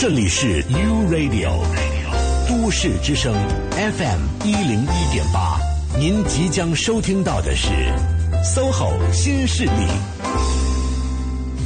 [0.00, 1.60] 这里是 U Radio
[2.48, 3.34] 都市之声
[3.76, 5.60] FM 一零一点八，
[5.98, 7.68] 您即将收听到的是
[8.42, 9.70] SOHO 新势力。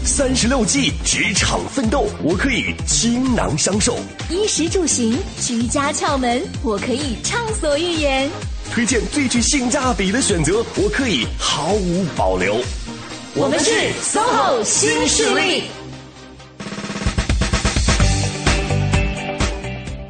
[0.05, 3.93] 三十六计，职场奋斗，我可以倾囊相授；
[4.29, 8.29] 衣食住行，居家窍门，我可以畅所欲言；
[8.73, 12.57] 推荐最具性价比的选择，我可以毫无保留。
[13.37, 13.71] 我们是
[14.03, 15.63] SOHO 新势力。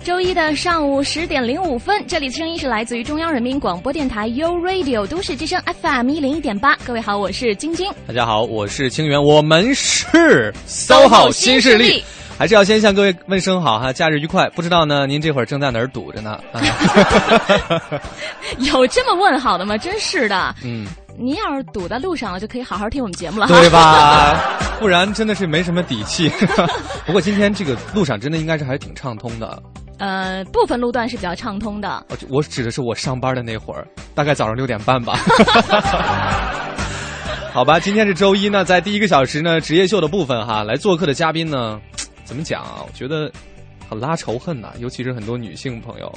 [0.04, 6.76] 周一的上午十点零五分，这里的声音是来自于中央人民广播电台 u Radio 都市之声 FM 一零一点八。
[6.84, 7.90] 各位好，我是晶晶。
[8.06, 12.04] 大家好，我是清源，我们是 SOHO 新势力。
[12.36, 14.46] 还是要先向各位问声好哈，假日愉快。
[14.50, 16.38] 不知道呢，您这会儿正在哪儿堵着呢？
[18.60, 19.78] 有这么问好的吗？
[19.78, 20.54] 真是的。
[20.62, 20.86] 嗯。
[21.16, 24.38] 您要是堵在路上了，就可以好好听我们节目了，对吧？
[24.78, 26.30] 不然真的是没什么底气。
[27.06, 29.62] 不过今天这个路上真的应该是还挺畅通的。
[30.04, 32.04] 呃，部分路段是比较畅通的。
[32.28, 35.18] 我指的是我上班的那会儿，大概早上六点半吧。
[37.54, 41.80] 好吧，今天是周一呢，在第一个小时呢，职业秀的部分哈，来做客的嘉宾呢，
[42.24, 42.84] 怎么讲啊？
[42.86, 43.32] 我觉得
[43.88, 46.14] 很拉仇恨呐，尤其是很多女性朋友。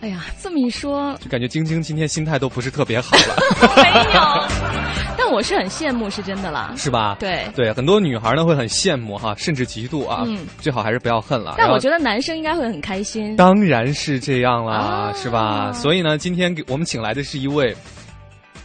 [0.00, 3.36] 哎呀，这么一说，就感觉晶晶今天心态都不是特别好了。
[3.76, 6.72] 没有，但我是很羡慕，是真的啦。
[6.76, 7.16] 是吧？
[7.18, 10.22] 对对，很多女孩呢会很羡慕哈，甚至嫉妒啊。
[10.26, 11.54] 嗯，最好还是不要恨了。
[11.56, 13.34] 但我觉得男生应该会很开心。
[13.36, 15.72] 当然是这样啦，是吧？
[15.72, 17.74] 所以呢，今天给我们请来的是一位。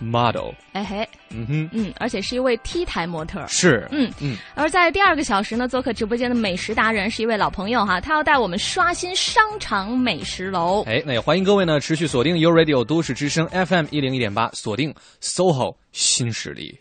[0.02, 4.36] model，哎嘿，嗯哼，嗯，而且是一位 T 台模特，是，嗯嗯。
[4.56, 10.84] 而在第二个小时呢，做客直播间的美食达人是一位老朋友哈，他要带我们刷新商场美食楼。
[10.84, 16.80] 哎，那也欢迎各位呢持续锁定 u Radio 都市之声 FM 一零一点八，锁定 SOHO 新势力。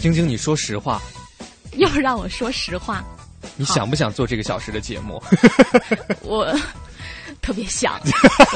[0.00, 1.00] 晶晶，你说实话，
[1.72, 3.04] 又让我说实话。
[3.56, 5.22] 你想不想做这个小时的节目？
[6.22, 6.46] 我
[7.40, 8.00] 特别想，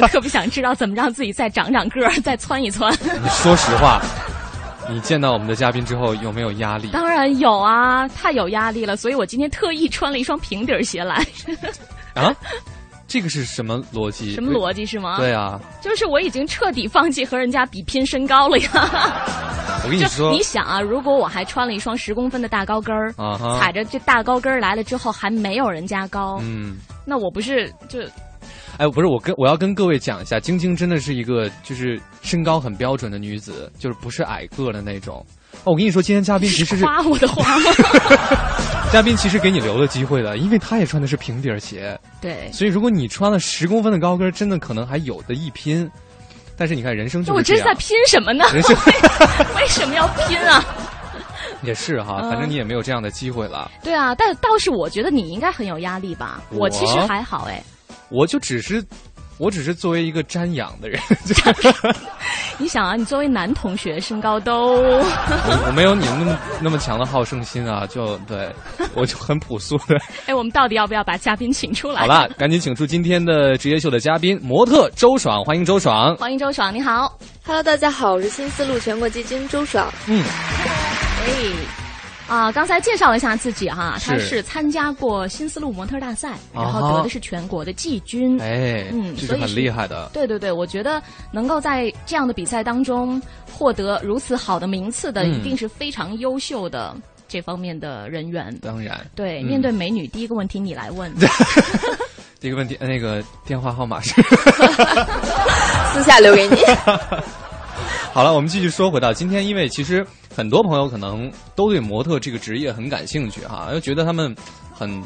[0.03, 2.91] 我特别想知道怎么让自己再长长个儿，再蹿一蹿。
[3.01, 4.01] 你 说实话，
[4.89, 6.89] 你见到我们的嘉宾之后有没有压力？
[6.93, 11.25] 当然有啊，太有压力了，所以我今天特意穿了一双平底鞋来。
[12.15, 12.35] 啊？
[13.11, 14.35] 这个是什么逻辑？
[14.35, 15.17] 什么逻辑是吗？
[15.19, 18.71] 对啊，就是我已经彻底放弃和人家比拼身高了呀。
[19.83, 23.13] 我跟你说，你想啊，如果我还穿了一双十公分的大高跟儿，
[23.59, 27.99] 踩着这大高跟儿来了之后还没有人家高，嗯，那我不是就？
[28.79, 35.27] 哎，不是我跟我要跟各位讲一下，晶晶真的是一个就是身高很标准的女子，就是不是矮个的那种。
[35.65, 37.71] 哦，我跟你说，今天嘉宾其实是夸我的话吗？
[38.91, 41.99] 嘉宾其实给你留了机会的，因为他也穿的是平底鞋。
[42.21, 45.89] 对，所以如果你穿了十公分的高跟，真的可能还有的一拼。
[46.57, 48.45] 但是你看，人生就我这是在拼什么呢？
[48.53, 48.77] 人生
[49.57, 50.65] 为什么要拼啊？
[51.63, 53.71] 也是哈，反正你也没有这样的机会了。
[53.83, 56.43] 对啊，但倒是我觉得你应该很有压力吧？
[56.51, 57.63] 我其实还好哎，
[58.09, 58.83] 我就只是。
[59.41, 61.01] 我只是作为一个瞻仰的人，
[62.61, 68.55] 你想啊，你作为男同学，身高都我我没有你那么那么强的好胜心啊，就对
[68.95, 69.97] 我就很朴素的。
[70.29, 72.03] 哎，我们到底要不要把嘉宾请出来？
[72.03, 77.11] 好了，赶紧请出今天的职业秀的嘉宾，模特周爽，欢迎周爽，欢迎周爽，你好
[77.47, 80.23] ，Hello，大家好，我是新丝路全国基金周爽，嗯，
[81.27, 81.90] 哎。
[82.31, 88.41] 啊，刚才介绍了一下自己哈，他是参加过新丝路模特大赛，然后得的是全国的季军。
[88.41, 90.09] 哎，嗯，这是很厉害的。
[90.13, 91.03] 对对对，我觉得
[91.33, 93.21] 能够在这样的比赛当中
[93.53, 96.97] 获得如此好的名次的，一定是非常优秀的
[97.27, 98.57] 这方面的人员。
[98.63, 101.13] 当然，对，面对美女，第一个问题你来问。
[102.39, 104.15] 第一个问题，那个电话号码是？
[105.93, 106.57] 私下留给你。
[108.15, 114.35] 好了，我们继续说回到今天，因为其实很多朋友可能都对模特这个职业很感兴趣哈，又觉得他们
[114.73, 115.03] 很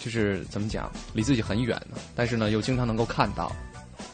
[0.00, 3.50] 就是怎么讲，离自己很远呢，但是呢又经常能够看到。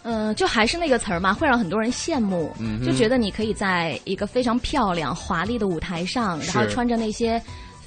[0.03, 2.51] 嗯，就还是那个词儿嘛，会让很多人羡慕，
[2.85, 7.41] 就觉得你可以在一个非常漂亮、华丽的舞台上，然后穿着那些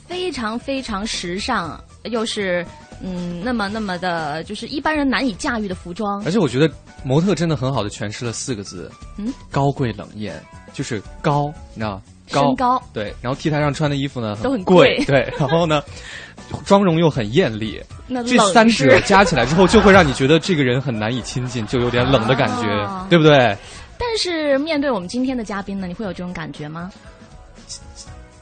[0.07, 2.65] 非常非常时尚，又是。
[3.03, 6.23] 嗯，那么那么的，就是一般人难以驾驭的服装。
[6.23, 6.71] 而且我觉得
[7.03, 10.39] 模特真的很好的诠释了四个字，嗯，高贵冷艳，
[10.73, 15.83] 就是高，你知道身高对，然后 T 台上穿的衣服呢都很贵，对，然后呢，
[16.65, 17.81] 妆容又很艳丽，
[18.25, 23.55] 这三者加起来之后，就会让你觉得这个人很难以亲近，就有点冷的感觉， 对不对？
[23.97, 26.91] 但是面对我们今天的嘉宾呢，你会有这种感觉吗？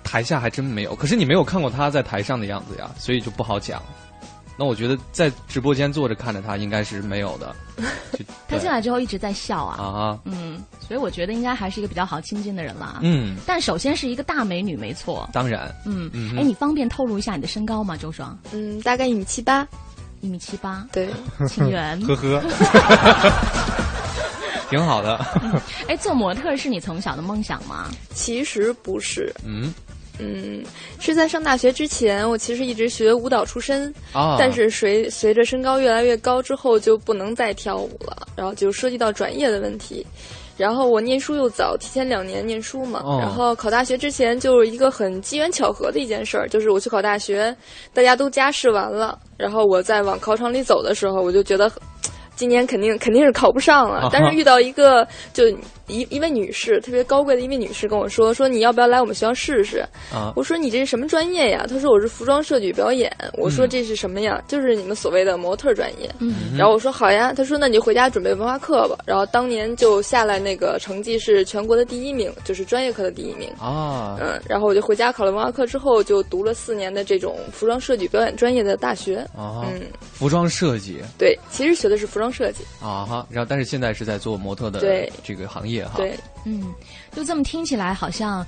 [0.03, 3.81] 台下还真没有，可是你没有看过他在台上的样子呀，所以就不好讲。
[4.59, 7.55] 那我觉得在直播间坐着看着他应该是没有的。
[8.45, 9.81] 他进来之后一直在笑啊。
[9.81, 10.19] 啊。
[10.25, 12.99] 嗯，所以我觉得应该还是一个比较好亲近的人了。
[13.01, 13.37] 嗯。
[13.45, 15.29] 但首先是一个大美女，没错。
[15.31, 15.73] 当然。
[15.85, 16.11] 嗯。
[16.37, 18.37] 哎，你方便透露一下你的身高吗，周爽？
[18.51, 19.65] 嗯，大概一米七八。
[20.19, 20.85] 一米七八。
[20.91, 21.09] 对。
[21.47, 21.97] 清源。
[22.01, 22.43] 呵呵。
[24.69, 25.15] 挺好的。
[25.87, 27.89] 哎，做模特是你从小的梦想吗？
[28.13, 29.33] 其实不是。
[29.45, 29.73] 嗯。
[30.19, 30.61] 嗯，
[30.99, 34.35] 是在上大学之前，我其实一直学舞蹈出身啊。
[34.37, 40.05] 但是随随着身高越来越高之后，就不能再跳舞了，然后就涉及到转业的问题。
[40.57, 43.01] 然后我念书又早，提前两年念书嘛。
[43.17, 47.55] 然后考大学之前就是一个很机缘巧合的一件事儿，就是我去考大学，
[47.93, 51.71] 大家都加试完了，然后我在往考场里走的时候，我就觉得
[52.35, 54.09] 今年肯定肯定是考不上了。
[54.11, 55.45] 但是遇到一个就。
[55.89, 59.83] 一一位女士，特别高贵的一位女士跟我说：“说你要不要来我们学校试试？”
[60.13, 64.41] 啊，我说：“你这是什么专业呀？”她说：“我是服装设计表演。”我说：“这是什么呀？
[64.47, 74.17] 就是你们所谓的模特专业。”嗯，然后我说：“好呀。”她说：“那你就回家准备文化课吧。”然后当年就下来那个成绩是全国的第一名，就是专业课的第一名啊。
[74.21, 79.65] 嗯，然后我就回家考了文化课之后，就读了四年的这种服装设计表演专业的大学啊。
[79.65, 79.81] 嗯，
[80.13, 83.27] 服装设计对，其实学的是服装设计啊哈。
[83.29, 84.79] 然后，但是现在是在做模特的
[85.23, 86.17] 这个行业对。
[86.45, 86.73] 嗯，
[87.11, 88.45] 就这么听起来好像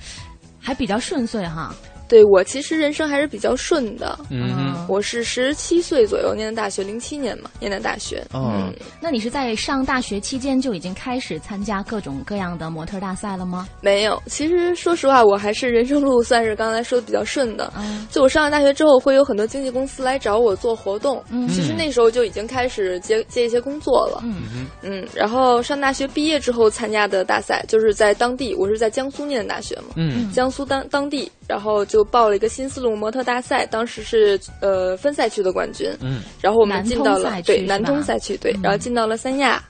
[0.60, 1.75] 还比较顺遂哈。
[2.12, 4.19] 对我其实人生还是比较顺的。
[4.30, 8.22] 嗯，我是十七岁左右念的大学，零七年嘛念的大学。
[8.34, 8.69] 嗯，
[9.00, 13.66] 那你是在上大学期间就已经开始参加各种各样的模特大赛了吗？
[13.80, 17.72] 没有，其实说实话，我还是人生路算是刚才说的比较顺的。
[17.78, 21.24] 嗯，就我上了大学之后，会有很多经纪公司来找我做活动。
[21.30, 24.19] 嗯，其实那时候就已经开始接接一些工作了。
[24.25, 29.94] 嗯嗯，然后上大学毕业之后参加的大赛，就是在当地，我是在江苏念的大学嘛。
[29.96, 31.31] 嗯，江苏当当地。
[31.48, 35.89] 然后就报了一个新丝路模特大赛，当时是呃分赛区的冠军。
[36.01, 39.63] 嗯，然后我们进到了对南通赛区，对，然后进到了三亚，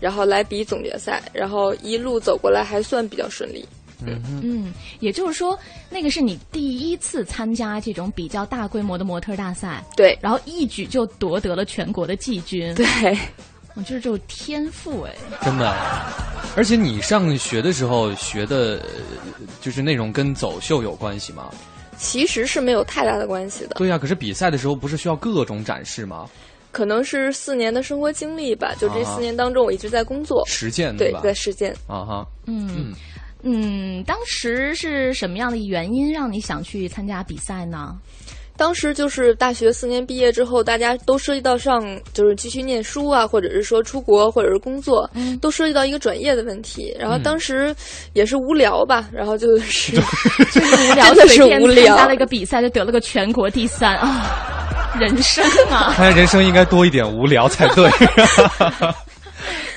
[0.00, 3.66] 然后来比总决赛，然后一路走过来还算比较顺利。
[4.04, 12.86] 嗯嗯，也就是说，那个是你第一次参加这种比较大规模的模特大赛，对，然后一举就夺得了全国的季军，对。
[13.78, 15.70] 我就是这种天赋哎，真的，
[16.56, 18.80] 而且你上学的时候学的，
[19.60, 21.50] 就是那种跟走秀有关系吗？
[21.98, 23.74] 其实是没有太大的关系的。
[23.76, 26.28] 对呀，可是比赛的时候不是需要各种展示吗？
[26.72, 31.20] 可能是四年的生活经历吧，就这四年当中，我一直在工作实践，对吧？
[31.22, 32.92] 在实践啊哈，嗯
[33.42, 37.96] 嗯，当时是什么样的原因让你想去参加比赛呢？
[38.56, 45.08] 当时就是大学四年毕业之后，大家都涉及到上，就是继续念书啊，或者是说出国，或者是工作，
[45.40, 46.96] 都涉及到一个转业的问题。
[46.98, 47.74] 然后当时
[48.14, 49.92] 也是无聊吧，然后就是
[50.50, 57.90] 就是无聊，是无聊，参加了一个比赛就得了个全国第三啊，人生啊，看 来人生应该多一点无聊才对。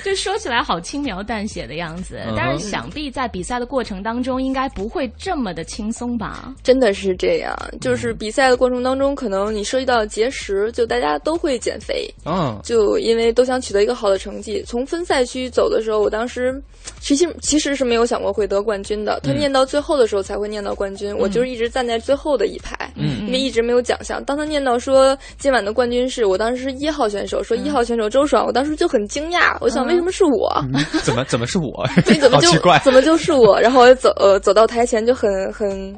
[0.04, 6.54] 就说起来好轻描淡写的样子，但是想必在比赛的过程当中，应该不会这么的轻松吧？
[6.62, 14.62] 真的是这样，就是比赛的过程当中，可能你涉及到节食，就大家都会减肥，嗯，就因为都想取得一个好的成绩。
[14.66, 16.62] 从分赛区走的时候，我当时
[17.00, 19.20] 其实其实是没有想过会得冠军的。
[19.22, 24.24] 他念到最后的时候才会念到冠军，我就是一直站在最后的一排，嗯，因为一直没有奖项。
[24.24, 29.89] 当他念到说今晚的冠军是我当时是一号选手，说一号选手周爽，我当时就很惊讶，我想。
[29.90, 30.64] 为什么是我？
[31.02, 31.86] 怎么怎么是我？
[32.06, 32.50] 你，怎么就
[32.82, 33.60] 怎么就是我？
[33.60, 35.94] 然后我走呃走到台前就很很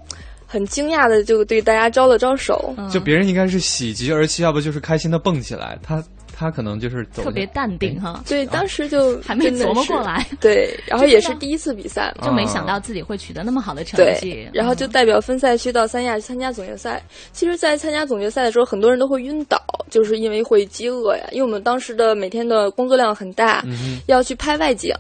[0.46, 2.74] 很惊讶的就对大家招了招手。
[2.90, 5.78] 就别人应该是喜极而泣，要不就是开心的蹦起来。
[5.82, 6.02] 他。
[6.42, 17.00] 他可能就是特别淡定哈，对，当时就 还没琢磨过来，对， 然后也是第一次比赛，就没想到自己会取得那么好的成绩，然后就代表分赛区到三亚去参加总决赛。
[17.32, 19.56] 其实，在参加总决赛的时候，很多人都会晕倒，
[19.88, 23.64] 就是因为会饥饿呀，因为我们当时的每天的工作量很大，
[24.06, 24.92] 要去拍外景。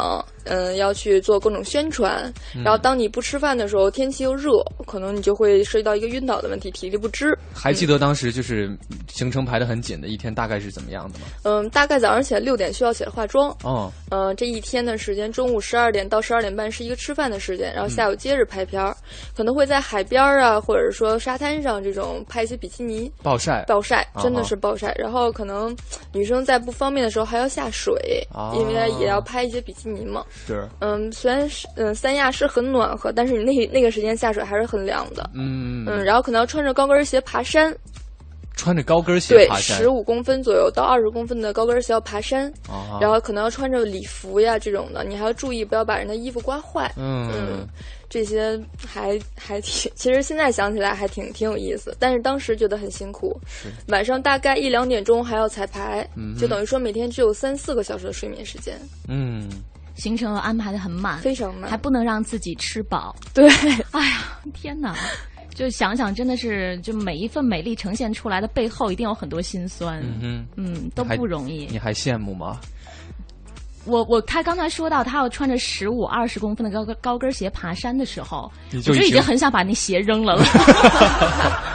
[0.44, 2.32] 嗯，要去做各种宣传，
[2.64, 4.52] 然后当你不吃饭的时候，天气又热，
[4.86, 7.36] 可能你就会涉及到一个晕倒的问题，体力不支。
[7.54, 8.70] 还记得当时就是
[9.08, 11.26] 行程排的很紧的一天，大概是怎么样的吗？
[11.44, 13.54] 嗯，大概早上起来六点需要起来化妆。
[13.62, 13.90] 哦。
[14.10, 18.94] 嗯，这一天的时间，中午十二点到十二点半是一个吃饭的时间，然后下午接着拍片儿，
[19.36, 23.10] 可能会在海边啊，或者说沙滩上这种拍一些比基尼。
[23.22, 23.64] 暴晒。
[23.66, 24.92] 暴晒，真的是暴晒。
[24.98, 25.74] 然后可能
[26.12, 27.94] 女生在不方便的时候还要下水，
[28.54, 30.24] 因为也要拍一些比基尼嘛。
[30.46, 35.84] 是，嗯，虽然是嗯三亚是很暖和，但是你那那个时间下水还是很凉的，嗯。
[35.86, 37.74] 嗯，然后可能要穿着高跟鞋爬山，
[38.56, 42.52] 穿着高跟鞋爬山，十五公分左右到二十公分的高跟鞋要爬山，
[43.00, 46.92] 然后可能要穿着礼服呀这种的，你还要注意不要把人的衣服刮坏。
[46.96, 47.66] 嗯，
[48.08, 53.38] 这些还还挺，其实现在想起来还挺挺有意思，但是当时觉得很辛苦。
[53.46, 53.68] 是。
[53.88, 56.06] 晚上大概一两点钟还要彩排，
[56.38, 58.78] 就等于说每天只有三四个小时的睡眠时间。
[59.08, 59.48] 嗯，
[59.94, 63.14] 行程安排的很满，非常满，还不能让自己吃饱。
[63.34, 63.48] 对，
[63.92, 64.96] 哎呀，天哪！
[65.54, 70.02] 就想想，真的是，就每一份美丽呈现出来的背后，一定有很多心酸。
[70.22, 71.66] 嗯嗯，都不容易。
[71.66, 72.58] 你还羡慕吗？
[73.84, 80.44] 我我他刚才说到他要穿着十五二十公分的高跟高跟鞋爬山的时候，我就已经很想把那鞋扔了了。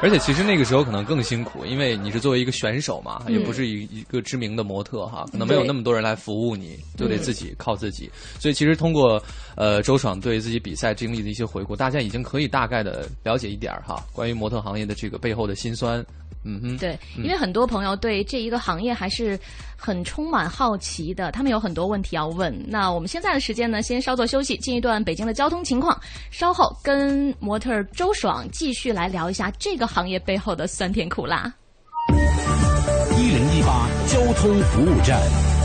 [0.00, 8.08] 而且其实那个时候可能更辛苦，因为你是作为一个选手嘛，也不是一一个知名的模特哈，可能没有那么多人来服务你，就得自己靠自己。
[8.38, 9.20] 所以其实通过
[9.56, 16.04] 呃周爽对自己比赛经历的一些回顾，大家已经可以大概的了解一点哈，关于模特行业的这个背后的辛酸。
[16.48, 19.38] 嗯哼，对，因为很多朋友对这一个行业还是
[19.76, 22.58] 很充满好奇的，他们有很多问题要问。
[22.66, 26.00] 那我们现在的时间呢，先稍作休息，进一段北京的交通情况，
[26.30, 31.52] 稍后跟模特周爽继续来聊一下这个行业背后的酸甜苦辣。
[33.18, 35.57] 一零一八交通服务站。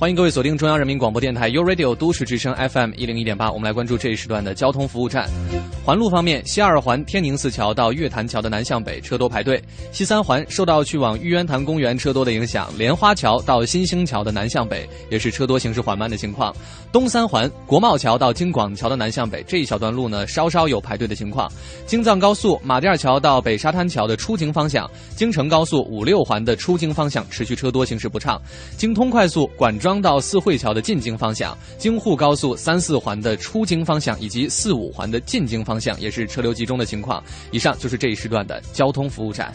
[0.00, 5.28] 欢迎各位锁定中央人民广播电台 u Radio 都市之声 FM 一零一点八，我们来关注这一时段的交通服务站。
[5.84, 9.58] 环路方面，西二环天宁寺桥到月坛桥的南向北车多排队；
[9.90, 16.54] 西三环受到去往玉渊潭公园车多的影响，莲花桥到新兴桥的南向北也是车多行驶缓慢的情况。
[16.92, 21.50] 东三环国贸桥到京广桥的南向北这一小段路呢，稍稍有排队的情况。
[21.86, 28.40] 京藏高速马甸桥到北沙滩桥的出京方向，京承高速五六环的出京方向持续车多行驶不畅。
[28.76, 29.87] 京通快速管庄。
[29.88, 37.24] 庄到四惠桥的进京方向，京沪高速三四环的出京方向以及四五环的进京方向也是车流集中的情况。
[37.52, 39.50] 以上就是这一时段的交通服务站。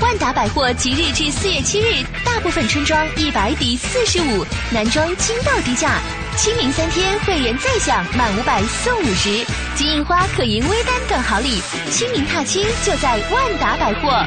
[0.00, 6.00] 万达百货即日至四月七日，大部分春装一百抵四十五，男装惊到低价，
[6.36, 11.60] 清明三天会员再享满五百送五十，金银花可赢微单等好礼，
[11.90, 14.24] 清明踏青就在万达百货。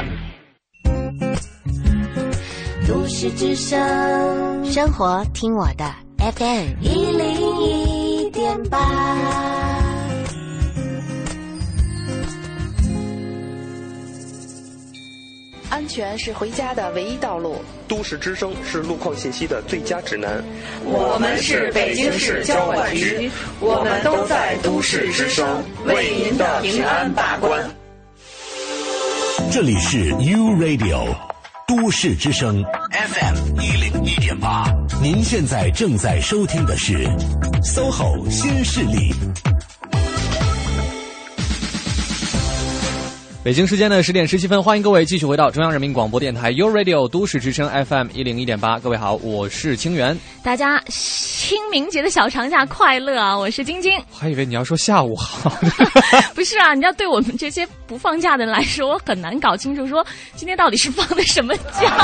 [2.88, 3.78] 都市之声，
[4.64, 5.84] 生活听我的
[6.16, 8.78] FM 一零一点八。
[15.68, 17.56] 安全是回家的唯一道路。
[17.86, 20.42] 都市之声是路况信息的最佳指南。
[20.82, 23.30] 我们是北京市交管局，
[23.60, 27.70] 我们都在都市之声为您的平安把关。
[29.52, 31.14] 这里是 U Radio。
[31.68, 34.64] 都市之声 FM 一零一点八，
[35.02, 37.06] 您现在正在收听的是
[37.62, 39.12] SOHO 新势力。
[43.44, 48.80] 北京时间的十点十七分，欢迎各位继续回到中央人民广播电台 u Radio 都市之声 FM 一零一点八。
[48.80, 50.18] 各位好，我是清源。
[50.42, 53.38] 大家清明节的小长假快乐啊！
[53.38, 53.98] 我是晶晶。
[54.12, 55.50] 还以为你要说下午好。
[56.34, 60.04] 不是啊，你要对我们这些不放假的人来说，我很难搞清楚说
[60.34, 61.96] 今天到底是放的什么假。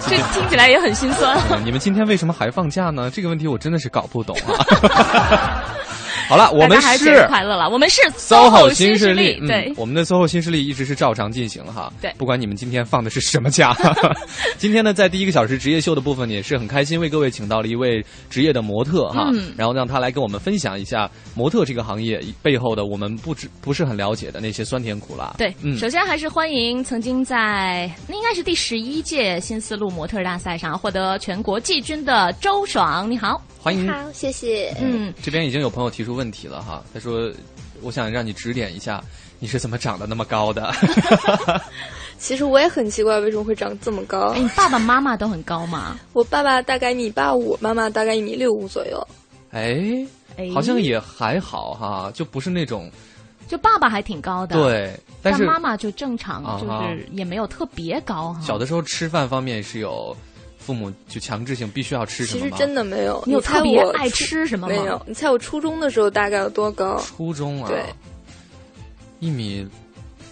[0.00, 1.38] 这听起来也很心酸。
[1.64, 3.10] 你们今天为什么还放假呢？
[3.10, 5.64] 这个问题我真的是搞不懂啊。
[6.30, 7.68] 好了，我们是快乐了。
[7.68, 11.92] 我们是 SOHO 新势力，对，我们的 SOHO 新势力一直是照常进行哈。
[12.00, 13.76] 对，不管你们今天放的是什么假。
[14.56, 25.34] 今天呢，在第一个小时职业秀的部分，也是很开心为各位请到了一位职业的模特哈，然后让他来跟我们分享一下模特这个行业背后的我们不知不是很了解的那些酸甜苦辣。
[25.36, 33.42] 对，首先还是欢迎曾经在那应该是第十一届新丝路模特大赛上获得全国季军的周爽，你好。
[33.62, 34.74] 欢迎，好，谢谢。
[34.80, 37.30] 嗯，这边已经有朋友提出问题了哈，他说
[37.82, 39.04] ：“我想让你指点一下，
[39.38, 40.72] 你是怎么长得那么高的？”
[42.18, 44.34] 其实我也很奇怪，为什么会长这么高？
[44.34, 45.98] 你爸爸妈妈都很高吗？
[46.14, 49.06] 我爸爸大概一米八五，妈妈大概一米六五左右。
[49.50, 50.06] 哎，
[50.54, 52.90] 好像也还好哈，就不是那种，
[53.46, 58.34] 就爸爸还挺高的，对，但是妈妈就正常，就是也没有特别高。
[58.42, 60.16] 小的时候吃饭方面是有。
[60.60, 62.44] 父母就强制性必须要吃什么？
[62.44, 63.20] 其实真的没有。
[63.26, 64.74] 你有特别爱吃什么吗？
[64.74, 65.02] 没有。
[65.06, 66.96] 你猜我初中的时候大概有多高？
[66.98, 67.82] 初中啊，对，
[69.18, 69.66] 一米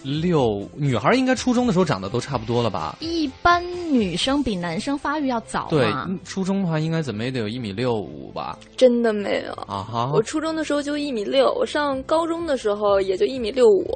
[0.03, 0.65] 六。
[0.77, 2.95] 女孩应该初中的时候长得都差不多了吧？
[3.01, 5.67] 一般女生比男生发育要早。
[5.69, 5.91] 对，
[6.23, 8.57] 初中的话应该怎么也得有一米六五吧？
[8.77, 9.83] 真的没有啊！
[9.83, 13.91] 哈，我初中的时候就一米六，我上高中的时候也就一米六五。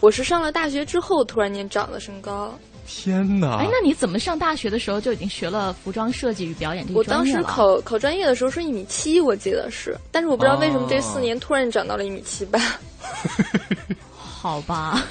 [0.00, 2.52] 我是上了大学之后突然间长了身高。
[2.86, 3.56] 天哪！
[3.58, 12.58] 哎，那你怎么上大学的时候就已经学了服装设计与表演这个专业我当时考考专业的时候是一米七，我记得是，但是我不知道为什么这四年突然长到了一米七八。
[14.46, 15.02] 好吧，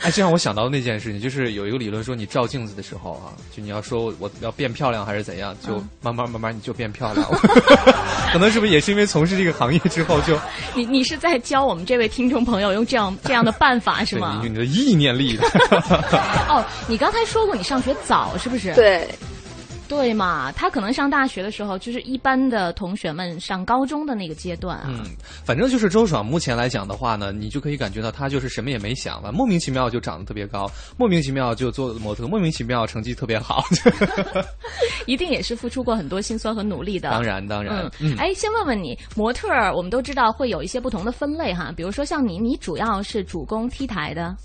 [0.00, 7.38] 哎，这让我想到那件事情，就是有一个理论说，你照镜子的时候啊，就你要说我要变漂亮还是怎样，就慢慢慢慢你就变漂亮了。
[8.32, 10.34] 可能是不是也是因为从事这个行业之后就？
[10.74, 14.40] 你你是在教我们这位听众朋友用这样这样的办法是吗？
[14.42, 15.38] 你的意念力。
[16.48, 18.74] 哦，你刚才说过你上学早是不是？
[18.74, 19.06] 对。
[19.90, 24.84] 对嘛，他可能上大学的时候，就是一般的同学们上高中的那个阶段啊。
[24.86, 25.04] 嗯，
[25.44, 33.64] 反正就是周爽目前来讲的话呢，你就可以感觉到他就是什么也没想了，莫名其妙就长得特别高，莫名其妙就做模特，莫名其妙成绩特别好。
[35.06, 37.10] 一定也是付出过很多辛酸和努力的。
[37.10, 37.90] 当然，当然。
[37.98, 44.36] 嗯，哎，先问问你，模特儿我们都知道会有一些不同的分类哈，比如说像你，你主要是主攻 T 台的。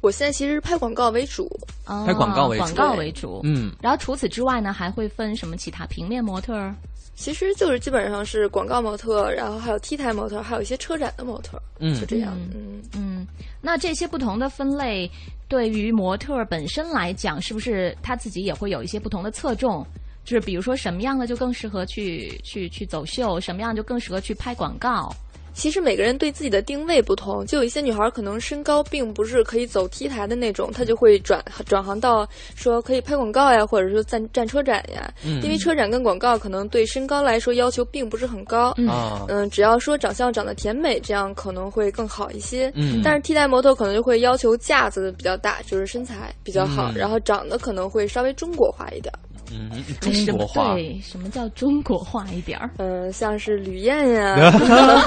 [0.00, 1.48] 我现在其实是拍广告为主，
[1.84, 3.40] 拍广告为主，广告为主。
[3.44, 6.74] 嗯，然后除此之外呢，还会分什么其他平面模特儿？
[7.14, 12.32] 其实就是基本上是广告模特，然后还有 T 台模特，还有一些车展的模特，嗯，就这样。
[12.54, 13.26] 嗯嗯，
[13.60, 15.10] 那这些不同的分类，
[15.48, 19.84] 对于模特本身来讲，是不是他自己也会有一些不同的侧重？
[20.24, 25.12] 就是比如说什么样的就更适合去去去走秀，什么样就更适合去拍广告？
[25.58, 32.24] 其实每个人对自己的定位不同，就有一些女孩可能身高并不是可以走 T 台的那种，她就会转转行到
[32.54, 35.12] 说可以拍广告呀，或者说站站车展呀。
[35.24, 35.42] 嗯。
[35.42, 38.72] 因为车展跟广告可能对身高来说要求并不是很高。
[38.76, 38.88] 嗯。
[39.26, 42.70] 嗯，只要说长相长得甜美，这样可能会更好一些。
[42.76, 43.02] 嗯。
[43.02, 49.12] 但是 T 台模特可能就会要求架子比较大，就是身材比较好，然后长得可能会稍微中国化一点。
[49.50, 52.70] 嗯，中国化对，什么叫中国化一点儿？
[52.78, 54.50] 呃， 像是吕燕呀，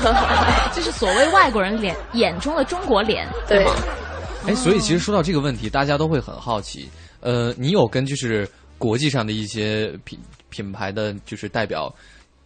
[0.75, 3.71] 就是所谓外国人脸眼中的中国脸，对吗？
[4.47, 6.89] 哎，所以其实说到这个问题，大家都会很好奇。
[7.19, 10.17] 呃，你有跟就是国际上的一些品
[10.49, 11.93] 品牌的就是代表，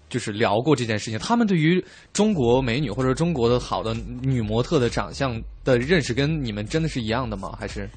[0.09, 1.17] 就是聊过这件事情？
[1.17, 7.55] 他们对于中国美女或者中国的好的女模特的长相的认识，跟你们真的是一样的吗？
[7.57, 7.89] 还是？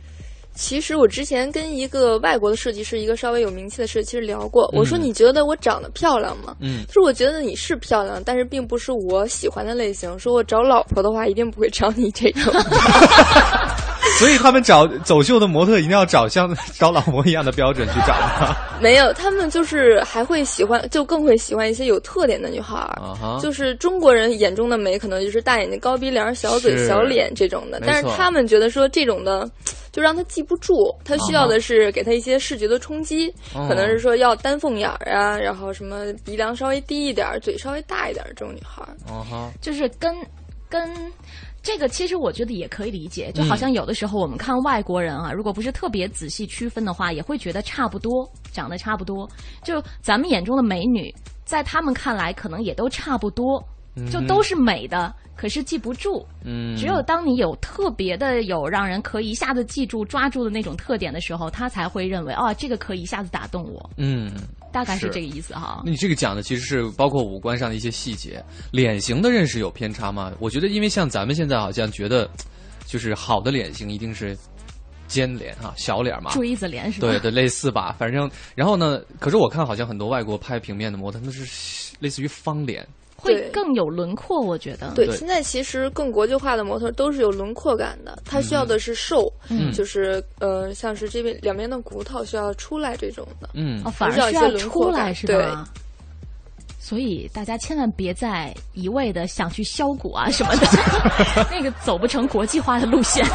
[0.59, 4.69] 其实我之前跟一个外国的设计师，一个稍微有名气的设计师聊过。
[4.77, 10.19] 我说：“你觉得我长得漂亮吗？”嗯，他说：“我觉得你是漂亮，但是并不是我喜欢的类型。
[10.19, 12.53] 说我找老婆的话，一定不会找你这种。”
[14.19, 18.57] 所以他们找走秀的模特，一定要找像 找老模一样的标准去找吗？
[18.81, 23.41] 没有，他们就是还会喜欢，就更会喜欢一些有特点的女孩儿。
[23.41, 27.81] 就是中国人眼中的美，可能就是大眼睛、高鼻梁、小嘴、小脸这种的。
[27.85, 29.49] 但是他们觉得说这种的。
[29.91, 38.95] 就让他记不住，他需要的是给他一些视觉的冲击，可能是说要丹凤眼儿啊，然后什么鼻梁稍微低一点，嘴稍微大一点这种女孩儿。
[39.09, 40.15] 哦哈，就是跟
[40.69, 40.89] 跟
[41.69, 43.31] 这个，其实我觉得也可以理解。
[43.33, 49.29] 就好像有的时候我们看外国人啊，如果不是特别仔细区分的话，也会觉得差不多，长得差不多。
[49.63, 53.63] 就咱们眼中的美女，在他们看来可能也都差不多，
[54.11, 55.15] 就都是美的。
[55.37, 63.91] 可是记不住，嗯，只有当你有特别的、有让人可以一下子记住、抓住的那种特点的时候，他才会认为哦，这个可以一下子打动我。
[63.99, 64.33] 嗯，
[64.73, 65.83] 大概是这个意思哈。
[65.85, 70.33] 那你这个讲的其实是包括五官上的一些细节，脸型的认识有偏差吗？
[70.39, 72.29] 我觉得，因为像咱们现在好像觉得，
[72.87, 74.37] 就是好的脸型一定是
[75.07, 77.09] 尖脸哈，小脸嘛，锥子脸是吧？
[77.09, 77.97] 对对，类似吧。
[77.99, 82.87] 反正，然后呢，可是我看好像很多外国拍平面的模特，那是类似于方脸。
[83.21, 84.93] 会更有轮廓，我觉得。
[84.95, 89.33] 对，现在其实更国际化的模特都是有轮廓感的，他需要的是瘦，
[89.75, 93.51] 就是呃，像是这边两边的骨头需要出来这种的。
[93.55, 95.69] 嗯，哦，反而需要出来是吧？
[96.79, 100.67] 所以大家千万别再一味的想去削骨啊什么的，
[101.51, 103.27] 那个走不成国际化的路线。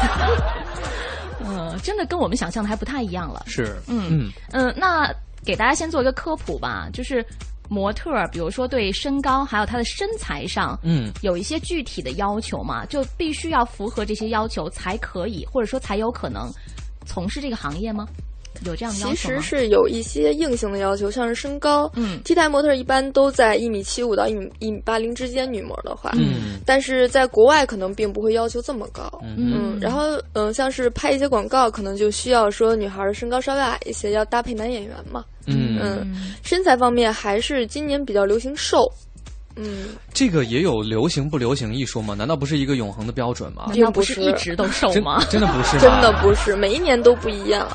[1.46, 3.44] 嗯， 真的跟我们想象的还不太一样了。
[3.46, 7.24] 是，嗯嗯嗯，那给大家先做一个科普吧，就是。
[7.68, 16.50] 模特，比如说对身高还有她的身材上，嗯，有一些具体的要求嘛，就必须要符合这些要求才可以，或者说才有可能
[17.06, 18.06] 从事这个行业吗？
[18.64, 30.02] 有这样的要求其实是有一些硬性的要求，像是身高，嗯，T 台模特一般都在一米七五到一米一米八零之间，女模的话，嗯，但是在国外可能并不会要求这么高，嗯，然后
[30.34, 35.24] 嗯，像是拍一些广告，可能就需要说女孩身高稍微矮一些，要搭配男演员嘛。
[35.46, 38.90] 嗯身材方面还是今年比较流行瘦，
[39.56, 42.14] 嗯，这个也有流行不流行一说吗？
[42.14, 43.70] 难道不是一个永恒的标准吗？
[43.72, 45.24] 并不是一直都瘦吗？
[45.30, 47.68] 真的不是，真的不是，每一年都不一样。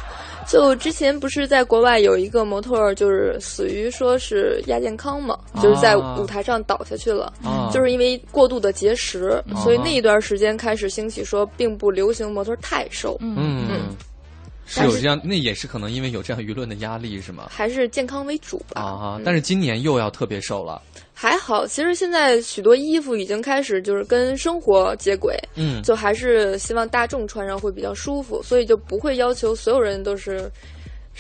[0.48, 7.32] 就之前不是在国外有一个模特，就是死于说是亚健康嘛，就是在舞台上倒下去了，
[7.72, 13.16] 就是因为过度的节食，所以那一段时间开始兴起说并不流行模特太瘦。
[13.20, 13.36] 嗯
[13.70, 13.96] 嗯。
[14.70, 17.48] 是有这样，那也是可能因为有这样舆论的压力，是吗？
[17.50, 18.80] 还是健康为主吧。
[18.82, 20.82] 啊，但是今年又要特别瘦了。
[21.14, 30.50] 还好，其实现在许多衣服已经开始就是跟生活接轨，嗯，就还是希望大众穿上会比较舒服，所以就不会要求所有人都是。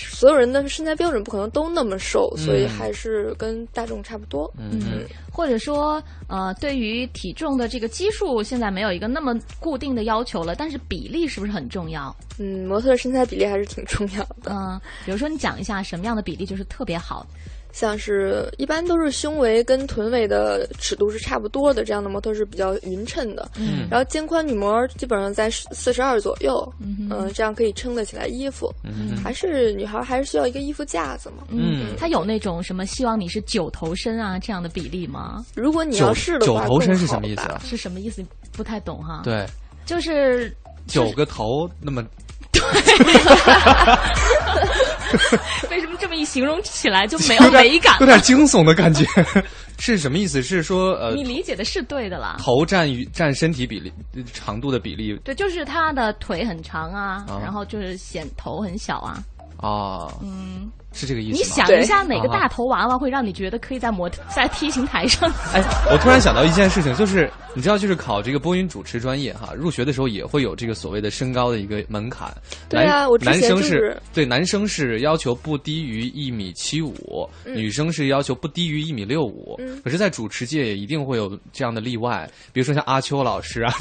[0.08, 4.52] 所有人的身材标准不可能都那么瘦，所以还是跟大众差不多。
[4.58, 12.16] 嗯，或者说，呃，对于体重的这个基数，现在没有一个那么固定的要求了，但是比例是不是很重要？
[12.38, 14.52] 嗯，模特身材比例还是挺重要的。
[14.52, 17.26] 嗯，比如说你讲一下什么样的比例就是特别好。
[17.71, 23.49] 像是一般都是胸围跟臀围的尺度是差不多的，这样的模特是比较匀称的。
[23.58, 28.73] 嗯，然后肩宽女模基本上在四十二左右，嗯，这样可以撑得起来衣服。
[28.84, 31.43] 嗯，还是女孩还是需要一个衣服架子嘛。
[31.49, 35.45] 嗯，她有那种什么希望你是九头身啊这样的比例吗？
[35.55, 37.41] 如果你要是的话，九头身是什么意思？
[37.41, 38.23] 啊是什么意思？
[38.51, 39.21] 不太懂哈。
[39.23, 39.45] 对，
[39.86, 40.51] 就是
[40.88, 42.03] 九个头那么。
[42.52, 42.62] 对。
[45.72, 47.98] 为什么这么一形容起来就没有美感？
[48.00, 49.06] 有点惊悚的感觉，
[49.80, 50.42] 是什么意思？
[50.44, 52.38] 是说呃，你理解的是对的啦。
[52.40, 53.92] 头占于占身体比例
[54.34, 59.18] 长度的比例，对，就是他的腿很长啊，然后就是显头很小啊。
[59.60, 60.72] 啊，嗯。
[60.91, 61.38] 是这个意思。
[61.38, 65.32] 你想一下，哪个大头娃娃会让你觉得可以在模在 T 型台上？
[65.54, 72.36] 哎，我突然想到一件事情，就是你知道，就是考这个播音主持专业哈，入学的时候也会有这个所谓的身高的一个门槛。
[72.67, 79.60] 对啊，我男生是对男生是要求不低于一米七五，女生是要求不低于一米六五。
[79.84, 83.72] 可是，在主持界也一定会有这样的例外，比如说像阿秋老师啊。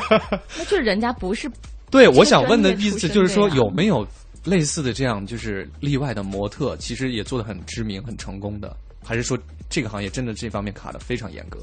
[0.58, 1.50] 那就是人家不是。
[1.90, 4.06] 对，我想问的意思就是说，有没有？
[4.44, 8.74] 类似的这样就是例外的模特，其实也做的很知名、很成功的，
[9.04, 11.60] 还是说这个行业真的这方面卡的非常严格？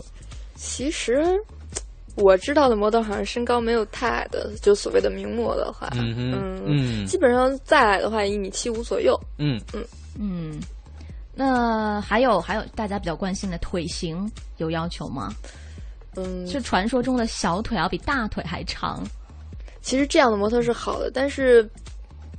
[0.55, 1.23] 其实
[2.15, 9.19] 我知道的模特好像身高没有太矮的，就所谓的名模的话，嗯嗯，基本上再矮的话一米七五左右。
[9.37, 9.83] 嗯嗯
[10.19, 10.59] 嗯，
[11.33, 15.33] 那还有还有大家比较关心的腿型有要求吗？
[16.15, 19.03] 嗯，是传说中的小腿要比大腿还长。
[19.81, 21.67] 其实这样的模特是好的，但是。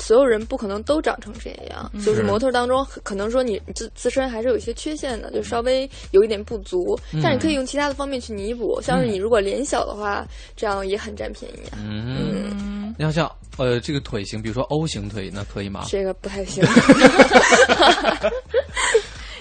[0.00, 8.80] 所有人不可能都长成这样，就是模特当中可能说你自自身还是有一些缺陷的，就稍微有一点不足，但你可以用其他的方面去弥补。
[8.82, 11.58] 像是你如果脸小的话，这样也很占便宜。
[11.76, 15.84] 嗯，要像呃这个腿型，比如说 O 型腿，那可以吗？
[15.88, 16.62] 这个不太行，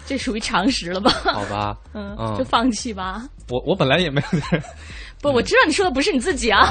[0.05, 1.11] 这属于常识了吧？
[1.33, 3.27] 好吧，嗯，就放弃吧。
[3.49, 4.59] 我我本来也没有。
[5.21, 6.65] 不，我知道你说的不是你自己啊。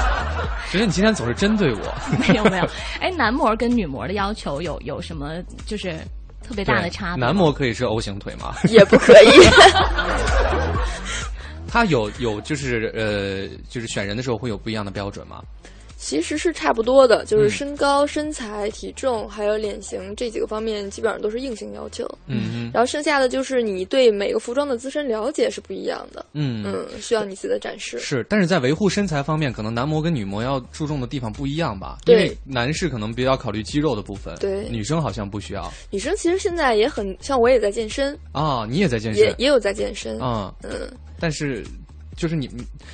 [0.70, 1.94] 只是你今天总是针对我。
[2.28, 2.68] 没有没有，
[3.00, 5.34] 哎，男模跟女模的要求有有什么
[5.66, 5.96] 就是
[6.46, 7.24] 特别大的差别？
[7.24, 8.54] 男模可以是 O 型腿吗？
[8.68, 9.40] 也不可以。
[11.66, 15.42] 他有有就是呃，就是选人的时候会有不一样的标准吗？
[16.00, 22.08] 其实是差不多的，就是身高、身材、体重还有脸型这几个方面，基本上都是硬性要求。
[22.28, 26.24] 嗯，然后剩下的就是你对每个服装的自身了解是不一样的。
[26.34, 27.98] 嗯嗯，需要你自己的展示。
[27.98, 31.98] 是，但是在维护身材方面，可能男模跟女模要注重的地方不一样吧？
[32.04, 35.68] 对，男士可能比较考虑肌肉的部分，对，女生好像不需要。
[35.90, 41.66] 女生其实现在也很像，我也在健身啊，你也在健身，也也有在健身啊，嗯，但是
[42.16, 42.48] 就是你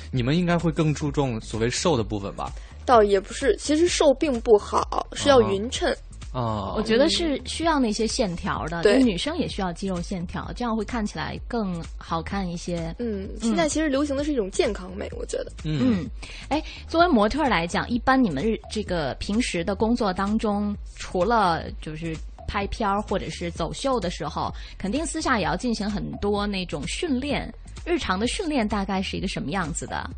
[0.09, 2.51] 你们应该会更注重所谓瘦的部分吧？
[2.85, 5.91] 倒也不是，其实瘦并不好，是要匀称
[6.31, 6.73] 啊。
[6.75, 12.95] 我觉得是需要那些线条的，对，女生也需要肌肉线条，这样会看起来更好看一些。
[12.99, 15.51] 嗯，现在其实流行的是一种健康美，我觉得。
[15.63, 16.05] 嗯，
[16.49, 22.15] 哎，作为模特来讲，一般你们日这个平时的工作当中，除了就是
[22.47, 27.51] 拍片儿或者是走秀的时候，肯定私下也要进行很多那种训练。
[27.85, 30.09] 日常的训练大概是一个什么样子的？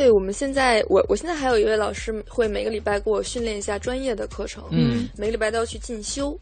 [0.00, 6.34] 对，我们现在我我现在还有一位老师会每个礼拜给我训练一下专业的课程，嗯，每个礼拜都要去进修，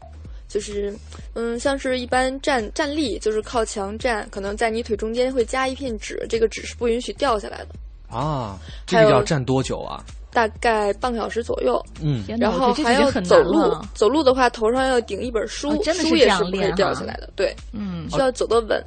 [0.47, 0.95] 就是
[1.33, 8.57] 嗯，像是一般站站立，就是靠墙站，可能在你腿中间会加一片纸，这个纸是不允许掉下来的啊。
[8.87, 10.01] 这个要站多久啊？
[10.31, 18.81] 大概半个小时左右，嗯，然后还要走路，走路的话头上要顶一本书，书也是不可以掉下来的，对，嗯，需要走得稳。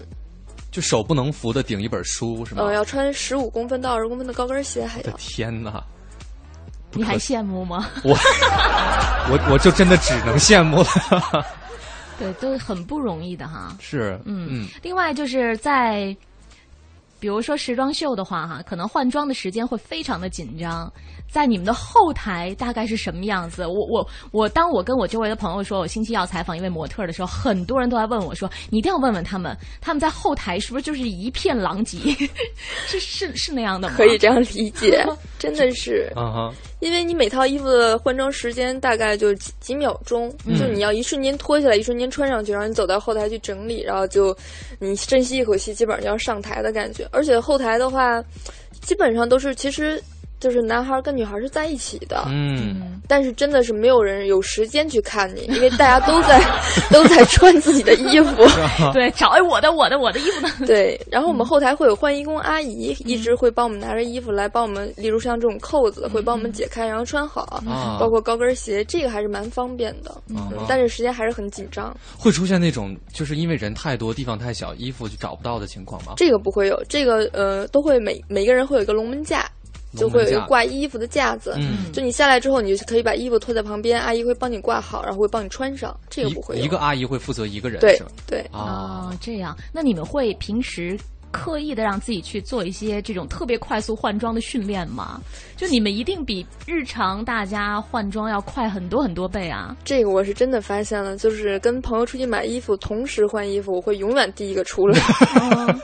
[0.73, 2.65] 就手不能扶的顶一本书是吗？
[2.65, 5.07] 呃，要穿十五公分到二十公分的高跟鞋，还要。
[5.07, 5.85] 我的天哪！
[6.95, 7.89] 你还羡慕吗？
[8.03, 8.11] 我
[9.31, 11.47] 我我就真的只能羡慕了。
[12.19, 13.77] 对，都很不容易的哈。
[13.81, 14.69] 是，嗯嗯。
[14.83, 16.15] 另外就是在，
[17.19, 20.93] 比如说时装秀的话哈，可能换装的时间会非常的紧张。
[21.33, 23.67] 在你们的后台大概是什么样子？
[23.67, 31.97] 我我我，当我跟我周围的朋友说我星期要采访一位模特的时候，很多人都来问我说：“你一定要问问他们，他们在后台是不是就是一片狼藉？
[32.87, 35.03] 是是是那样的吗？”可以这样理解，
[35.39, 36.13] 真的是。
[36.17, 44.37] 嗯哼，因为你每套衣服的换装时间大概就几几秒钟，就你要一瞬间脱下来，一瞬间穿上去，然后你走到后台去整理，然后就
[44.79, 47.09] 你深吸一口气，基本上就要上台的感觉。
[47.11, 48.23] 而且后台的话，
[48.83, 50.03] 基本上都是其实。
[50.43, 56.43] 就是男孩跟女孩是在一起的，嗯，但是真的是没有人有时间去看你，因为大家都在
[56.91, 58.45] 都在穿自己的衣服，
[58.93, 60.53] 对，找哎我的我的我的衣服呢？
[60.67, 67.63] 对，然后我们后台会有换衣工阿姨，一直会帮我们拿着衣服来帮我们，例如像这种扣子会帮我们解开，然后穿好，
[68.01, 70.21] 包括高跟鞋，这个还是蛮方便的，
[70.69, 71.97] 但是时间还是很紧张。
[72.19, 76.15] 会出现那种就是因为人太多，地方太小，衣服就找不到的情况吗？
[76.17, 79.49] 这个不会有，这个呃都会每每个人会有一个龙门架。
[79.97, 81.57] 就会有一个挂衣服的架子，
[81.93, 85.95] 就你下来之后，你就可以把衣服拖在旁边，阿姨会帮你挂好，然后会帮你穿上。
[86.09, 89.57] 这个不会一个阿姨会负责一个人，对对啊，这样。
[89.73, 90.99] 那你们会平时
[91.31, 95.21] 刻意的让自己去做一些这种特别快速换装的训练吗？
[95.57, 99.77] 就你们一定比日常大家换装要快很多很多倍啊！
[99.85, 104.99] 这个我是真的发现了，就是跟朋友出去买衣服，同时换衣服，我会永远第一个出来。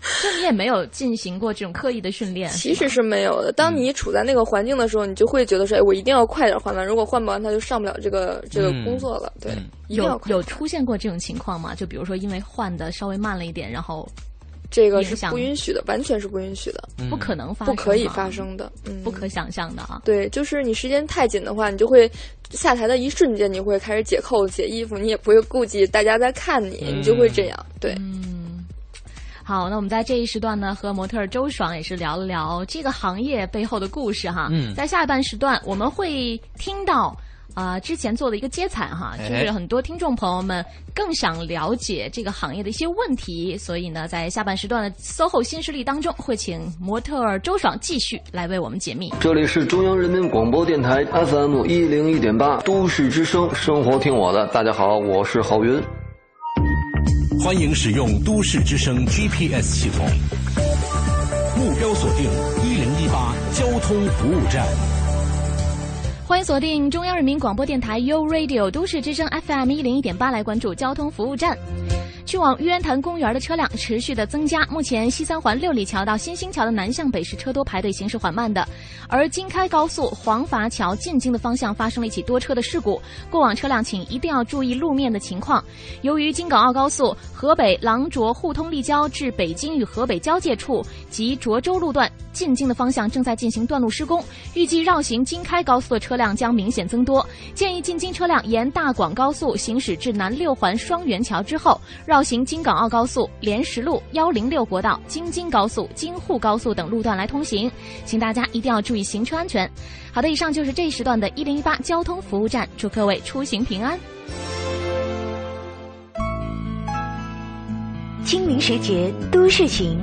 [0.22, 3.52] 就你也没有进行过这种刻意的训练，其实是没有的。
[3.52, 9.52] 当你处在那个环境的时候，你就会觉得说：“哎，我一定要快点换完，如果换不完，他就上不了这个这个工作了。”对，
[9.88, 11.74] 有有出现过这种情况吗？
[11.74, 14.08] 就比如说，因为换的稍微慢了一点，然后
[14.70, 18.72] 这个是不允许的，完全是不允许的，不可能发生，不可以发生的，
[19.04, 20.00] 不可想象的啊！
[20.04, 22.10] 对，就是你时间太紧的话，你就会
[22.50, 27.94] 下台的一瞬间，你会开始解扣子、解衣服，你也不会顾及大家在看你，你就会这样，对。
[29.50, 34.46] 好，那我们在这一时段呢，和模特周爽也是聊了聊这个行业背后的故事哈。
[34.52, 37.12] 嗯，在下半时段我们会听到
[37.52, 49.12] 啊之前做的一个接彩哈，就是很多听众朋友们更想了解这个行业的一些问题，所以呢，在下半时段的 SOHO 新势力当中，会请模特周爽继续来为我们解密。
[49.18, 55.82] 这里是中央人民广播电台 FM 一零一点八都市之声，生活听我的，大家好，我是郝云。
[57.42, 60.06] 欢迎使用都市之声 GPS 系统，
[61.56, 62.26] 目标锁定
[62.62, 64.99] 一零一八交通服务站。
[66.30, 71.58] 欢迎锁定中央人民广播电台 u Radio 都市之声 FM 一零一点八，来关注交通服务站。
[72.24, 78.64] 去往玉渊潭公园的车辆持续的增加，目前西三环六里桥到新兴桥的南向北是车多排队、行驶缓慢的。
[79.08, 85.64] 而京开高速黄垡桥进京的方向发生了一起多车的事故，过往车辆请一定要注意路面的情况。
[86.02, 94.22] 由于京港澳高速河北廊卓互通立交至北京与河北交界处及涿州路段进京的方向正在进行段路施工，
[94.54, 102.20] 预计绕行京开高速的车辆量将明显增多，建议进京车辆沿大广高速行驶至南六环双元桥之后绕。
[102.22, 107.68] 行京港澳高速、莲石路、幺零六国道、京津高速、京沪高速等路段来通行，
[108.04, 109.68] 请大家一定要注意行车安全。
[110.12, 113.98] 好的，以上就是这一时段的一零一八交通服务站，祝各位出行平安。
[118.24, 119.98] 清明时节都市情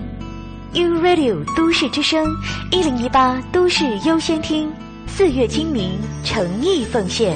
[0.73, 2.25] ，U Radio 都市之声
[2.71, 4.69] 一零一八都市优先听，
[5.08, 7.36] 四月清明诚意奉献。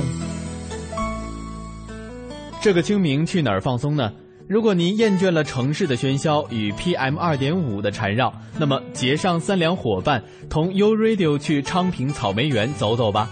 [2.61, 4.11] 这个清明去哪儿放松呢？
[4.47, 13.29] 如果您厌倦了城市的喧嚣与 PM 二点五的缠绕，那么结上三两伙伴，同 U Radio 去昌平草莓园走走吧。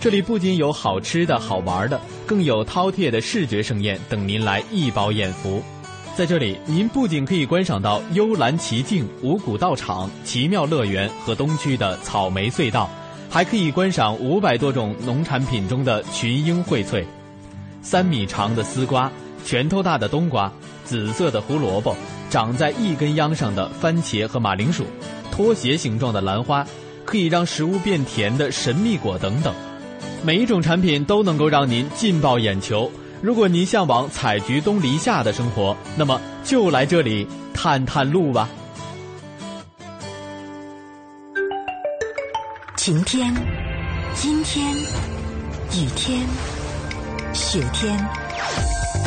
[0.00, 5.62] 这里不仅有好吃的好玩的，更有饕餮的视觉盛宴等您来一饱眼福。
[6.16, 12.88] 在这里，您不仅可以观赏到幽兰奇境、五谷道场、奇妙乐园和东区的草莓隧道，
[13.36, 17.04] 还可以观赏五百多种农产品中的群英荟萃，
[17.82, 19.12] 三米长的丝瓜。
[19.44, 20.50] 拳头大的冬瓜，
[20.86, 21.94] 紫色的胡萝卜，
[22.30, 24.86] 长在一根秧上的番茄和马铃薯，
[25.30, 26.66] 拖鞋形状的兰花，
[27.04, 29.54] 可以让食物变甜的神秘果等等，
[30.24, 32.90] 每一种产品都能够让您劲爆眼球。
[33.20, 38.48] 如果您向往采菊东篱下的生活，那么就来这里探探路吧。
[42.86, 43.34] 晴天，
[44.24, 46.24] 阴天，雨天，
[47.34, 47.98] 雪天。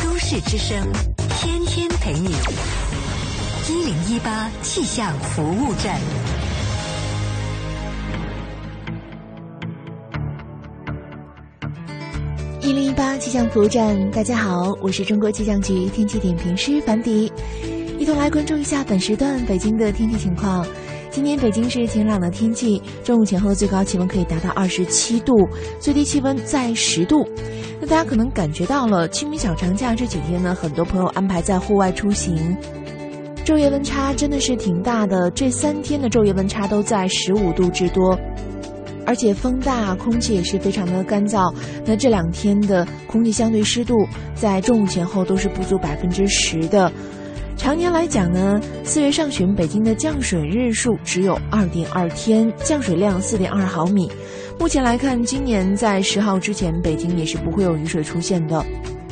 [0.03, 0.85] 都市之声，
[1.39, 2.35] 天天陪你。
[3.69, 5.97] 一零一八气象服务站。
[12.59, 17.31] 一零一八气象服务站，大家好，我是中国气象局天气点评师樊迪，
[17.97, 20.67] 一同来关注一下本时段北京的天气情况。
[21.19, 25.35] 今天北京是晴朗的天气，中午前后最高气温可以达到二十七度，
[25.77, 27.27] 最低气温在十度。
[27.81, 32.55] 那大家可能感觉到了，清明小长假这几天呢，很多朋友安排在户外出行，
[33.43, 35.29] 昼夜温差真的是挺大的。
[35.31, 38.17] 这三天的昼夜温差都在十五度之多，
[39.05, 41.53] 而且风大，空气也是非常的干燥。
[41.85, 43.93] 那这两天的空气相对湿度
[44.35, 46.89] 在中午前后都是不足百分之十的。
[47.59, 54.09] 常年来讲呢，四月上旬北京的降水日数只有二点二天，降水量四点二毫米。
[54.57, 58.65] 目前来看，今年在十号之前，北京也是不会有雨水出现的。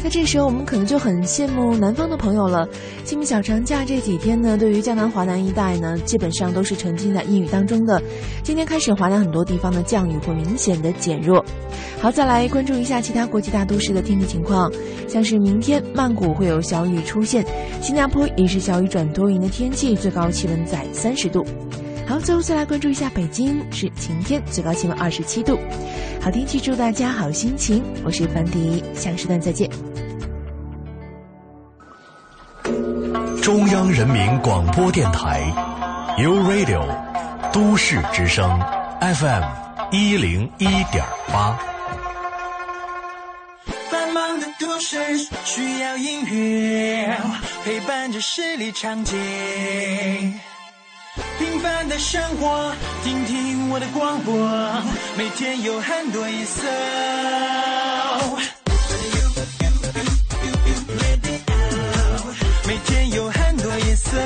[0.04, 2.68] 那这时候我们可能就很羡慕南方的朋友了。
[3.04, 8.02] 清明小长假这几天呢，对于江南、华南一带呢，基本上都是沉浸在阴雨当中的。
[8.44, 11.44] 今天开始，华南很多地方的降雨会明显的减弱。
[12.00, 14.72] 好，再来关注一下其他国际大都市的天气情况。
[15.08, 17.44] 像是明天曼谷会有小雨出现，
[17.82, 21.46] 新加坡也是小雨转多云的天气，最高气温在三十度。
[22.08, 25.60] 好，最后再来关注一下北京，是晴天，最高气温二十七度。
[26.22, 27.84] 好天气，祝大家好心情。
[28.06, 29.70] 我是樊迪，下个时段再见。
[33.42, 35.42] 中央人民广播电台
[36.18, 36.88] ，U Radio，
[37.52, 38.58] 都市之声
[39.02, 39.44] ，FM
[39.92, 41.60] 一零一点八。
[43.90, 44.98] 繁忙的都市
[45.44, 47.18] 需要音乐
[47.66, 49.14] 陪伴着十里长街。
[51.38, 52.74] 平凡的生活，
[53.04, 54.34] 听听我的广播，
[55.18, 56.64] 每天有很多颜色。
[62.68, 64.18] 每天有很多颜色。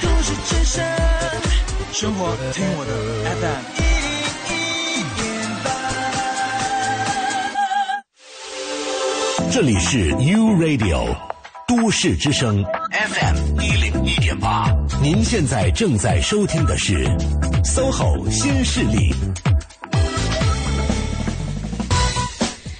[0.00, 0.84] 都市之声，
[1.92, 2.92] 生活听我的
[3.40, 3.62] FM。
[9.52, 11.16] 这里是 U Radio。
[11.70, 14.68] 都市之声 FM 一零一点八，
[15.00, 17.06] 您现在正在收听的是
[17.62, 19.14] SOHO 新势力。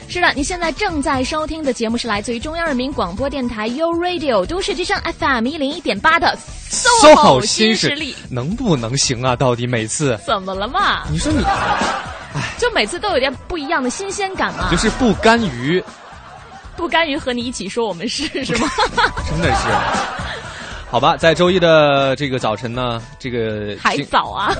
[0.09, 6.37] 是的，你现在正在收听的节目是来自于中央人民广播电台 u Radio 都市之声 FM 一零一点八的
[6.71, 9.37] SOHO 新势力，能不能行啊？
[9.37, 11.05] 到底每次怎么了嘛？
[11.09, 14.69] 你说你，哎，就每次都有点不一样的新鲜感嘛？
[14.69, 15.81] 就是不甘于。
[16.77, 18.69] 不甘于和你一起说我们是 是吗？
[19.29, 19.69] 真的是，
[20.91, 24.53] 好吧，在周一的这个早晨呢，这个还早啊。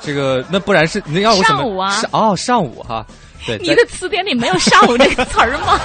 [0.00, 2.02] 这个那不然是你要我上午啊？
[2.12, 3.04] 哦，上午哈，
[3.46, 3.58] 对。
[3.58, 5.78] 你的词典里没有上午这个词儿吗？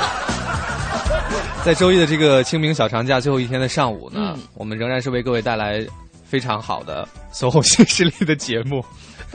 [1.66, 5.86] 在周一的这个清明小长假最后一天的上午呢，我们仍然是为各位带来
[6.24, 8.84] 非常好的 SOHO 新势力的节目。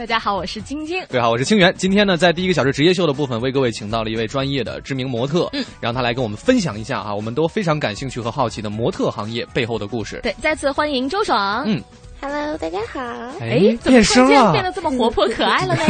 [0.00, 1.04] 大家好，我是晶晶。
[1.10, 1.74] 对，好，我是清源。
[1.76, 10.18] 今天呢，在第一个小时职业秀的部分，为各位请到了一位专业的知名模特，嗯，让他来跟我们分享一下啊，我们都非常感兴趣和好奇的模特行业背后的故事。
[10.22, 11.64] 对，再次欢迎周爽。
[11.66, 11.82] 嗯
[12.18, 12.98] ，Hello，大家好。
[13.40, 15.82] 哎，变声了，变得这么活泼可爱了呢。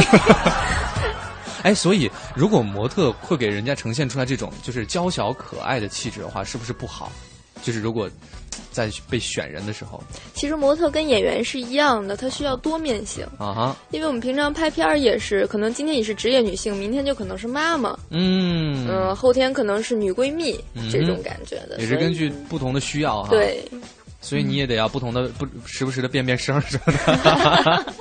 [1.63, 7.13] 哎，所以如果模特会给人家呈现出来这种就是娇小可爱的气质的话，是不是不好？
[7.63, 8.11] 就是如果。
[8.71, 10.03] 在被选人的时候，
[10.35, 13.77] 其实模特跟演员是一样的，他需要多面性啊哈。
[13.91, 20.59] 因为我们平常拍片儿也是，可能今天你是职业女性，明天就可能是妈妈，嗯嗯，后天可能是女闺蜜
[20.91, 23.31] 这种感觉的，也是根据不同的需要哈。
[23.31, 23.63] 对，
[24.21, 27.85] 所以你也得要不同的不时不时的变变声什么的。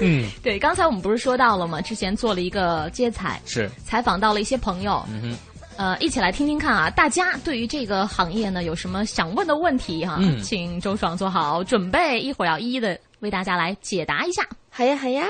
[0.00, 1.80] 嗯，对，刚才我们不是说到了吗？
[1.80, 5.04] 之前做了一个接彩，是采访到了一些朋友。
[5.08, 5.36] 嗯哼。
[5.76, 6.90] 呃，一起来听听看啊！
[6.90, 10.16] 大家对于这个行业呢，有什么想问的问题哈？
[10.20, 14.46] 嗯，请周爽做好准备，一会儿要一一的为大家来解答一下。
[14.70, 15.24] 好呀，好呀。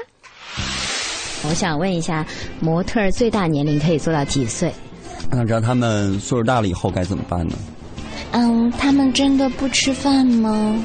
[1.49, 2.27] 我想问一下，
[2.61, 4.73] 模特最大年龄可以做到几岁？
[5.31, 7.55] 我想知道他们岁数大了以后该怎么办呢？
[8.33, 10.77] 嗯，他们真的不吃饭吗？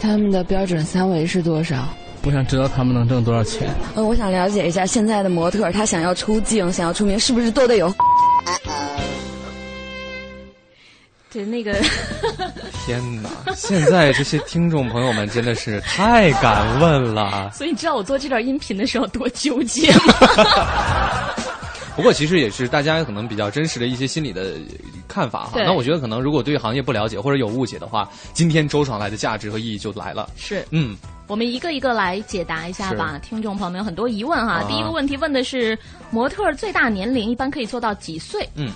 [0.00, 1.88] 他们的标准三围是多少？
[2.26, 3.68] 我想知道他们能挣多少钱。
[3.94, 7.92] 呃，我想了解一下现在的模特，他想要出镜、想要出名，是不是都得有？
[11.32, 11.72] 对那个，
[12.86, 13.28] 天哪！
[13.56, 17.50] 现在这些听众朋友们真的是太敢问了。
[17.54, 21.34] 所以你知道我做这段音频的时候多纠结吗？
[21.96, 24.54] 不过其实也是大家可能比较真实的一些心理的
[25.06, 25.52] 看法哈。
[25.54, 30.28] 那我觉得可能如果对行业不了解或者有误解的话，今天周爽来的价值和意义就来了。
[30.36, 30.96] 是，嗯，
[31.28, 33.18] 我们一个一个来解答一下吧。
[33.22, 34.64] 听众朋友们有很多疑问哈。
[34.68, 35.78] 第一个问题问的是
[36.10, 38.48] 模特最大年龄一般可以做到几岁？
[38.56, 38.72] 嗯。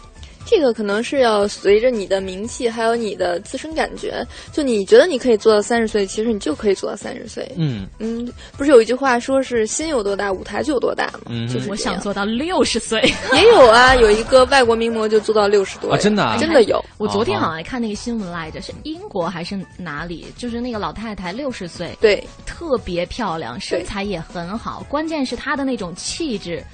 [0.51, 4.27] 这个可能是要随着你的名气，还有你的自身感觉。
[4.51, 7.47] 就你觉得你可以做到三十岁，其实你就可以做到三十岁。
[7.57, 11.21] 嗯嗯，不是有一句话说是心有多大，舞台就有多大吗？
[11.27, 13.01] 嗯，就是我想做到六十岁。
[13.35, 16.83] 也有啊，有一个外国名模就做到六十多啊，真的真的有。
[16.97, 20.27] 我昨天好像还看那个新闻来着，是英国还是哪里？
[20.39, 26.64] 就是那个老太太六十岁，对，特别漂亮，身材也很好，关键是她的那种气质。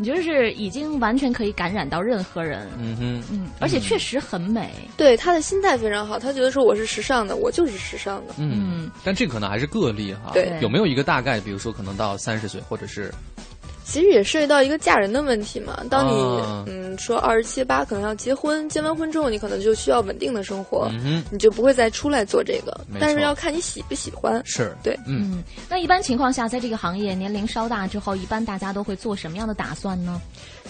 [0.00, 2.66] 你就是已经完全可以感染到任何人。
[2.78, 4.70] 嗯哼，嗯，而且确实很美。
[4.96, 8.32] 对他的心态非常好，他觉得说我是时尚的，我就是时尚的。
[8.38, 10.30] 嗯，但这可能还是个例哈。
[10.32, 11.38] 对，有没有一个大概？
[11.38, 13.12] 比如说，可能到三十岁，或者是。
[13.90, 15.82] 其实也涉及到一个嫁人的问题嘛。
[15.90, 20.88] 当你嗯说二十七八可能要结婚，结完婚之后你可能就需要稳定的生活，
[21.28, 22.80] 你就不会再出来做这个。
[23.00, 24.40] 但是要看你喜不喜欢。
[24.44, 25.42] 是对，嗯。
[25.68, 30.20] 那一般情况下，在这个行业年龄稍大之后，一般大家都会做什么样的打算呢？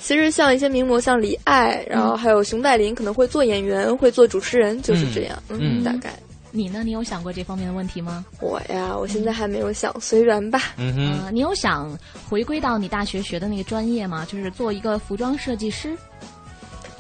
[0.01, 5.43] 其实像一些名模，像李艾，然后还有熊黛林，可能会做演员，会做主持人，就是这样。
[5.51, 6.19] 嗯，大概。
[6.53, 6.83] 你呢？
[6.85, 8.25] 你有想过这方面的问题吗？
[8.41, 10.61] 我呀，我现在还没有想，随缘吧。
[10.77, 11.97] 嗯哼，你有想
[12.29, 14.27] 回归到你大学学的那个专业吗？
[14.29, 15.97] 就是做一个服装设计师？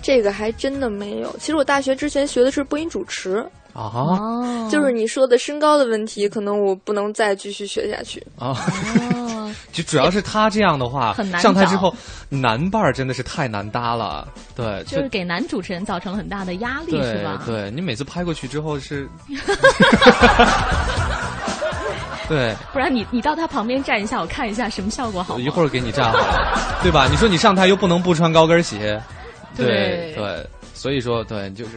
[0.03, 1.31] 这个还真的没有。
[1.39, 3.45] 其实我大学之前学的是播音主持。
[3.73, 8.25] 啊，就是你说的身高的问题，可能我不能再继续学下去。
[8.39, 8.57] 啊，
[9.73, 11.95] 就主要是他这样的话，很难上台之后，
[12.29, 14.27] 男伴儿真的是太难搭了。
[14.57, 17.43] 对，就是给男主持人造成了很大的压力，是吧？
[17.47, 19.09] 对你每次拍过去之后是，
[22.29, 25.39] 对，不然你你到他旁边站一下，我看一下什么效果好。
[25.39, 27.07] 一会儿给你站好了，对吧？
[27.11, 29.01] 你说你上台又不能不穿高跟鞋，
[29.57, 31.71] 对对，所以说对就是。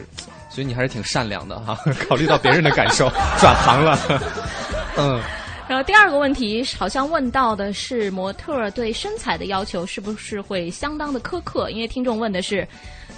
[0.54, 1.76] 所以你还是挺善良的哈，
[2.08, 3.98] 考虑到别人的感受， 转行了。
[4.96, 5.20] 嗯，
[5.66, 11.68] 然后第二个问题好像问到的是模特对身材的要求是不是会相当的苛刻？
[11.70, 12.66] 因为听众问的是，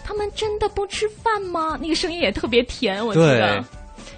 [0.02, 1.78] 他们真的不吃饭吗？
[1.78, 3.62] 那个声音也特别甜，我记得。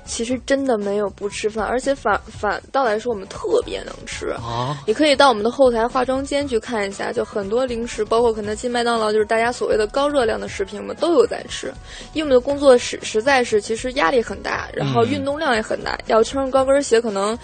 [0.09, 4.77] 其实真的没有不吃饭，而且反反倒来说，我们特别能吃啊！
[4.87, 11.73] 你可以到我们的后台化妆间去看一下，就很多零食，包括肯德基、麦当劳，就是大家所谓的高热量的食品，我们都有在吃。
[12.15, 17.39] 因为我们的工作实实在是其实压力很大，然后运动量也很大，要穿上高跟鞋，可能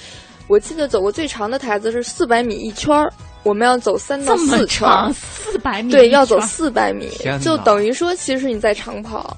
[0.49, 3.13] 我记得走过最长的台子是四百米一圈儿。
[3.45, 7.09] 我们要走三到四圈，四百米，对，要走四百米，
[7.41, 9.37] 就等于说，其实你在长跑，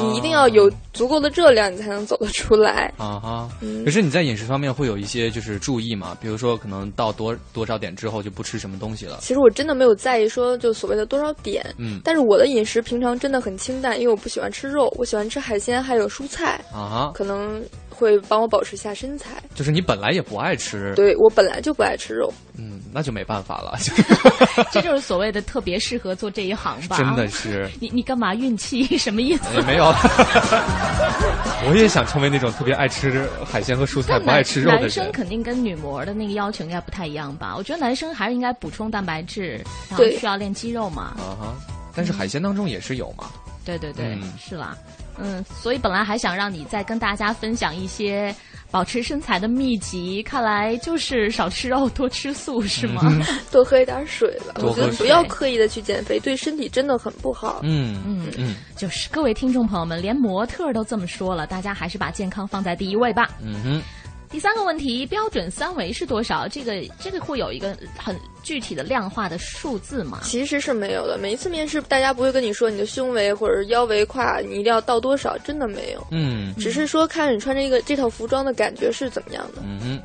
[0.00, 2.92] 你一定要有足够的热量，你才能走得出来。
[2.96, 3.48] 啊哈，
[3.84, 6.16] 可是你在饮食方面会有一些就是注意嘛？
[6.20, 9.18] 比如说，可能到多多少点之后就不吃什么东西了。
[9.20, 17.60] 其实我真的没有在意说就所谓的多少点，嗯，但是我的饮食平常真的很清淡，因为我不喜欢吃肉，我喜欢吃海鲜还有蔬菜啊哈，可能。
[17.98, 23.76] 会帮我保持下身材，就是你本来也不爱吃，对我本来就不爱吃肉，嗯，那就没办法了，
[24.70, 26.96] 这就是所谓的特别适合做这一行吧？
[26.96, 29.54] 真的是，你你干嘛运气 什么意思？
[29.56, 29.86] 也没有，
[31.66, 34.82] 我也想成为那种特别爱吃海鲜和蔬菜、不爱吃肉的人。
[34.82, 37.54] 男生肯定跟女模的那个要求应该不太一样吧？
[37.56, 41.14] 我觉得男生还是应该补充蛋白质，然后需要练肌肉嘛。
[41.18, 41.54] 啊哈，
[41.94, 43.30] 但是海鲜当中也是有嘛？
[43.76, 44.76] 对对对，是啦。
[45.18, 48.34] 嗯，所以本来还想让你再跟大家分享一些
[48.70, 53.02] 保持身材的秘籍，看来就是少吃肉，多吃素，是吗？
[53.50, 54.54] 多喝一点水吧。
[54.62, 57.60] 我觉得不要刻意的去减肥，对身体真的很不好。
[57.64, 63.28] 嗯嗯嗯，就是各位听众朋友们，连模特都这么说了，大家还是把健康放在第一位吧。
[63.42, 63.82] 嗯哼。
[64.30, 66.46] 第三个问题，标准三围是多少？
[66.46, 70.20] 这个这个会有一个很具体的量化的数字吗？
[70.22, 71.18] 其实是没有的。
[71.18, 76.06] 每一次面试，大家不会跟你说你的胸围或者腰围、胯，你一定要到多少，真的没有。
[76.10, 79.62] 嗯，只是说看你穿这个这套服装的感觉是怎么样的。
[79.64, 80.00] 嗯哼。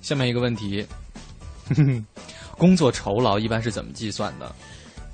[0.00, 0.86] 下面一个问题，
[2.56, 4.50] 工作酬劳一般是怎么计算的？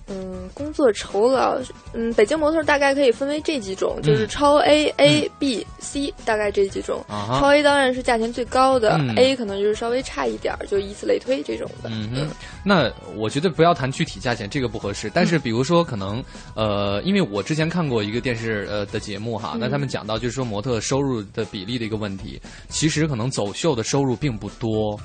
[0.08, 1.58] 嗯，工作酬劳，
[1.92, 7.04] 嗯，北京模特大概可以分为这几种，就是超 A、A、B、C，大概这几种。
[7.08, 11.90] 超 A 当然是价钱最高的，A 可能就是稍微差一点儿，就以此类推这种的。
[11.92, 12.28] 嗯哼，
[12.62, 15.10] 那我觉得不要谈具体价钱，这个不合适。
[15.12, 16.22] 但是比如说，可能
[16.54, 24.96] 呃，因为我之前看过一个电视呃的节目哈，那他们讲到就是说模特收入的比例的一个问题，其实可能走秀的收入并不多，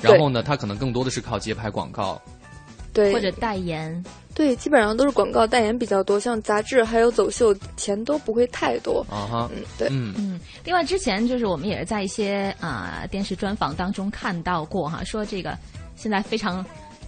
[0.00, 2.18] 然后呢，他可能更多的是靠街拍广告。
[2.94, 4.02] 对，或者代言，
[4.36, 10.40] 对，基本上都是广告代言比较多，像杂志还有走秀，钱都不会太多啊哈，嗯，对，嗯嗯。
[10.62, 15.56] 另外，之前就是我们也是在一些啊电视专访当中看到过哈，说这个
[15.96, 16.64] 现在非常。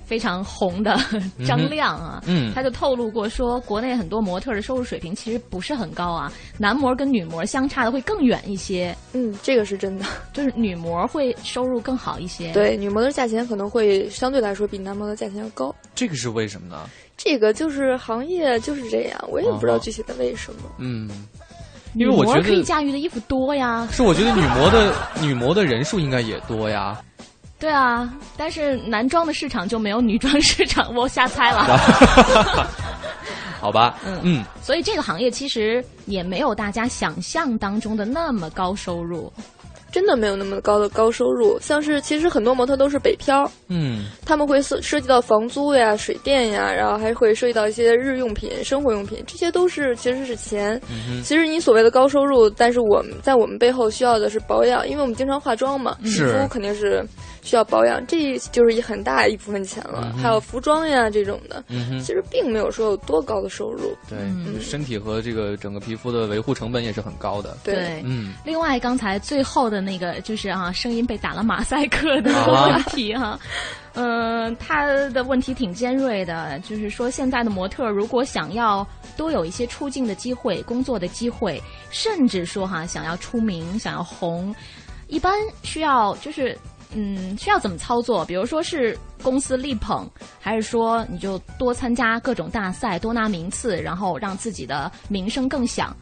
[0.08, 0.98] 非常红的
[1.46, 8.96] 张亮啊，嗯，他就透露过说，国内很多模特的收入水平其实不是很高啊，男模跟女模相差的会更远一些。
[9.12, 12.50] 嗯，这个是真的，就是女模会收入更好一些。
[12.54, 15.74] 对，女模的价钱可能会相对来说比男模的价钱要高。
[15.94, 16.88] 这个是为什么呢？
[17.18, 20.60] 这个就是行业就是这样，我也不知道具体的为什么。
[20.78, 21.10] 嗯，
[21.94, 23.86] 因为我觉得可以驾驭的衣服多呀。
[23.90, 26.98] 是，我觉得女模的女模的人数应该也多呀。
[27.58, 31.66] 对啊，但是男装的市场就没有女装市场，我瞎猜了。
[33.60, 39.32] 好吧，嗯嗯，所以这个行业其实也没有大家想象当中的那么高收入。
[39.90, 41.58] 真的没有那么高的高收入。
[41.60, 50.80] 像是其实很多模特都是北漂，嗯，他们会涉涉及到房租呀、水电呀，然后还会涉及到一些日用品、生活用品，这些都是其实是钱。
[50.90, 57.02] 嗯其实你所谓的高收入，但是我们在我们背后需要的是保养，因为我们经常化妆嘛，皮肤肯定是。
[57.48, 60.14] 需要保养，这就是一很大一部分钱了。
[60.22, 61.64] 还有服装呀这种的，
[62.00, 63.96] 其实并没有说有多高的收入。
[64.06, 64.18] 对，
[64.60, 67.56] 身体和这个整个皮肤的维护成本也是很高的。
[67.64, 68.34] 对，嗯。
[68.44, 73.40] 另外，刚才最后的那个就是啊，声音被打了马赛克的问题哈，
[73.94, 78.86] 嗯，他的问题挺尖锐的，就是说现在的模特如果想要
[79.16, 84.54] 多有一些出镜的机会、工作的机会，甚至说哈想要出名、想要红，
[85.06, 85.32] 一般
[85.62, 86.54] 需要就是。
[86.94, 88.24] 嗯，需要怎么操作？
[88.24, 90.08] 比如说是公司力捧，
[90.40, 95.94] 还是说你就多参加各种大赛，多拿名次，然后让自己的名声更响？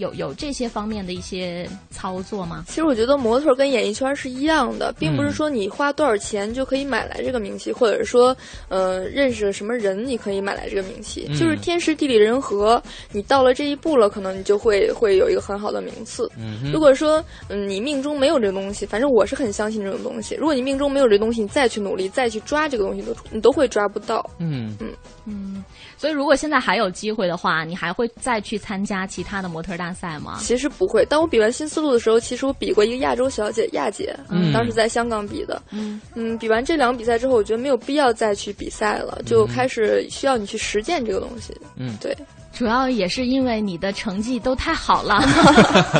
[0.00, 2.64] 有有这些方面的一些操作吗？
[2.66, 8.36] 其实我觉得模特跟演艺圈是一样的，并不是说你花多少钱就可以买来这个名气，或者是说，
[8.68, 12.82] 呃，认识什么人你可以买来这个名气，就是天时地利人和。
[13.12, 16.30] 你到了这一步了，可能你就会会有一个很好的名次。
[16.72, 20.34] 如果说嗯你命中没有这个东西，反正我是很相信这种东西。
[20.34, 24.28] 如果你命中没有这东西，你再去努力，再去抓这个东西，都你都会抓不到。
[24.38, 24.88] 嗯嗯
[25.26, 25.64] 嗯。
[26.00, 30.38] 所以，如果现在还有机会的话，你还会再去参加其他的模特大赛吗？
[30.40, 31.04] 其实不会。
[31.04, 35.60] 当我比完新思路的时候，其实我比过一个亚洲小姐亚姐，嗯，当时在香港比的。
[35.72, 41.54] 嗯嗯，比完这两个比赛之后，我觉得没有必要再去比赛了，就开始需要你去实践这个东西。
[41.76, 42.16] 嗯，对。
[42.54, 45.22] 主要也是因为你的成绩都太好了，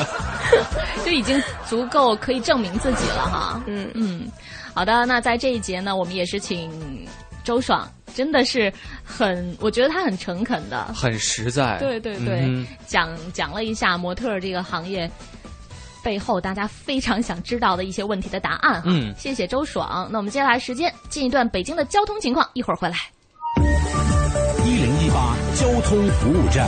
[1.04, 1.38] 就已经
[1.68, 3.62] 足够可以证明自己了哈。
[3.66, 4.26] 嗯嗯，
[4.72, 6.70] 好的，那在这一节呢，我们也是请。
[7.44, 8.72] 周爽真的是
[9.04, 11.78] 很，我觉得他很诚恳的，很实在。
[11.78, 15.10] 对对对，讲讲了一下模特这个行业
[16.02, 18.82] 背后大家非常想知道的一些问题的答案。
[18.84, 20.08] 嗯，谢谢周爽。
[20.10, 22.96] 那我们接下来时间进一段北京的交通情况，一会儿回来。
[24.64, 26.66] 一零一八交通服务站，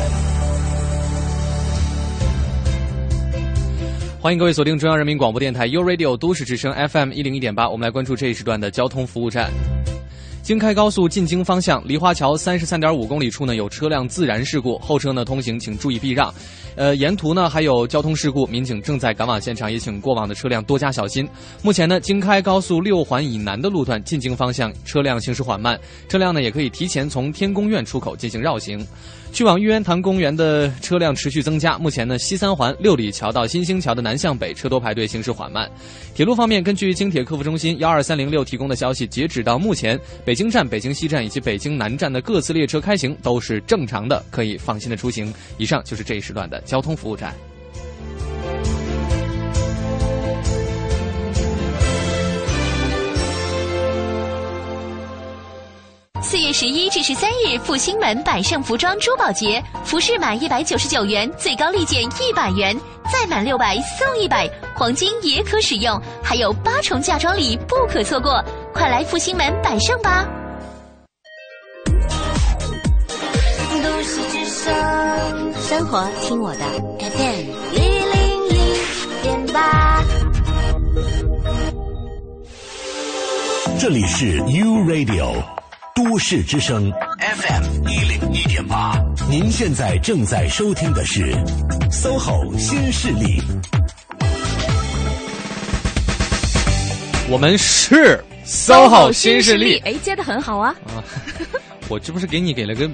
[4.20, 9.50] 欢迎各位锁定中央人民广播电台 u Radio 都市之声 FM 一零一点八，我们来关注这一时段的交通服务站。
[10.42, 16.34] 京开高速进京方向，梨花桥三十三点五公里处呢有车辆自燃事故，后车呢通行请注意避让。
[16.74, 21.28] 呃，沿途呢还有交通事故，民警正在赶往现场，也请过往的车辆多加小心。
[21.62, 25.78] 目前呢，京开高速六环以南的路段进京方向车辆行驶缓慢，
[26.08, 28.84] 车辆呢也可以提前从天宫院出口进行绕行。
[29.32, 31.78] 去往玉渊潭公园的车辆持续增加。
[31.78, 35.68] 目前呢，西三环六里桥到新兴桥的南向北车多排队，行驶缓慢。
[36.14, 45.32] 铁路方面，根据京铁客服中心幺二三零六提供的消息，截止到目前，北京站、北京西站以及北京南站的各次列车开行都是正常的，可以放心的出行。
[45.56, 47.34] 以上就是这一时段的交通服务站。
[56.52, 62.78] 月十一至十三日，复兴门百盛服装珠宝节，服饰满一百九十九元，最高立减一百元，
[63.10, 68.44] 再满六百送一百，黄金也可使用，还有八重嫁妆礼不可错过，
[68.74, 70.28] 快来复兴门百盛吧！
[73.82, 76.64] 都市之声，生活听我的
[76.98, 77.80] FM 一
[78.12, 80.04] 零一点八，
[83.80, 85.61] 这里是 U Radio。
[86.04, 88.92] 都市之声 FM 一零一点八，
[89.30, 91.32] 您现在正在收听的是
[91.92, 93.40] SOHO 新势力。
[97.30, 100.74] 我们是 SOHO 新势力，哎，接的很好啊！
[100.88, 100.98] 啊，
[101.88, 102.90] 我这不是给你给了个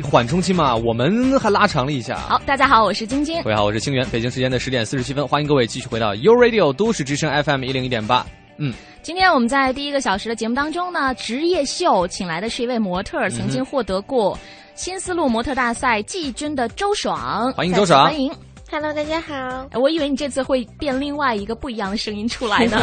[0.00, 0.76] 缓冲期吗？
[0.76, 2.16] 我们还拉长了一下。
[2.16, 3.42] 好，大家好，我是晶晶。
[3.42, 4.06] 各位好，我是清源。
[4.10, 8.24] 北京时间的十点四十七分，欢迎各位继续回到 u Radio 都市之声 FM 一零一点八。
[8.58, 8.72] 嗯。
[9.02, 14.38] 今天我们在第一个小时的节目当中呢，职业秀请来的是一位模特，曾经获得过
[14.76, 17.52] 新丝路模特大赛季军的周爽。
[17.54, 18.32] 欢迎周爽，欢迎。
[18.70, 19.66] Hello，大家好。
[19.72, 22.80] 我以为你这次会变另外一个不一样的声音出来呢。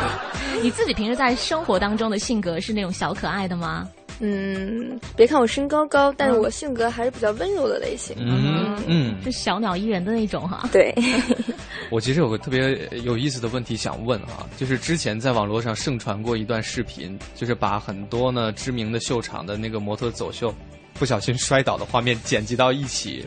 [0.62, 3.88] 你自己平时在生活当中的性格是那种小可爱的吗？
[4.20, 8.16] 嗯，别看我身高高，但是我性格还是比较温柔的类型。
[8.18, 10.68] 嗯嗯，是小鸟依人的那种哈。
[10.72, 10.94] 对。
[11.90, 20.52] 我其实有个特别有意思的问题想问哈，就是之前在网络上盛传过一段视频，就是把很多呢知名的秀场的那个模特走秀，
[20.94, 23.24] 不小心摔倒的画面剪辑到一起，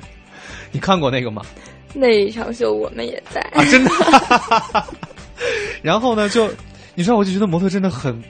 [0.72, 1.44] 你看过那个吗？
[1.94, 3.92] 那一场秀我们也在啊，真的。
[5.84, 6.50] 然后呢，就
[6.96, 8.22] 你知道，我就觉得模特真的很。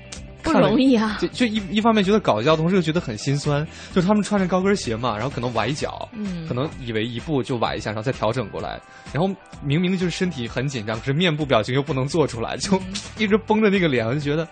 [0.53, 1.17] 不容易啊。
[1.19, 3.65] 就就一一方面觉得搞笑，同时又觉得很心酸。
[3.93, 8.79] 就他们穿着高跟鞋嘛，然后可能崴脚，嗯，可能以为一步就崴一下，然后再调整过来。
[9.13, 9.33] 然后
[9.63, 12.79] 明明就是身体很紧张，可是面部表情又不能做出来，就
[13.17, 14.05] 一直绷着那个脸。
[14.05, 14.47] 我就觉得，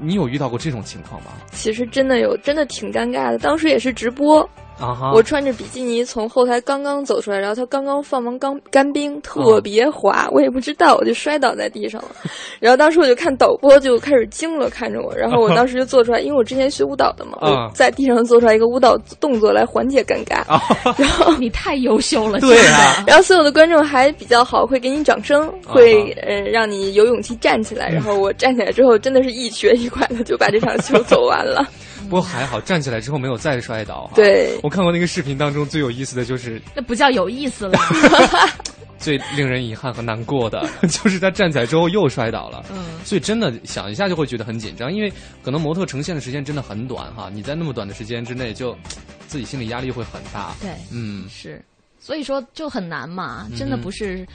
[0.00, 1.30] 你有遇到过这种情况吗？
[1.52, 3.38] 其实真的有，真的挺尴尬的。
[3.38, 4.48] 当时也是直播。
[4.78, 5.12] 啊！
[5.14, 12.08] 我穿着比基尼从后台刚刚走出来，然后他刚刚放完刚干冰，特别滑，我也不知道，我就摔倒在地上了。
[12.60, 20.42] 然后当时我就看导播就开始惊了，看着我，然后我当时就做出来，因为我之前学舞蹈的嘛，我在地上做出来一个舞蹈动作来缓解尴尬。
[20.98, 23.04] 然后 你太优秀了，对啊。
[23.06, 27.88] 然后所有的观众还比较好，会给你掌声，会呃让你有勇气站起来。
[27.88, 31.64] 然后我站起来之后，真的是一瘸一拐的就把这场秀走完了。
[32.04, 34.10] 不过还好，站起来之后没有再摔倒。
[34.14, 37.78] 对，我看过那个视频当中最有意思的就是那不叫有意思了，
[38.98, 42.64] 最令人遗憾和难过的 就是他站起来之后又摔倒了。
[42.72, 48.76] 嗯，所以真的想一下就会觉得很紧张，因为可能模特呈现的时间真的很短哈，你在那么短的时间之内就
[49.26, 50.54] 自己心理压力会很大。
[50.60, 51.62] 对，嗯，是，
[51.98, 54.26] 所以说就很难嘛，真的不是。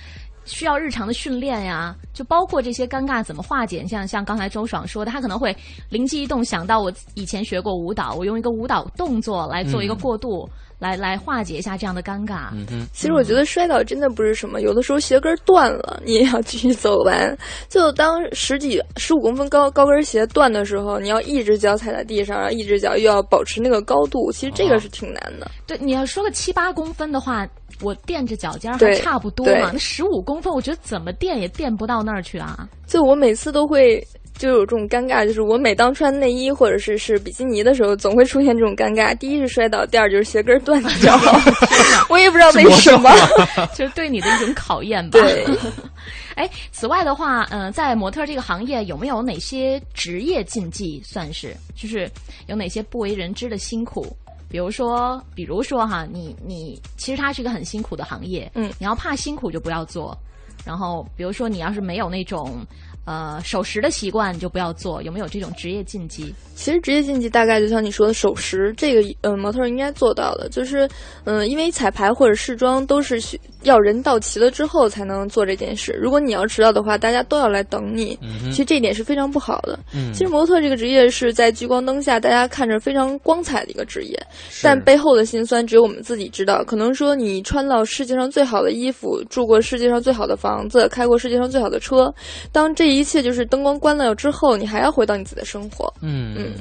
[0.50, 3.86] 需要日常的训练呀，就包括这些尴尬怎么化解。
[3.88, 5.56] 像像刚才周爽说的，他可能会
[5.90, 10.50] 灵机一动想到我以前学过舞蹈，我用一个舞蹈动作来做一个过渡，
[10.80, 12.50] 来来化解一下这样的尴尬。
[12.54, 17.38] 嗯哼，其实我觉得摔倒真的不是什么，有的时候鞋跟断了，你也要继续走完。
[17.68, 25.52] 就当十几十五公分高高跟鞋断的时候，你要一只脚踩在地上，然后一只脚又要保持那个高度，其实这个是挺难的。
[25.68, 27.48] 对，你要说个七八公分的话。
[27.82, 32.68] 我垫着脚尖还差不多嘛，那十五公分，我觉得怎么垫也垫不到那儿去啊。
[32.86, 34.06] 就我每次都会
[34.40, 39.14] 就有这种尴尬，就是我每当穿内衣或者是是比基尼的时候，总会出现这种尴尬。
[39.18, 41.20] 第一是摔倒，第二就是鞋跟断掉，
[42.10, 43.12] 我也不知道为什么，
[43.76, 45.20] 就是对你的一种考验吧。
[45.20, 45.46] 对。
[46.36, 51.02] 哎，此外的话，嗯，在模特这个行业有没有哪些职业禁忌？
[51.04, 52.10] 算是就是
[52.48, 54.16] 有哪些不为人知的辛苦？
[54.50, 60.18] 比如说，比如说哈，你你其实它是一个很辛苦的行业，嗯，你要怕辛苦就不要做。
[60.66, 62.66] 然后，比如说你要是没有那种。
[63.10, 66.32] 呃，守时的习惯就不要做，有没有这种职业禁忌？
[66.54, 70.88] 其实职业禁忌大概就像你说的守时，这个呃模特应该做到的，就是
[71.24, 75.92] 嗯，因为彩排或者试妆都是需要人到齐了之后才能做这件事。
[76.00, 78.18] 如果你要迟到的话，大家都要来等你，
[78.52, 79.78] 其实这一点是非常不好的。
[80.14, 84.16] 其实模特这个职业是在聚光灯下大家看着非常光彩的一个职业，
[84.62, 86.64] 但背后的辛酸只有我们自己知道。
[86.64, 92.14] 可能说你穿到世界上最好的衣服，住过世界上最好的房子，开过世界上最好的车，
[92.52, 95.94] 当这一一切就是灯光关了之后，你还要回到你自己的生活。
[96.02, 96.54] 嗯嗯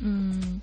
[0.00, 0.60] 嗯，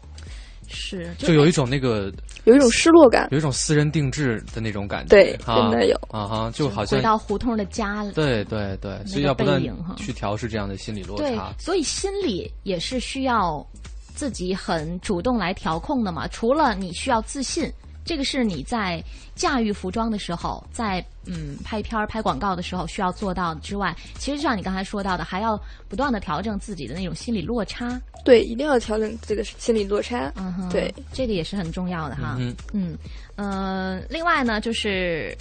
[0.70, 2.12] 是，就有一种那个
[2.46, 5.10] 有一种失落感，有一种私人定制的那种感觉。
[5.10, 8.06] 对，真的有啊哈，就好像回到胡同的家。
[8.14, 9.62] 对对对，所以要不断
[9.98, 11.26] 去调试这样的心理落差。
[11.26, 13.66] 对，所以心理也是需要
[14.14, 16.28] 自己很主动来调控的嘛。
[16.28, 17.72] 除了你需要自信。
[18.06, 19.04] 这个是你在
[19.36, 28.02] 驾驭服装的时候，在嗯拍片儿、拍广告的时候需要做到之外，其实就像你刚才说到的，还要不断的调整自己的那种心理落差。
[28.26, 30.32] 对，一定要调整这个心理落差。
[30.36, 32.36] 嗯哼，对，这个也是很重要的哈。
[32.40, 32.98] 嗯嗯
[33.36, 35.38] 呃，另外呢，就是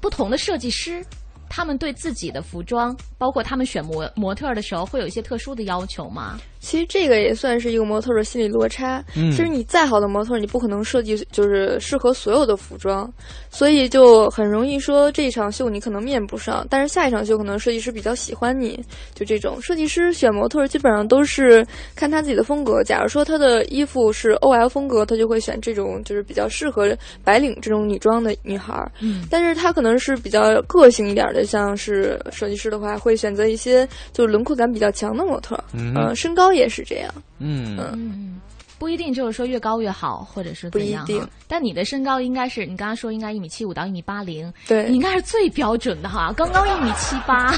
[0.00, 1.04] 不同的设计师。
[1.52, 6.38] 他们对自己的服装，包括他们选模模特的时候，会有一些特殊的要求吗？
[6.60, 9.02] 其实这个也算是一个模特的心理落差。
[9.16, 13.10] 嗯，其实你再好的模特，你不可能设计就是适合所有的服装，
[13.50, 18.78] 所以就很容易说这一场秀你可能面不上，但是下一场秀可能设计师比较喜欢你，
[19.14, 22.82] 就这种设计师选模特基本上都是看他自己的风格。
[22.84, 26.94] 假如说他的衣服是 OL 风格，他就会选这种就是比较适合
[27.24, 28.86] 白领这种女装的女孩。
[29.00, 35.58] 嗯，但是他可能是比较个性一点的，像是设计师的话，会选择一些就是轮廓感比较强的模特。
[35.72, 36.49] 嗯，身高。
[36.52, 38.40] 也是这样，嗯嗯，
[38.78, 41.28] 不一定就是说越高越好，或者是怎样哈。
[41.46, 46.32] 但你的身高应该是你刚刚说应该一米七五到一米八零，对，你应该是最标准的哈。
[46.36, 47.50] 刚刚一米七八，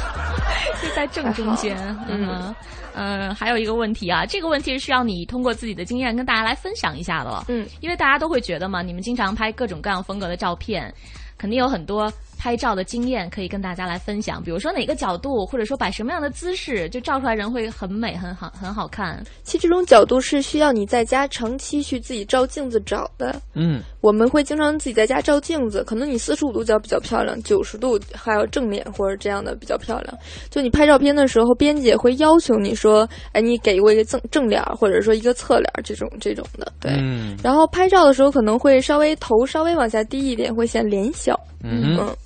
[0.83, 1.77] 就在正中间。
[2.09, 2.55] 嗯
[2.95, 7.45] 嗯，还有一个问题啊，这个问题是需要你通过自己的经验跟大家来分享一下的。
[7.49, 10.93] 嗯，因为大家都会觉得嘛，你们经常拍各种各样风格的照片，
[11.39, 12.13] 肯定有很多。
[12.43, 19.23] 拍照的经验可以跟大家来分享，比如说哪个角度，或者说摆什么样的姿势，就照出来人会很美、很好、很好看。
[19.45, 23.41] 其实这种角度是需要你在家长期去自己照镜子找的。
[23.55, 30.13] 嗯，我们会经常自己在家照镜子，可能你四十五度角比较漂亮，九十度还有正脸或者这样的比较漂亮。
[30.51, 36.73] 就你拍照片的时候，编辑也会要求你说，哎，你给我一个正正脸，或者说一个侧脸这种这种的。
[36.81, 36.93] 对。
[37.41, 41.39] 然后拍照的时候可能会稍微头稍微往下低一点，会显脸小。
[41.63, 42.17] 嗯嗯。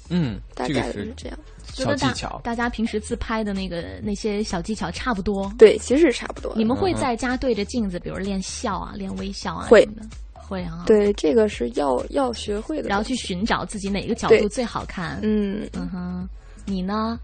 [0.55, 1.39] 大概是这样，
[1.73, 5.53] 小技巧，大家平时自拍的那个那些小技巧差不多。
[5.59, 6.53] 对，其实是差不多。
[6.57, 9.67] 你们会在家对着镜子，比如练笑啊，练微笑啊？
[9.69, 9.87] 会，
[10.33, 10.85] 会啊。
[10.87, 12.89] 对，这个是要要学会的。
[12.89, 15.19] 然后去寻找自己哪个角度最好看。
[15.23, 16.29] 嗯嗯哼，
[16.65, 17.19] 你呢？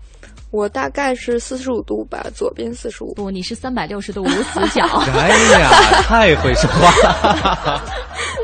[0.50, 4.84] 我大概是四十五度吧，左边四十五度，你是三百六十度无死角。
[5.16, 5.70] 哎呀，
[6.02, 6.90] 太会说话
[7.32, 7.82] 了。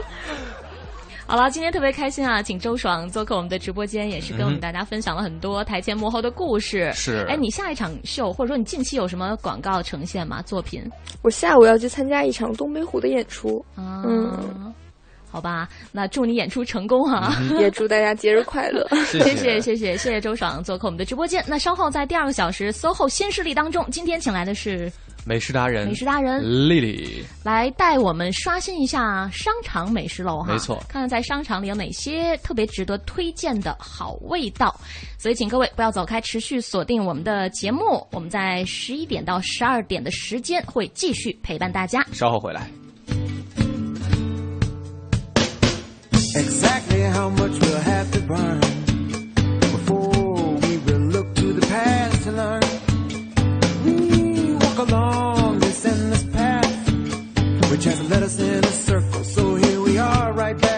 [1.30, 6.90] 好了，今天特别开心啊，请周爽做客我们的直播间，也是跟我们大家分享了很多台前幕后的故事。
[6.94, 10.40] 是，哎，你下一场秀或者说你近期有什么广告呈现吗？
[10.40, 10.82] 作品？
[11.20, 13.62] 我下午要去参加一场东北虎的演出。
[13.76, 14.72] 嗯。
[15.30, 17.36] 好吧，那祝你演出成功哈！
[17.60, 18.88] 也祝大家节日快乐。
[19.04, 21.44] 谢谢谢谢谢谢周爽做客我们的直播间。
[21.46, 24.90] 那稍后在第二个小时 SOHO 新势力当中，今天请来的是
[25.28, 30.54] 美食达人，美食达人丽丽，来带我们刷新一下商场美食楼哈。
[30.54, 34.74] 没错，看看在商场里有哪些特别值得推荐的好味道。
[35.18, 38.06] 所以请各位不要走开，持续锁定我们的节目。
[38.12, 42.02] 我们在十一点到十二点的时间会继续陪伴大家。
[42.10, 42.66] 稍后回来。
[46.36, 48.60] Exactly how much we'll have to burn
[49.60, 52.67] before we will look to the past to learn.
[57.78, 59.22] Which has led us in a circle.
[59.22, 60.77] So here we are, right back.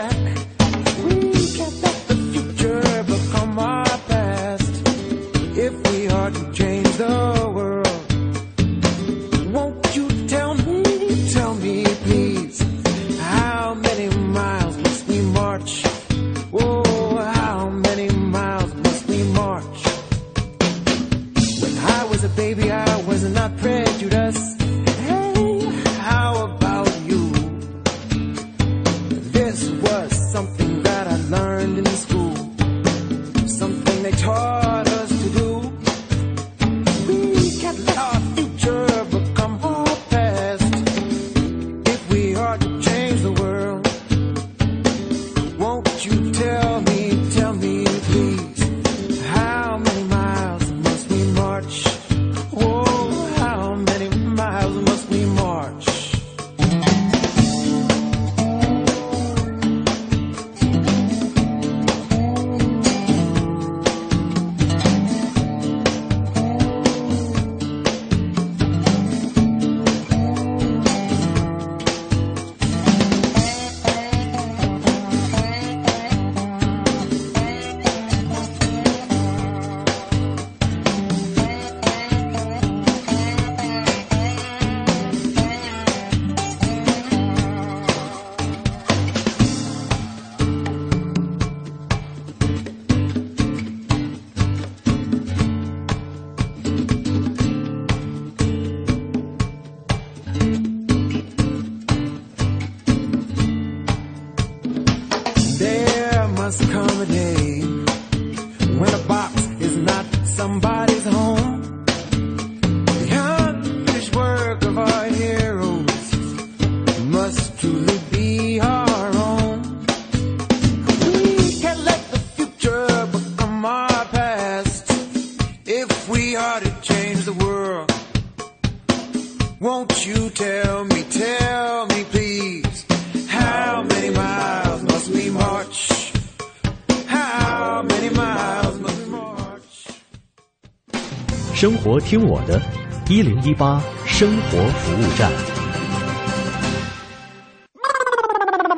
[141.83, 142.61] 活听我的，
[143.09, 145.33] 一零一八生活服务站。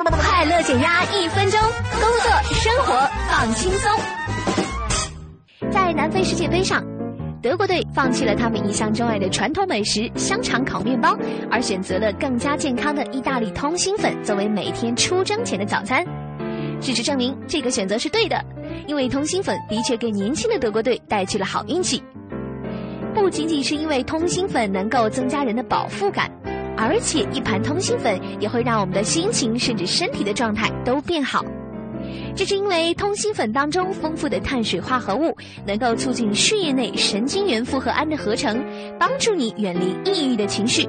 [0.09, 1.59] 快乐减压一分钟，
[1.99, 2.93] 工作生活
[3.29, 3.91] 放轻松。
[5.69, 6.81] 在南非世界杯上，
[7.41, 11.13] 德国队放弃了他们一向钟爱的传统美食香肠烤面包，
[11.51, 16.05] 而选择了更加健康的意大利通心粉作为每天出征前的早餐。
[16.79, 18.41] 事实证明，这个选择是对的，
[18.87, 22.01] 因为通心粉的确给年轻的德国队带去了好运气。
[23.13, 26.29] 不仅仅是因为通心粉能够增加人的饱腹感，
[26.75, 31.45] 而且一盘通心粉也会让我们的心情甚至身体的状态都变好。
[32.35, 35.35] 这是因为通心粉当中丰富的碳水化合物
[35.65, 38.61] 能够促进血液内神经元复合胺的合成，
[38.99, 40.87] 帮助你远离抑郁的情绪。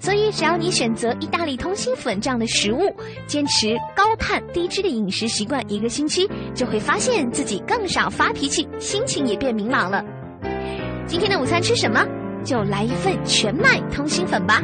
[0.00, 2.94] 所以，只要你选择意大利通心粉这样的食物，
[3.26, 10.04] 坚持高碳低脂的饮食习惯一个星期，就会发现自己更少发脾气，心情也变明朗了。
[11.06, 12.02] 今天的午餐吃什么？
[12.44, 14.60] 就来一份全麦通心粉吧。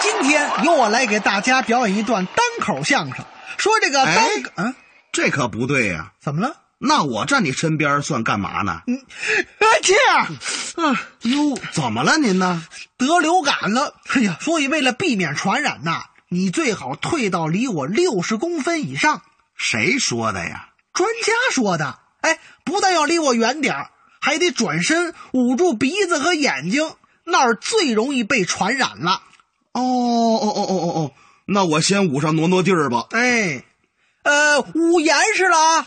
[0.00, 3.24] 今天由我来给大家表演一段单口相声，
[3.58, 4.74] 说这个单啊，
[5.12, 6.56] 这可不对呀、怎么了？
[6.78, 8.80] 那我站你身边算干嘛呢？
[8.86, 9.00] 嗯，
[9.82, 9.94] 切！
[10.82, 12.66] 啊，哟，怎么了您呢？
[12.96, 13.94] 得流感了。
[14.14, 19.22] 哎呀，所以为了避免传染呐，你最好退到离我六十公分以上。
[19.56, 20.70] 谁说的呀？
[20.94, 21.98] 专家说的。
[22.22, 23.74] 哎，不但要离我远点
[24.20, 29.22] 还得转身捂住鼻子和眼睛，那儿最容易被传染了。
[29.72, 31.12] 哦哦哦哦哦哦，
[31.46, 33.06] 那我先捂上挪挪地儿吧。
[33.10, 33.64] 哎，
[34.24, 35.86] 呃，捂严实了啊。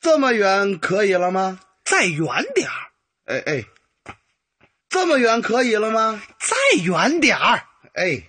[0.00, 1.60] 这么远可以了吗？
[1.84, 2.92] 再远点儿。
[3.26, 3.64] 哎哎，
[4.88, 6.22] 这么远可以了吗？
[6.38, 7.64] 再远点儿。
[7.94, 8.22] 哎，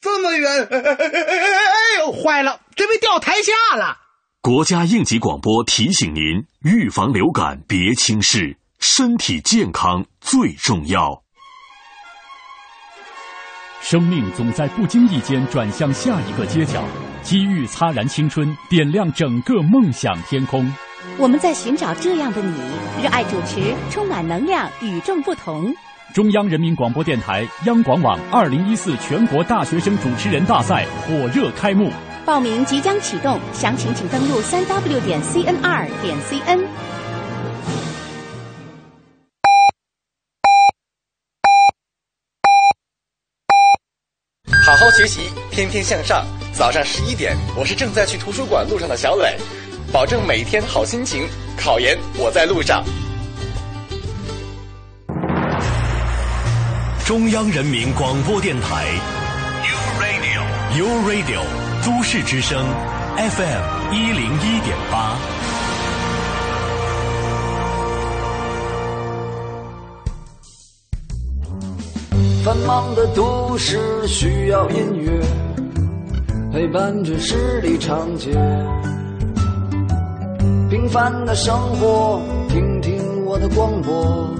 [0.00, 0.66] 这么远。
[0.66, 3.98] 哎哎哎哎哎哎呦，坏了，这被掉台下了。
[4.40, 11.20] 国家应急广播提醒您：预防流感别轻视，身体健康最重要。
[13.80, 16.84] 生命总在不经意间转向下一个街角，
[17.20, 20.72] 机遇擦燃青春，点亮整个梦想天空。
[21.18, 22.56] 我们在寻找这样的你，
[23.02, 25.74] 热爱主持，充满能量，与众不同。
[26.14, 31.90] 中央人民广播电台央广网二零一四全国大学生主持人大赛火热开幕，
[32.24, 36.64] 报名即将启动，详情请登录三 w 点 cnr 点 cn。
[44.64, 46.24] 好好学习，天天向上。
[46.52, 49.36] 早上十一点，我是正在去图书馆路上的小磊。
[49.92, 51.26] 保证每天好心情，
[51.58, 52.84] 考研我在路上。
[57.04, 58.86] 中央人民广播电台
[59.66, 62.64] ，You Radio，You Radio，都市之声
[63.16, 65.16] ，FM 一零一点八。
[72.44, 75.20] 繁忙的都市需要音乐，
[76.52, 78.30] 陪伴着十里长街。
[80.70, 84.30] 平凡的生活，听听我的广播，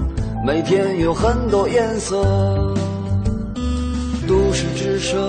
[0.45, 2.23] 每天有很多颜色。
[4.25, 5.19] 都市之声，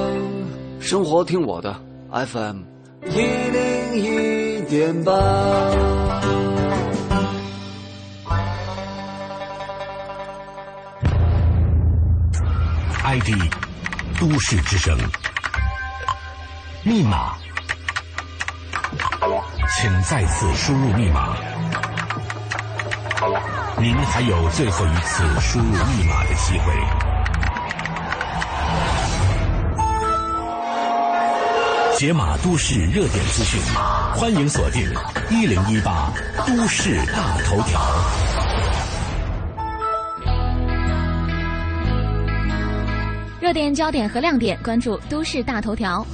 [0.78, 1.74] 生活听我的
[2.14, 2.62] FM
[3.08, 5.12] 一零一点八。
[13.02, 13.30] ID
[14.20, 14.96] 都市之声，
[16.84, 17.34] 密码。
[19.76, 21.36] 请再次输入密码。
[23.80, 27.03] 您还有最后一次输入密码的机会。
[32.05, 33.59] 解码都市热点资讯，
[34.14, 34.82] 欢迎锁定
[35.30, 36.12] 一零一八
[36.46, 37.80] 都市大头条。
[43.40, 46.07] 热点焦点和亮点，关注都市大头条。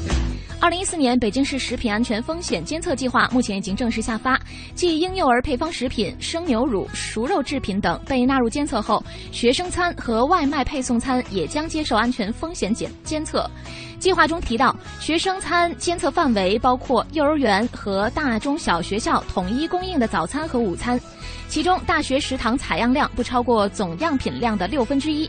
[0.60, 4.38] 二零一四年北京市食品安全风险监测计划目前已经正式下发，
[4.74, 9.02] 继婴幼儿配方食品、生牛乳、熟肉制品等被纳入监测后，
[9.32, 13.50] 学生餐和外卖配送餐也将接受安全风险检监测。
[13.98, 21.00] 计划中提到，学生餐监测范围包括幼儿园和大中小学校统一供应的早餐和午餐，
[21.48, 25.28] 其中大学食堂采样量不超过总样品量的六分之一。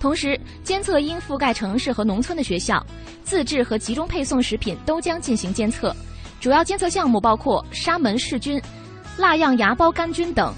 [0.00, 2.84] 同时，监测应覆盖城市和农村的学校，
[3.24, 5.94] 自制和集中配送食品都将进行监测。
[6.40, 8.62] 主要监测项目包括沙门氏菌、
[9.16, 10.54] 蜡样芽孢杆菌等。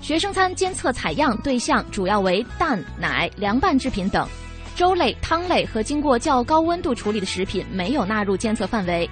[0.00, 4.28] 学生餐监测采样对象主要为蛋、奶、凉拌制品等，
[4.74, 9.08] 粥类、汤类和经过较高温度处理的食品没有纳入监测范围。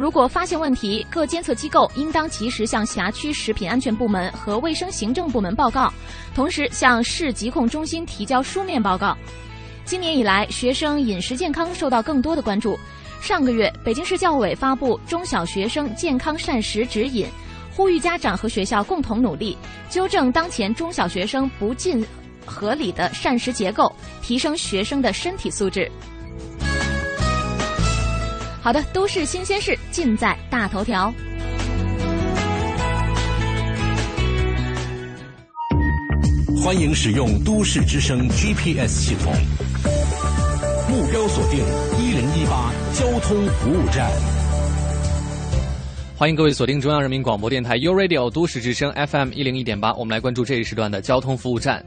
[0.00, 5.92] 如果发现问题，各监测机构应当及时向辖区食品安全部门和卫生行政部门报告，
[6.34, 9.14] 同时向市疾控中心提交书面报告。
[9.84, 12.78] 今年以来，学生饮食健康受到更多的关注。
[13.20, 17.26] 上个月，北京市教委发布《中小学生健康膳食指引》，
[17.76, 19.54] 呼吁家长和学校共同努力，
[19.90, 22.02] 纠正当前中小学生不尽
[22.46, 25.92] 合理的膳食结构，提升学生的身体素质。
[28.62, 31.12] 好的，都市新鲜事尽在大头条。
[36.62, 39.32] 欢迎使用都市之声 GPS 系统，
[40.90, 41.60] 目标锁定
[41.98, 44.10] 一零一八交通服务站。
[46.14, 51.82] 欢迎各位锁定中央人民广播电台 u Radio 都市之声 FM 一零一点八，我们来关注这一时段的交通服务站。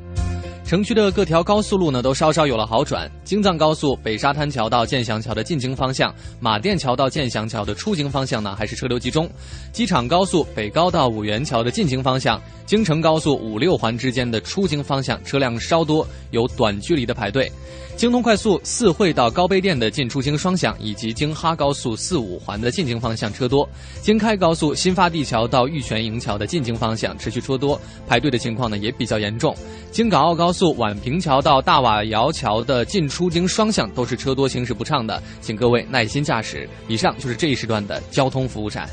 [0.74, 3.08] 城区的各条高速路呢都稍稍有了好转。
[3.24, 9.30] 京藏高速北沙滩桥到建祥桥的进京方向，马甸桥到建祥桥的出京方向呢还是车流集中。
[9.72, 17.52] 机场高速北高到五元桥的进京方向，京承高速五六环之间的出京方向车辆稍多，有短距离的排队。
[17.96, 23.66] 京通快速四惠到高碑店的进出京双向，以及京哈高速四五环的进京方向车多；
[24.02, 29.56] 京开高速新发地桥到玉泉营桥的进京方向持续车多，排队的情况呢也比较严重。
[29.90, 36.68] 京港澳高速宛平桥到大瓦窑桥的进出京双向都是车多，行驶不畅的，请各位耐心驾驶。
[36.90, 38.90] 以上就是这一时段的交通服务站。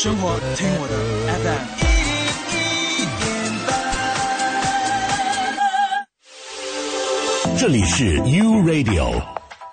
[0.00, 0.94] 生活听我的
[1.42, 1.64] FM
[7.58, 9.20] 这里是 U Radio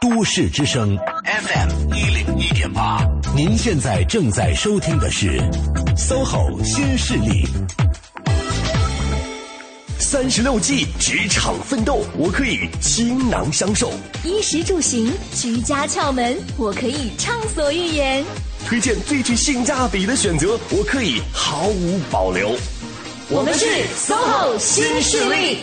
[0.01, 3.05] 都市之声 FM 一零一点八，
[3.35, 5.39] 您现在正在收听的是
[5.95, 7.47] SOHO 新势力。
[9.99, 13.91] 三十六计，职场奋斗，我可以倾囊相授；
[14.23, 18.25] 衣食住行，居家窍门，我可以畅所欲言。
[18.65, 22.55] 推荐最具性价比的选择，我可以毫无保留。
[23.29, 25.59] 我们是 SOHO 新势力。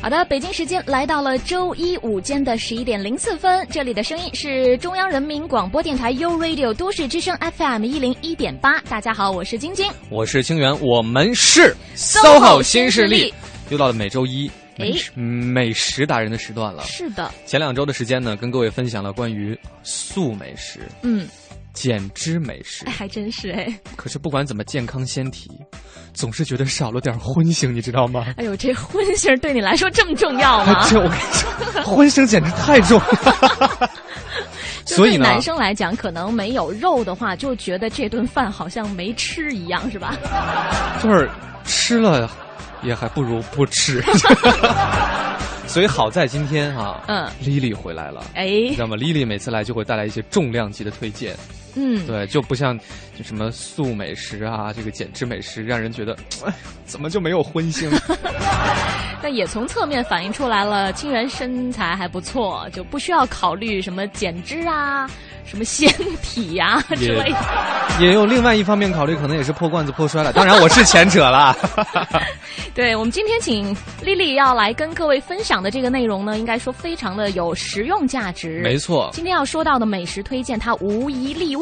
[0.00, 8.80] 好的，北京时间来到了周一午间的十一点零四分，这里的声音是中央人民广播电台 u Radio 都市之声 FM 一零一点八。
[8.88, 13.32] 大家好，我是晶晶，我是清源，我们是 SOHO 新势力。
[13.68, 14.50] 又到了每周一。
[14.76, 16.82] 美美食达人的时段了。
[16.84, 21.28] 是的，前两周的时间呢，跟各位分享了关于素美食，嗯，
[21.72, 23.72] 减脂美食，还真是哎。
[23.96, 25.50] 可是不管怎么健康先体，
[26.14, 28.34] 总是觉得少了点荤腥，你知道吗？
[28.36, 30.86] 哎呦，这荤腥对你来说这么重要吗？
[30.88, 33.90] 这我跟你说，荤腥简直太重了。
[34.84, 40.18] 所以男生来讲，可能没有肉的话，就觉得这顿饭好像没吃一样，是吧？
[41.02, 41.30] 就是
[41.64, 42.28] 吃了。
[42.82, 44.02] 也还不如不吃，
[45.66, 51.34] 所以好在今天哈，嗯，Lily 回来了，哎，知道吗？Lily 每次来就会带来一些重量级的推荐，
[51.74, 52.78] 嗯，对，就不像
[53.16, 56.52] 就什么素美食啊，这个减脂美食，让人觉得哎，
[56.84, 57.90] 怎么就没有荤腥？
[59.22, 65.08] 那也从侧面反映出来了，清源身材还不错，就不需要考虑什么减脂啊。
[65.44, 65.92] 什么纤
[66.22, 67.36] 体呀之类的，
[68.00, 70.32] 也有另外一方面考虑，可能也是破罐子破摔了。
[70.32, 71.54] 当然，我是前者了。
[72.74, 78.60] 对我们今天请丽丽要来跟各位分享的这个内容呢，应该说非常的有实用价值。
[78.62, 81.61] 没错，今天要说到的美食推荐，它无一例外，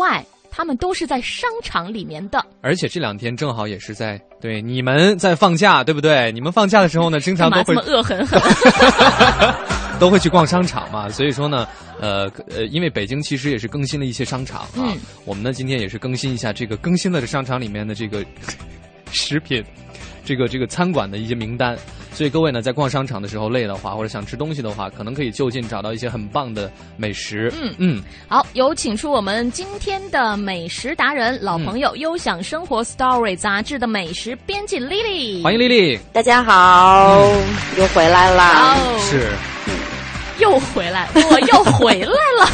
[0.51, 2.45] 他们都是在商场里面的。
[2.61, 6.33] 而且这两天正好也是在对你们在放假，对不对？
[6.33, 8.41] 你们放假的时候呢， 经常都会这么恶狠狠。
[10.01, 11.69] 都会去逛商场嘛，所以说呢，
[12.01, 14.97] 呃呃，因为北京其实也是更新了一些商场啊，
[15.27, 18.25] 我们呢今天也是更新一下这个更新了的商场里面的这个
[19.11, 19.63] 食品，
[20.31, 21.77] 这个这个餐馆的一些名单，
[22.15, 27.53] 所以各位呢在逛商场的时候累的话，或者想吃东西的话，可能可以就近找到一些很棒的美食。
[27.61, 27.75] 嗯。
[27.79, 37.21] 嗯，好，有请出我们今天的美食达人，老朋友《优享生活 Story》杂志的美食编辑 Lily，欢迎 Lily，大家好，
[37.77, 39.27] 又回来啦，是。
[40.39, 42.07] 又回来，我又回来
[42.39, 42.47] 了，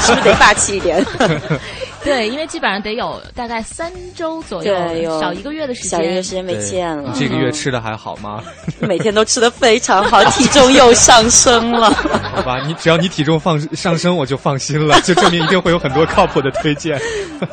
[0.00, 1.04] 是不是得霸气一点？
[2.04, 7.14] 对，因为基本上得有大概三周左右，少一个月的时间，小一个月时间没见了。
[7.18, 8.42] 这个月吃的还好吗？
[8.80, 11.90] 每天都吃的非常好，体重又上升了。
[12.34, 16.98] 好吧，你只要你体重放上升，我就放心了，就证明一定会有很多靠谱的推荐，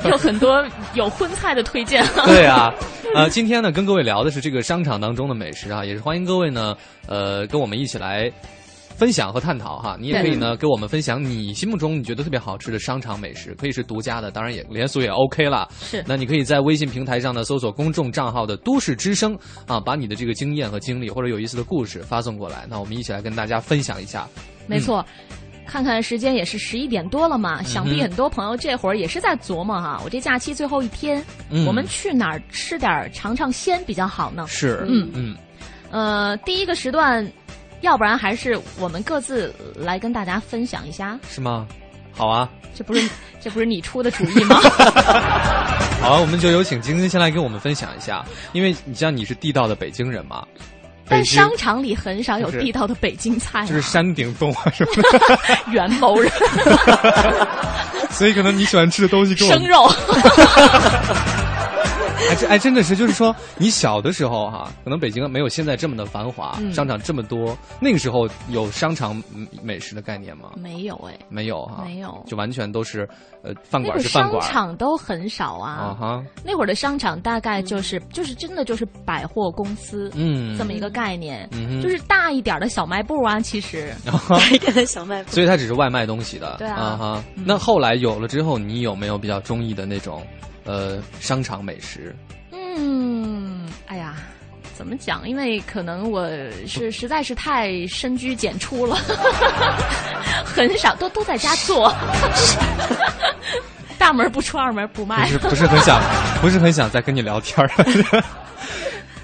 [0.05, 2.05] 有很多有荤菜的推荐。
[2.25, 2.73] 对啊，
[3.13, 6.75] 呃，今天呢，跟各位聊的是这个商场当中的美食啊，也是欢迎各位呢，
[7.05, 8.31] 呃，跟我们一起来。
[8.97, 15.69] 分享和探讨哈，你也可以呢，给我们分享你心目中你觉得特别好吃的商场美食，可以是独家的，当然也连锁也 OK 了。
[15.79, 19.37] 是，那你可以在微信平台上呢搜索公众账号的“都市之声”
[19.67, 24.27] 啊，把你的这个经验和经历或者有意思的故事发送过来，那我们一起来跟大家分享一下。
[24.65, 25.05] 没错，
[25.67, 31.23] 看看时间也是十一点多了嘛，想必很多朋友这会儿也是在琢磨哈，我这假期最后一天，
[31.67, 34.43] 我们去哪儿吃点尝尝鲜比较好呢？
[34.47, 35.35] 是，嗯嗯，
[35.91, 37.23] 呃，第一个时段。
[37.81, 41.67] 要不然还是我们各自来跟大家分享一下，是吗？
[42.11, 43.09] 好啊，这不是
[43.39, 44.59] 这不是你出的主意吗？
[46.01, 50.43] 好，我们就有请晶晶先来跟我们分享一下，因为你像你是地道的北京人嘛，
[51.07, 55.39] 但商场里很少有地道的北京菜，就是山顶洞啊什么的，
[55.71, 56.31] 元谋人，
[58.09, 59.87] 所以可能你喜欢吃的东西跟生肉。
[62.29, 70.51] 哎，这哎，真的是，就是说，你小的时候哈，可能北京没有现在这么的繁华，嗯商场这么多，那个时候有商场嗯美食的概念吗？
[70.57, 73.07] 没有哎，没有哈，没有就完全都是
[73.43, 75.97] 呃饭馆是饭馆商场都很少啊啊。
[75.99, 83.93] 哈，那会儿的商场大概就是就是真的就是百货公司，嗯这么一个概念，嗯就是大一点的小卖部啊，其实
[84.27, 85.31] 大一点的小卖部。
[85.31, 87.23] 所以它只是外卖东西的，对啊哈。
[87.35, 90.21] 嗯那后来有了之后，你有没有比较中意的那种
[90.67, 92.15] 呃商场美食？
[92.51, 94.15] 嗯，哎呀，
[94.77, 95.27] 怎么讲？
[95.27, 96.27] 因为可能我
[96.67, 98.97] 是 实在是太深居简出了，
[100.45, 101.91] 很少都都在家做，
[103.97, 105.27] 大门不出二门不迈不迈。
[105.29, 105.99] 是不是很想，
[106.41, 108.23] 不是很想再跟你聊天儿。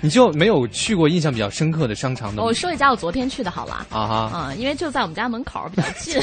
[0.02, 3.88] 你就没有去过印象比较深刻的商场的我说一家我昨天去的好了。
[3.90, 6.22] 啊哈啊，因为就在我们家门口比较近，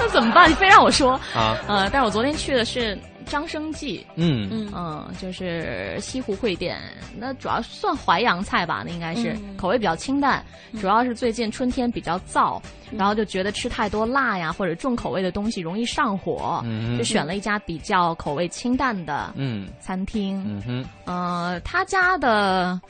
[0.00, 0.50] 那怎么办？
[0.50, 4.48] 你非让我说啊呃，但是我昨天去的是张生记，嗯。
[4.50, 4.72] 嗯。
[4.74, 6.78] 嗯，就是西湖会店，
[7.18, 9.56] 那主要算淮扬菜吧，那应该是、嗯。
[9.56, 10.44] 口味比较清淡，
[10.80, 12.60] 主要是最近春天比较燥，
[12.90, 16.96] 然后就觉得吃太多辣呀或者重口味的东西容易上火，嗯。
[16.96, 19.68] 就选了一家比较口味清淡的嗯。
[19.80, 20.84] 餐厅，嗯哼。
[21.04, 22.80] 呃，他家的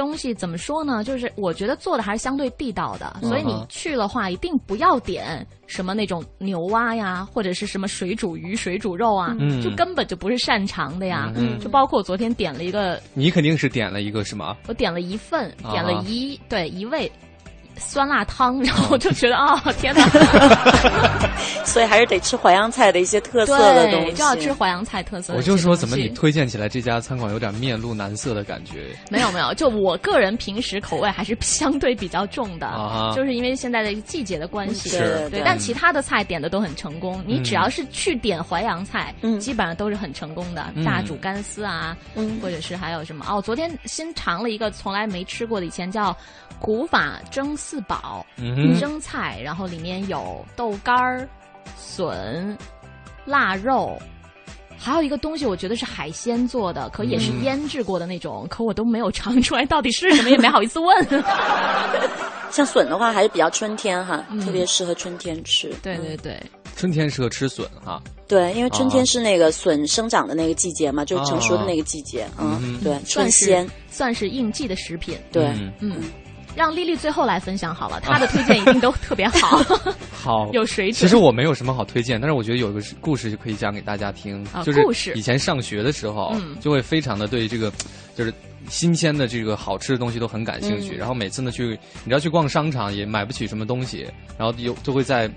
[0.00, 1.04] 东西怎么说呢？
[1.04, 11.30] 就是我觉得做的还是相对地道的，所以你去的话，一定不要点什么那种牛蛙呀，或者是什么水煮鱼、水煮肉啊，嗯就根本就不是擅长的呀。
[11.36, 14.56] 嗯就包括我昨天点了一个，你肯定是点了一个什么？
[14.66, 17.10] 我点了一份，啊点了一、对一味。
[17.80, 20.06] 酸辣汤， 然后我就觉得啊、天哪！
[21.64, 25.42] 所以还是得吃淮扬菜的一些特色的东西，对，就要吃淮扬菜特色我。
[25.42, 28.94] 就说怎么你推荐起来这家餐馆有点面露难色的感觉？
[29.10, 34.98] 没有没有，就我个人平时口味还是相对比较重的，啊就是因为现在的季节的关系，是。
[34.98, 35.42] 对对。
[35.44, 40.84] 但其他的菜点的都很成功，你嗯只要是去点淮扬菜，基本上都是很成功的，嗯。
[40.84, 41.96] 炸煮干丝啊，
[42.42, 46.16] 或者是还有什么哦，昨天新尝了一个从来没吃过的，以前叫
[46.58, 48.26] 古法蒸四宝，
[48.80, 51.28] 蒸菜，然后里面有豆干儿、
[51.78, 52.58] 笋、
[53.24, 53.96] 腊肉。
[54.76, 61.06] 还有一个东西，我觉得是海鲜做的，可也是嗯腌制过的那种，可我都没有尝出来到底是什么，也没好意思问。
[62.50, 65.72] 像笋的话，还是比较春天哈，特别适合春天吃。
[65.80, 66.42] 对对对，
[66.74, 68.02] 春天适合吃笋哈。
[68.26, 72.26] 对，因为春天啊是那个笋生长的那个季节嘛，就是成熟的那个季节。
[72.36, 73.68] 嗯，嗯对，算鲜。
[73.92, 75.18] 算是应季的食品。
[75.30, 75.96] 对嗯嗯，
[76.56, 79.58] 让丽丽最后来分享好了， 她的推荐一定都特别好。
[80.12, 84.84] 好，有水准其实我没有什么好推荐，但是我觉得有一个故事可以讲给大家听，啊就是
[85.14, 87.72] 以前上学的时候，嗯就会非常的对这个
[88.14, 88.32] 就是
[88.68, 90.96] 新鲜的这个好吃的东西都很感兴趣。
[90.96, 91.68] 嗯然后每次呢去，
[92.04, 95.30] 你知道去逛商场也买不起什么东西，然后有就会在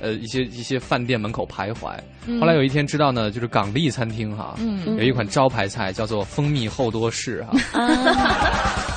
[0.00, 1.90] 呃一些一些饭店门口徘徊。
[2.26, 7.56] 嗯后来有一天知道呢，就是港丽餐厅哈，嗯有一款招牌菜叫做蜂蜜厚多士哈。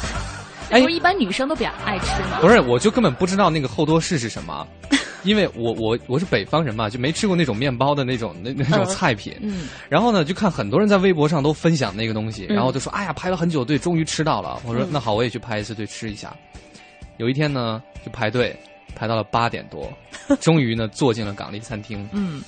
[0.71, 2.39] 那不是一般女生都比较爱吃吗？
[2.41, 4.65] 不是，我就根本不知道那个厚多士是什么，
[5.23, 9.35] 因为我我我是北方人嘛，就没吃过那种面包的那种那那种菜品。
[9.41, 16.33] 嗯，然后呢，就看很多人在微博上都分享那个东西，嗯然后就说：“哎呀，排了很久队，终于吃到了。”我说嗯：“那好，我也去排一次队吃一下。”
[17.17, 18.57] 有一天呢，就排队
[18.95, 19.91] 排到了八点多，
[20.39, 22.07] 终于呢坐进了港丽餐厅。
[22.13, 22.41] 嗯，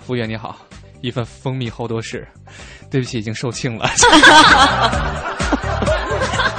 [0.00, 0.58] 服务员你好，
[1.00, 2.26] 一份蜂蜜厚多士，
[2.90, 3.88] 对不起，已经售罄了。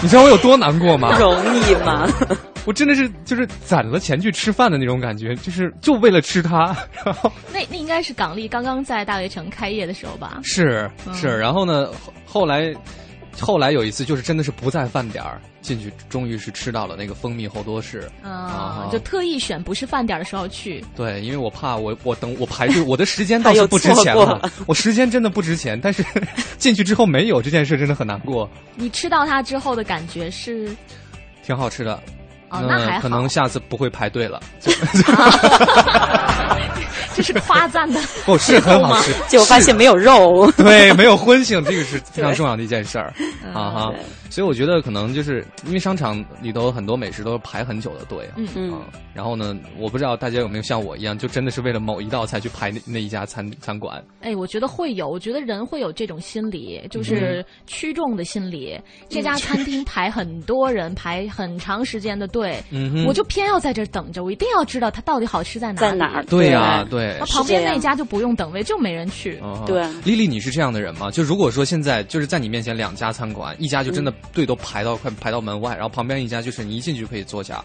[0.02, 1.16] 你知道我有多难过吗？
[1.20, 2.08] 容易吗？
[2.66, 6.76] 我真的是就是攒了钱去吃饭的那种感觉，就是就为了吃它。
[7.04, 10.40] 然后那那应该是港丽刚刚在大悦城开业的时候吧？
[10.44, 12.74] 是嗯是，然后呢，后后来
[13.40, 18.10] 后来有一次就是真的是不在饭点儿进去，终于是吃到了那个蜂蜜厚多士。
[18.24, 20.84] 啊，就特意选不是饭点儿的时候去。
[20.96, 26.04] 对，因为我怕我我等我排队，我的时间 倒是不值钱了， 我时间真的不值钱，但是
[26.58, 30.76] 进去之后没有这件事真的很难过，你吃到它之后的感觉是？
[31.46, 32.02] 挺好吃的。
[32.52, 34.42] 哦那还好可能下次不会排队了。
[37.16, 43.14] 这是夸赞的， 不是很好吃， 结果发现没有肉，对，没有荤腥，这个是非常重要的一件事儿
[43.46, 43.94] 嗯啊哈。
[44.30, 48.80] 所以我觉得可能就是因为商场里头很多美食都是排很久的队，嗯嗯。
[49.12, 54.02] 然后呢，我不知道大家有没有像我一样，就真的是为了某一道菜去排那那一家餐餐馆。
[54.22, 58.80] 哎，我觉得会有，我觉得人会有这种心理，嗯就是趋众的心理。
[59.10, 65.90] 这家餐厅排很多人，排很长时间的队，嗯我就偏要在这等着，我一定要知道它到底好吃在哪里。
[65.90, 69.38] 在哪儿对呀对那旁边那家就不用等位，就没人去。
[69.40, 71.12] 啊对丽丽，你是这样的人吗？
[71.12, 77.64] 就如果说现在就是在你面前两家餐馆，一家就真的队都排到快排到门外，然后旁边一家就是你一进去就可以坐下，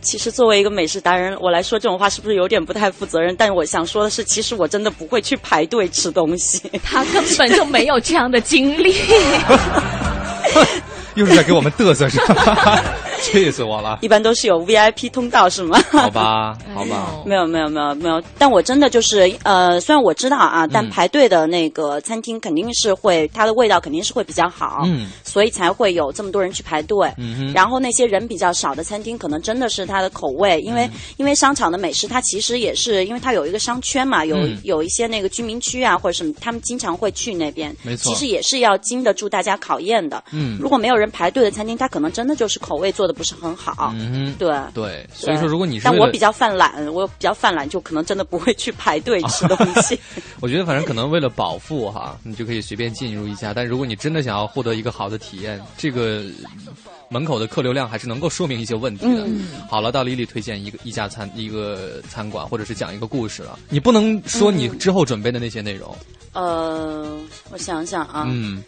[0.00, 3.34] 其实作为一个美食达人，我来说这种话是不是有点不太负责任？
[3.36, 6.70] 但是我想说的是，其实我真的不会去排队吃东西。
[6.82, 8.94] 他根本就没有这样的经历。
[11.14, 12.82] 又是在给我们嘚瑟是吧？
[13.32, 13.98] 气死我了！
[14.02, 15.78] 一般都是有 VIP 通道是吗？
[15.90, 18.22] 好吧， 好吧，没有没有没有没有。
[18.38, 27.10] 但我真的就是呃，虽然我知道啊，但排队的那个餐厅肯定是会，它的味道肯定是会比较好，嗯，所以才会有这么多人去排队。
[27.16, 37.74] 嗯然后那些人比较少的餐厅，可能真的是它的口味，因为因为商场的美食，它其实也是因为它有一个商圈嘛，有有一些那个居民区啊或者什么，他们经常会去那边。
[37.82, 40.22] 没错，其实也是要经得住大家考验的。
[40.32, 49.98] 嗯，如果没有人排队的餐厅，它可能真的就是口味做的不是很好，嗯，对对，所以说如果你是，但我比较犯懒，我比较犯懒，就可能真的不会去排队吃东西。
[50.40, 53.54] 我觉得反正可能为了饱腹哈，你就可以随便进入一家。
[53.54, 56.24] 但如果你真的想要获得一个好的体验，这个
[57.08, 59.24] 门口的客流量还是能够说明一些问题的。
[59.70, 63.58] 好了，到李丽推荐一个一家餐一个餐馆，或者是讲一个故事了。
[63.68, 65.96] 你不能说你之后准备的那些内容。
[66.32, 67.16] 呃，
[67.50, 68.62] 我想想啊，嗯。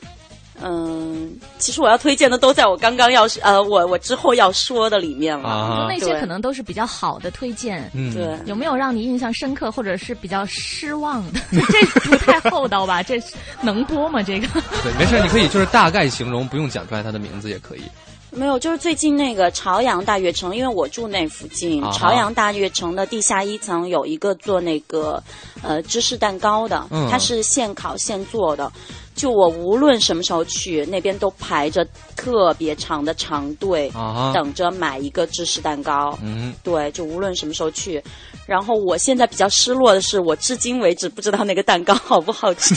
[0.63, 5.87] 嗯，其实我要推荐的都在我刚刚要呃，我我之后要说的里面了。
[5.89, 7.91] 那些可能都是比较好的推荐。
[7.95, 8.39] 嗯，对。
[8.47, 11.41] 有没有让你印象深刻或者是比较失望的？
[11.53, 13.03] 这不太厚道吧？
[13.03, 13.23] 这
[13.61, 14.23] 能播吗？
[14.23, 14.47] 这个？
[14.83, 17.83] 对，没事，你可以就是大概形容，不用讲出来他的名字也可以。
[18.31, 25.23] 没有，就是最近那个朝阳大悦城，因为我住那附近，朝阳大悦城的地下一层有一个做那个
[25.63, 28.71] 呃芝士蛋糕的，它是现烤现做的。
[29.17, 31.83] 就我无论什么时候去那边，都排着
[32.15, 33.91] 特别长的长队，
[34.35, 36.17] 等着买一个芝士蛋糕。
[36.23, 38.03] 嗯，对，就无论什么时候去。
[38.47, 42.75] 然后我现在比较失落的是，我至今为止不知道那个蛋糕 好不好吃。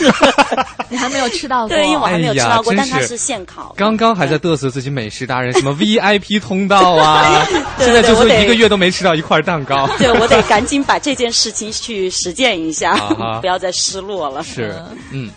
[0.89, 1.75] 你还没有吃到过？
[1.75, 3.73] 对，因为我还没有吃到过，但它是现烤。
[3.77, 7.45] 刚刚还在嘚瑟自己美食达人，什么 VIP 通道啊？
[7.77, 9.87] 现在就说一个月都没吃到一块蛋糕。
[9.97, 12.95] 对，我得赶紧把这件事情去实践一下，
[13.41, 14.41] 不要再失落了。
[14.41, 14.73] 是，
[15.11, 15.29] 嗯。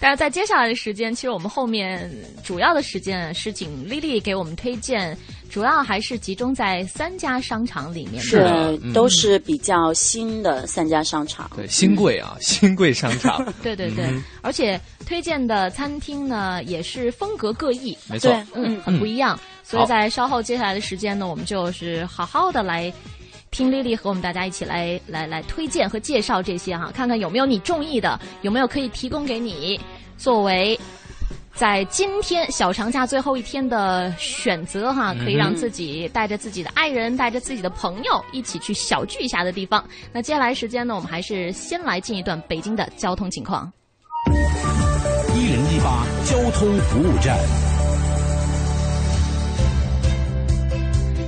[0.00, 2.10] 但是在接下来的时间，其实我们后面
[2.44, 5.16] 主要的时间是请丽丽给我们推荐，
[5.50, 11.50] 主要还是集中在三家商场里面，是都是比较新的三家商场。
[11.56, 13.44] 对，新贵啊，新贵商场。
[13.62, 14.08] 对对对，
[14.40, 19.38] 而且推荐的餐厅呢，也是风格各异，没错，嗯，很不一样。
[19.64, 22.92] 所以在稍后接下来的时间呢，我们就是好好的来。
[23.50, 29.80] 听丽丽和我们大家一起来来来推荐和介绍这些哈，看看有没有你中意的，有没有可以提供给你
[30.16, 30.78] 作为
[31.54, 39.84] 在今天小长假最后一天的选择哈，可以让自己带着自己的爱人，带着自己的朋友一起去小聚一下的地方。
[40.12, 43.72] 那接下来时间呢，我们还是先来进一段北京的交通情况。
[45.34, 47.38] 一零一八交通服务站。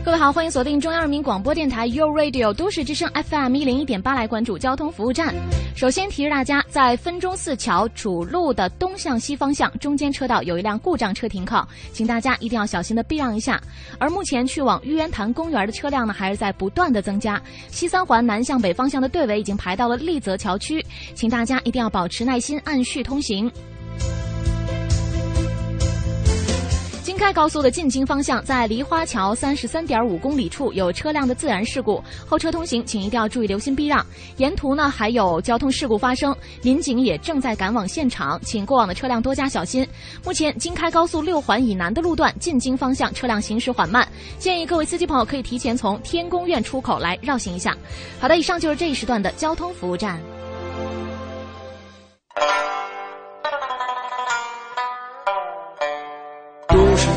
[0.03, 5.35] 各位好，欢迎锁定中央人民广播电台 u Radio 都市之声 FM 一零一点八，来关注交通服务站。
[5.77, 13.61] 首先提示大家，在分钟寺桥主路的东向西方向中间车道有一辆故障车停靠，请大家一定要小心的避让一下。
[13.99, 17.41] 而目前去往玉渊潭公园的车辆呢，还是在不断的增加。
[17.69, 23.51] 西三环南向北方向的队尾已经排到了丽泽桥区，请大家一定要保持耐心，按序通行。
[27.21, 34.05] 京开高速的进京方向，在梨花桥三十三点五公里处有车辆的自燃事故，后车通行请一定要注意留心避让。
[34.39, 39.87] 沿途呢还有交通事故发生，民警也正在赶往现场，请过往的车辆多加小心。
[40.25, 47.77] 目前京开高速六环以南的路段进京方向车辆行驶缓慢，建议各位司机朋友可以提前从天宫院出口来绕行一下。
[48.19, 50.19] 好的，以上就是这一时段的交通服务站。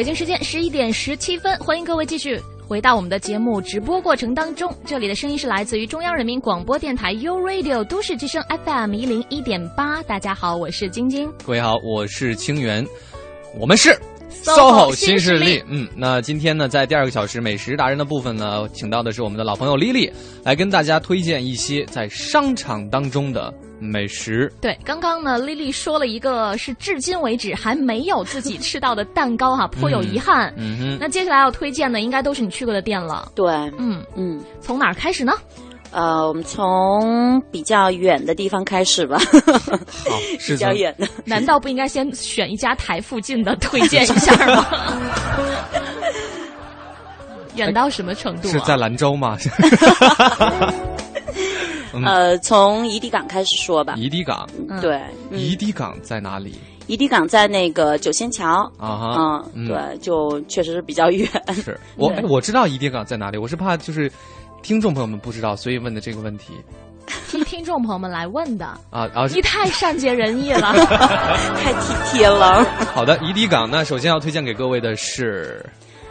[0.00, 4.74] 北京时间十一点十七分，欢迎各位继续回到我们的节目直播过程当中。
[4.86, 10.02] 这里的声音是来自于中央人民广播电台 u Radio 都市之声 FM 一零一点八。
[10.04, 11.30] 大家好，我是晶晶。
[11.44, 12.82] 各位好，我是清源。
[13.58, 13.94] 我们是
[14.42, 15.62] SOHO 新势力。
[15.66, 20.10] 嗯，那今天呢，在第二个小时美食达人的部分呢，请到的是我们的老朋友 Lily，
[20.42, 23.52] 来跟大家推荐一些在商场当中的。
[23.80, 30.52] 美食对，刚刚呢，丽丽说了一个是至今为止还没有自己吃到的蛋糕哈，颇有遗憾。
[30.56, 33.30] 嗯哼，那接下来要推荐的应该都是你去过的店了。
[33.34, 35.32] 对，嗯嗯，从哪儿开始呢？
[35.92, 39.18] 呃，我们从比较远的地方开始吧。
[39.18, 40.16] 好，
[40.46, 44.66] 比较远的，难道不应该先选一家台附近的推荐一下吗？
[47.56, 48.46] 远到什么程度？
[48.48, 49.36] 是在兰州吗？
[52.04, 53.94] 呃，从怡迪港开始说吧。
[53.96, 54.48] 怡迪港，
[54.80, 55.00] 对，
[55.32, 56.54] 怡迪港在哪里？
[56.86, 61.28] 怡迪港在那个九仙桥啊哈，嗯，对，就确实是比较远。
[61.54, 64.10] 是 我我知道怡迪港在哪里，我是怕就是
[64.62, 66.52] 听众朋友们不知道，所以问的这个问题。
[67.28, 70.72] 听听众朋友们来问的 啊，啊你太善解人意了，
[71.56, 72.64] 太体贴了。
[72.92, 75.64] 好的，怡迪港，那首先要推荐给各位的是。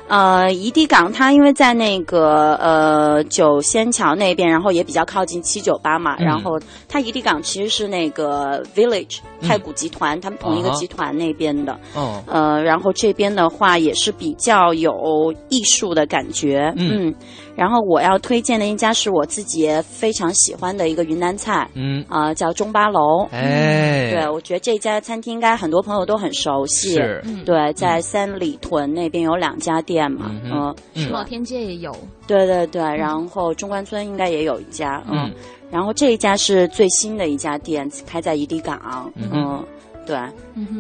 [0.10, 17.14] 呃，怡地港它因为在那个呃九仙桥那边，然后也比较靠近七九八嘛，然后它怡地港其实是那个 Village 太古集团他们同一个集团那边的，哦，呃，然后这边的话也是比较有艺术的感觉，嗯。
[17.60, 22.06] 然后我要推荐的一家是我自己非常喜欢的一个云南菜，嗯。
[22.08, 23.28] 啊，叫中巴楼。
[23.34, 26.94] 哎，对，我觉得这家餐厅应该很多朋友都很熟悉。
[26.94, 31.94] 是，对，在三里屯那边有两家店嘛，嗯，世贸天街也有。
[32.26, 35.30] 对对对，然后中关村应该也有一家，嗯，
[35.70, 39.62] 然后这一家是最新的一家店，开在怡迪港，嗯。
[40.10, 40.18] 对，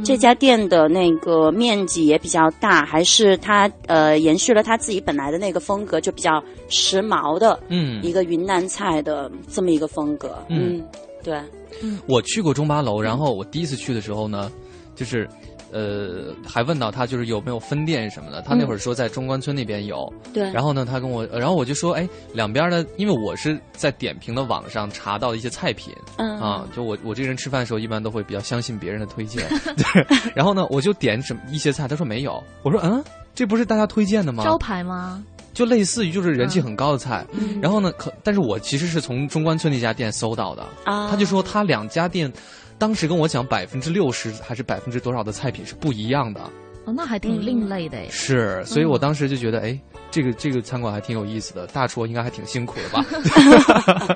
[0.03, 10.83] 这家店的那个面积也比较大，还是它呃延续了它自己本来的那个风格，就比较时髦的，嗯，一个云南菜的这么一个风格，嗯，
[11.23, 11.39] 对，
[11.83, 14.51] 嗯，我去过中巴楼，然后我第一次去的时候呢，
[14.95, 15.29] 就是。
[15.71, 20.11] 呃，还问到他就是有没有分店什么的，他那会儿说在中关村那边有。
[20.33, 20.51] 对。
[20.51, 29.47] 然后呢，他跟我，然后我就说，哎，两边的，因为我是在点评的网上查到的一些菜品，嗯啊，就我我这人吃饭的时候一般都会比较相信别人的推荐，
[29.77, 30.05] 对。
[30.35, 33.03] 然后呢，我就点什么一些菜，他说没有，我说嗯，
[33.35, 34.43] 这不是大家推荐的吗？
[34.43, 35.23] 招牌吗？
[35.51, 42.31] 就类似于就是人气很高的菜，嗯然后呢，可但是我其实是从中关村那家店搜到的，啊，他就说他两家店。
[42.79, 46.41] 当时跟我讲百分之六十还是百分之多少的菜品是不一样的，
[46.85, 48.07] 哦，那还挺另类的哎。
[48.09, 49.79] 是，所以我当时就觉得，哎，
[50.09, 53.05] 这个这个餐馆还挺有意思的，大厨应该还挺辛苦的吧？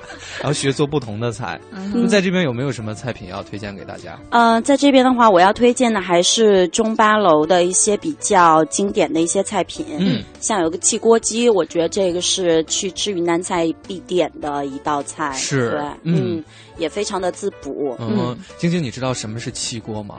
[0.40, 1.60] 然后学做不同的菜。
[1.92, 4.18] 那在这边有没有什么菜品要推荐给大家？
[4.30, 9.86] 呃，在这边的话，我要推荐的还是中八楼的一些比较经典的一些菜品。
[9.98, 15.32] 嗯，像有个汽锅鸡，我觉得这个是去吃云南菜必点的一道菜。
[15.32, 16.42] 是，对，嗯。
[16.76, 17.96] 也非常的滋补。
[18.00, 20.16] 嗯，晶晶，你知道什么是汽锅吗？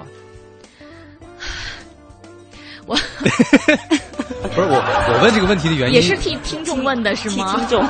[2.85, 2.95] 我
[4.49, 4.75] 不是我，
[5.13, 7.55] 我问这个问题的原因也是替听众问的是吗？
[7.55, 7.85] 听众，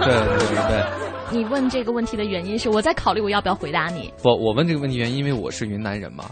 [0.00, 0.14] 对
[0.48, 0.84] 对对。
[1.30, 4.12] 你问这个问题的原因是我在考虑我要不要回答你。
[4.22, 6.24] 不，我问这个问题原因，因为我是云南人嘛。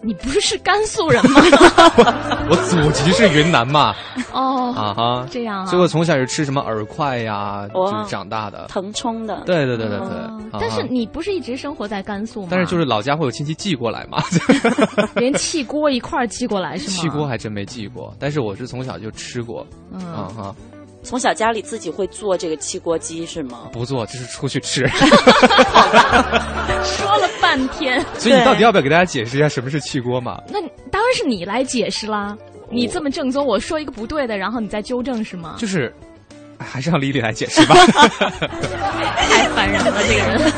[0.00, 1.40] 你不是是甘肃人吗？
[2.50, 3.94] 我祖籍是云南嘛。
[4.32, 5.66] 哦啊哈，这样啊。
[5.66, 8.66] 所以我从小是吃什么饵块呀，就是长大的。
[8.68, 9.42] 腾冲的。
[9.44, 10.08] 对对对对对。
[10.60, 12.48] 但是你不是一直生活在甘肃吗？
[12.50, 14.22] 但是就是老家会有亲戚寄过来嘛。
[15.16, 16.96] 连汽锅一块儿寄过来是吗？
[16.96, 19.66] 汽锅还真没寄过，但是我是从小就吃过。
[19.92, 20.54] 嗯哈。
[21.02, 23.70] 从小家里自己会做这个汽锅鸡是吗？
[23.72, 24.86] 不做，就是出去吃。
[26.84, 30.40] 说了半天， 所以你到底要不要给大家解释一下什么是汽锅嘛？
[30.48, 30.60] 那
[30.90, 32.36] 当然是你来解释啦。
[32.70, 35.54] 你这么正宗，我说一个不对的，然后你再纠正是吗？
[35.58, 35.90] 就是，
[36.58, 37.74] 还是让丽丽来解释吧。
[39.30, 40.52] 太烦人了，这个人。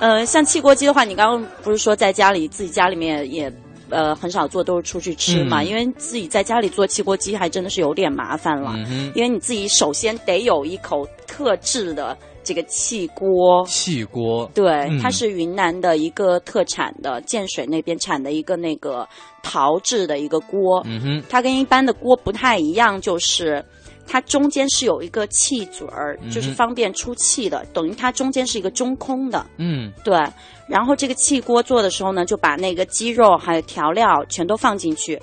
[0.00, 3.50] 呃，像汽锅鸡的话，你刚刚不是说在家里自己家里面也。
[3.90, 5.62] 呃，很少做，都是出去吃嘛。
[5.62, 8.74] 因为自己在家里做汽锅鸡，还真的是有点麻烦了。
[9.14, 13.64] 因为你自己首先得有一口特制的这个汽锅。
[13.66, 19.06] 汽锅，对，它是云南的一个特产的，建水那边产的一个那个
[19.42, 20.82] 陶制的一个锅。
[20.86, 23.64] 嗯哼，它跟一般的锅不太一样，就是
[24.12, 29.46] 它中间是有一个气嘴儿，就是方便出气的，等于它中间是一个中空的。
[29.56, 30.18] 嗯，对。
[30.66, 35.16] 然后这个气锅做的时候呢，就把那个鸡肉还有调料全都放进去，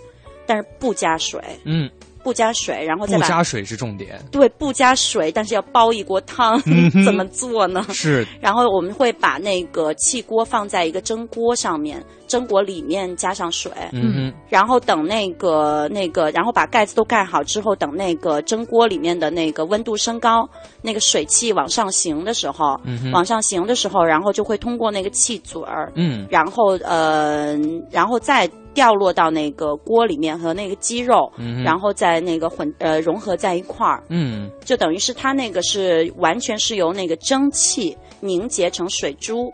[0.46, 1.42] 但是不加水。
[1.66, 1.92] 嗯，
[2.28, 4.20] 不加水，然后再不加水是重点。
[4.30, 6.62] 对，不加水，但是要煲一锅汤，
[7.06, 7.86] 怎么做呢？
[7.94, 8.28] 是。
[8.42, 13.72] 然后我们会把那个气锅放在一个蒸锅上面，蒸锅里面加上水。
[13.94, 14.34] 嗯哼。
[14.50, 20.46] 然后等那个那个，然后把盖子都盖好之后，等那个蒸锅里面的那个温度升高。
[20.82, 22.78] 那个水汽往上行的时候，
[23.14, 27.58] 往上行的时候，然后就会通过那个气嘴儿，嗯，然后呃，
[27.90, 39.52] 然后再掉落到那个锅里面和那个鸡肉，嗯，然后在那个混呃融合在一块儿，嗯，就等于是它那个是完全是由那个蒸汽凝结成水珠，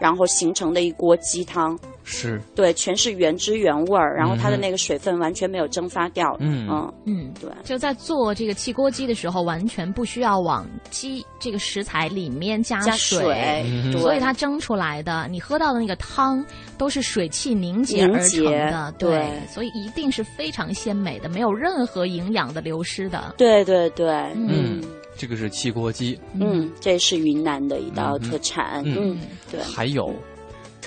[0.00, 1.76] 然后形成的一锅鸡汤。
[2.10, 2.40] 是。
[2.54, 6.36] 对，全是原汁原味儿，然后它的那个水分完全没有蒸发掉。
[6.40, 6.68] 嗯。
[6.70, 6.92] 嗯。
[7.06, 13.64] 嗯，对，就在做这个汽锅鸡的时候，完全不需要往鸡这个食材里面加加水，
[13.98, 16.44] 所以它蒸出来的，你喝到的那个汤
[16.78, 18.92] 都是水汽凝结而成的。
[18.98, 23.34] 对，所以一定是非常鲜美的，没有任何营养的流失的。
[23.36, 24.82] 对对对，嗯，
[25.16, 28.82] 这个是汽锅鸡，嗯，这是云南的一道特产。
[28.84, 29.18] 嗯，
[29.50, 30.14] 对，还有。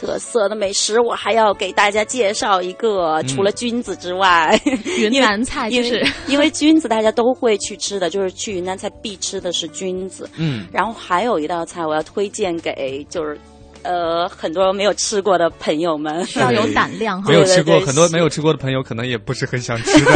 [0.04, 3.24] 特色的美食，我还要给大家介绍一个。
[3.24, 4.60] 除了菌子之外，
[5.00, 10.30] 云南菜就是 因为菌子大家都会去吃的，就是去云南菜必吃的是菌子。
[10.36, 13.40] 嗯，然后还有一道菜我要推荐给就是。
[13.86, 17.28] 呃，很多没有吃过的朋友们要有胆量哈。
[17.28, 20.12] 没有吃过，很多没有吃过的朋友可能也不是很想吃的。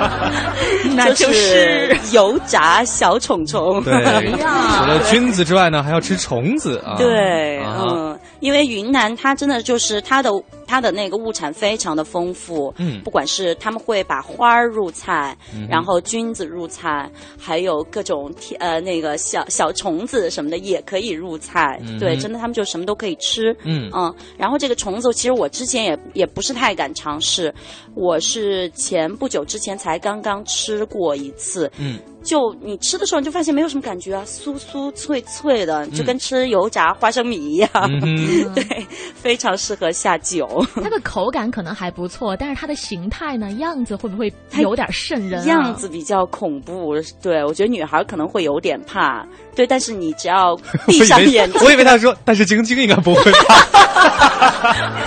[0.94, 3.82] 那就是油炸小虫虫。
[3.82, 3.90] 对，
[4.36, 6.96] 除了菌子之外呢，还要吃虫子啊。
[6.98, 8.13] 对，嗯，
[8.44, 10.30] 因为云南它真的就是它的。
[10.66, 23.90] 它的那个物产非常的丰富，嗯，不管是他们会把花儿入菜，嗯然后菌子入菜，还有各种呃那个小小虫子什么的也可以入菜，对，真的他们就什么都可以吃，嗯。
[23.94, 27.54] 嗯，然后这个虫子其实我之前也也不是太敢尝试，
[27.94, 31.98] 我是前不久之前才刚刚吃过一次，嗯。
[32.24, 37.68] 就你吃的时候，你就发现没有什么感觉啊，酥酥脆脆的，就跟吃油炸花生米一样，
[38.56, 40.63] 对，非常适合下酒。
[40.82, 45.44] 它的口感可能还不错，但是它的形态呢，样子会不会有点瘆人？
[45.46, 49.26] 样子比较恐怖，对我觉得女孩可能会有点怕。
[49.54, 55.04] 对，但是你只要 闭上眼睛，我以为 他说，但是晶晶应该不会怕。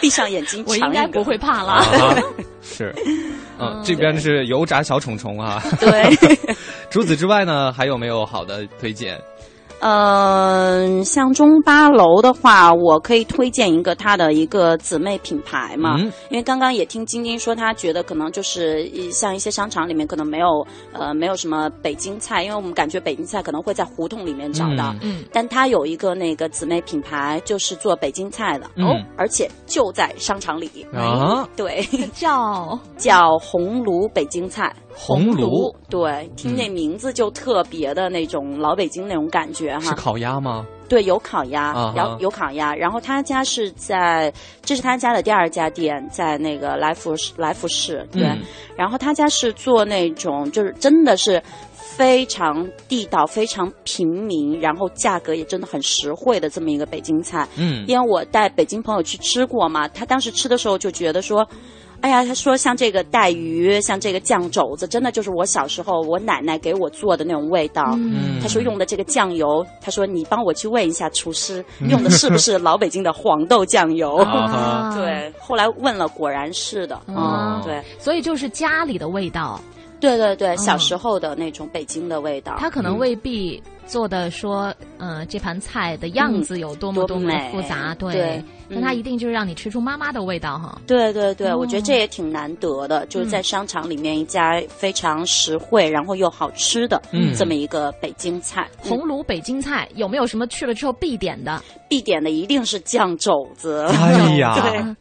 [0.00, 1.84] 闭上眼睛，我应该不会怕了。
[2.62, 2.94] 是。
[3.58, 5.62] 嗯，这边是油炸小虫虫啊。
[5.78, 6.16] 对，
[6.90, 9.16] 除此之外呢，还有没有好的推荐？
[9.84, 15.96] 嗯，像中巴楼的话，我可以推荐一个它的一个姊妹品牌嘛。
[15.98, 16.12] 嗯。
[16.30, 24.94] 因为刚刚也听晶晶说，她觉得可能就是像一些商场里面可能没有呃没有什么北京菜，因为我们感觉北京菜可能会在胡同里面找到。
[25.02, 25.24] 嗯。
[25.32, 31.44] 但它有一个那个姊妹品牌，就是做北京菜的哦，而且就在商场里啊。
[31.56, 31.82] 对，
[32.14, 34.72] 叫 叫红炉北京菜。
[34.94, 39.80] 红炉，对，听那名字就特别的那种老北京那种感觉哈。
[39.80, 40.66] 是烤鸭吗？
[40.88, 42.74] 对，有烤鸭，然后有烤鸭。
[42.74, 48.06] 然后他家是在，这是他家的第二家店，在那个来福士，来福士。
[48.12, 48.30] 对，
[48.76, 51.42] 然后他家是做那种，就是真的是
[51.72, 57.48] 非常地道、非常平民，然后价格也真的很实惠的这么一个北京菜。
[57.56, 61.48] 嗯，因为我带北京朋友去吃过嘛，他当时吃的时候就觉得说。
[62.02, 67.94] 哎呀，他说像这个带鱼，像这个酱肘子，真的就是我小时候我奶奶给我做的那种味道。
[67.96, 74.18] 嗯他说用的这个酱油，他说你帮我去问一下厨师，用的是不是老北京的黄豆酱油？
[74.96, 77.00] 对，后来问了，果然是的。
[77.06, 79.60] 嗯，对，所以就是家里的味道。
[80.00, 82.56] 对对对，小时候的那种北京的味道。
[82.58, 88.42] 他可能未必做的说，嗯，这盘菜的样子有多么多么复杂，对。
[88.72, 90.80] 那它一定就是让你吃出妈妈的味道哈。
[90.86, 97.00] 对对对，我觉得这也挺难得的，就是在商场里面一家非常实惠，然后又好吃的
[97.36, 98.68] 这么一个北京菜。
[98.78, 101.62] 红炉北京菜有没有什么去了之后必点的？
[101.88, 103.86] 必点的一定是酱肘子。
[103.88, 104.54] 哎呀，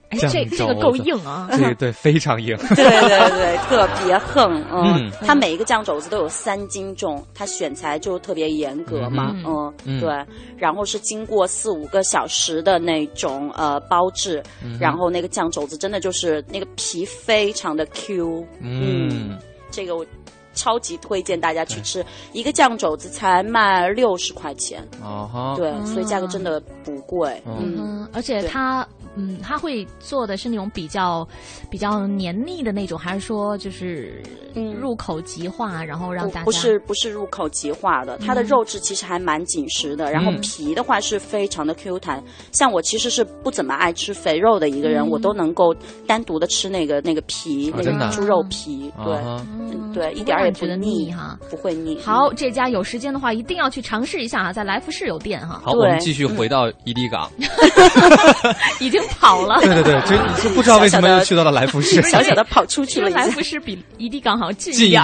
[0.09, 1.47] 对，这这个够硬啊！
[1.51, 2.57] 对对，非常硬。
[2.75, 4.61] 对对对，特别横。
[4.69, 9.33] 嗯，它每一个酱肘子都有三斤重，它选材就特别严格嘛。
[9.45, 10.09] 嗯，对，
[10.57, 13.49] 然后是经过四五个小时的那种。
[13.61, 14.41] 呃，包制，
[14.79, 19.37] 然后那个酱肘子真的就是那个皮非常的 Q，嗯，
[19.69, 20.03] 这个我
[20.55, 28.87] 超级推荐大家去吃，一个酱肘子才卖六十块钱，哦哈，对，所以价格真的不贵，嗯，而且它。
[29.15, 31.27] 嗯，他会做的是那种比较
[31.69, 34.23] 比较黏腻的那种，还是说就是
[34.79, 42.23] 入口即化，然后让大家不是不是入口即化的，它的肉质其实还蛮紧实的，然后皮的话是非常的 Q 弹。
[42.53, 45.75] 像我其实是不怎么爱吃肥肉的一个人，我都能够
[46.07, 49.17] 单独的吃那个那个皮，那个猪肉皮，对
[49.93, 51.99] 对，一点也不腻哈，不会腻。
[52.01, 55.61] 好，这家有时间的话一定要去尝试一下啊，在来福士有店哈。
[55.65, 57.29] 好，我们继续回到伊犁港，
[58.79, 59.00] 已经。
[59.19, 63.09] 跑了，对对对，就就不知道为什么又去到了来福士，小小的跑出去了。
[63.09, 65.03] 来福士比伊地港好像近近一点。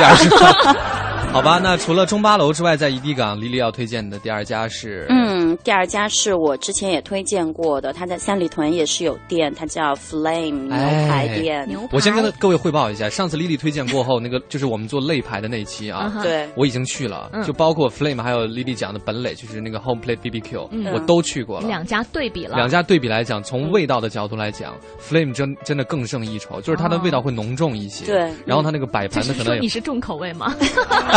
[1.33, 10.75] 好吧，那除了中八楼之外，在怡地港，丽丽要推荐的第二家是嗯，第二家是我之前也推荐过的，它在三里屯也是有店，它叫 Flame 牛
[11.07, 11.67] 排店。
[11.67, 11.89] 牛排。
[11.91, 21.67] 我先跟各位汇报一下，上次丽丽推荐过后，那个就是我们做肋排的那一期啊，对，我已经去了，就包括 Flame 还有丽丽讲的本垒，就是那个 Home Plate BBQ，我都去过了。
[21.67, 28.05] 两家对比了，两家对比来讲，从味道的角度来讲，Flame 真真的更胜一筹，就是它的味道会浓重一些。
[28.05, 30.55] 对，然后它那个摆盘的可能你是重口味吗？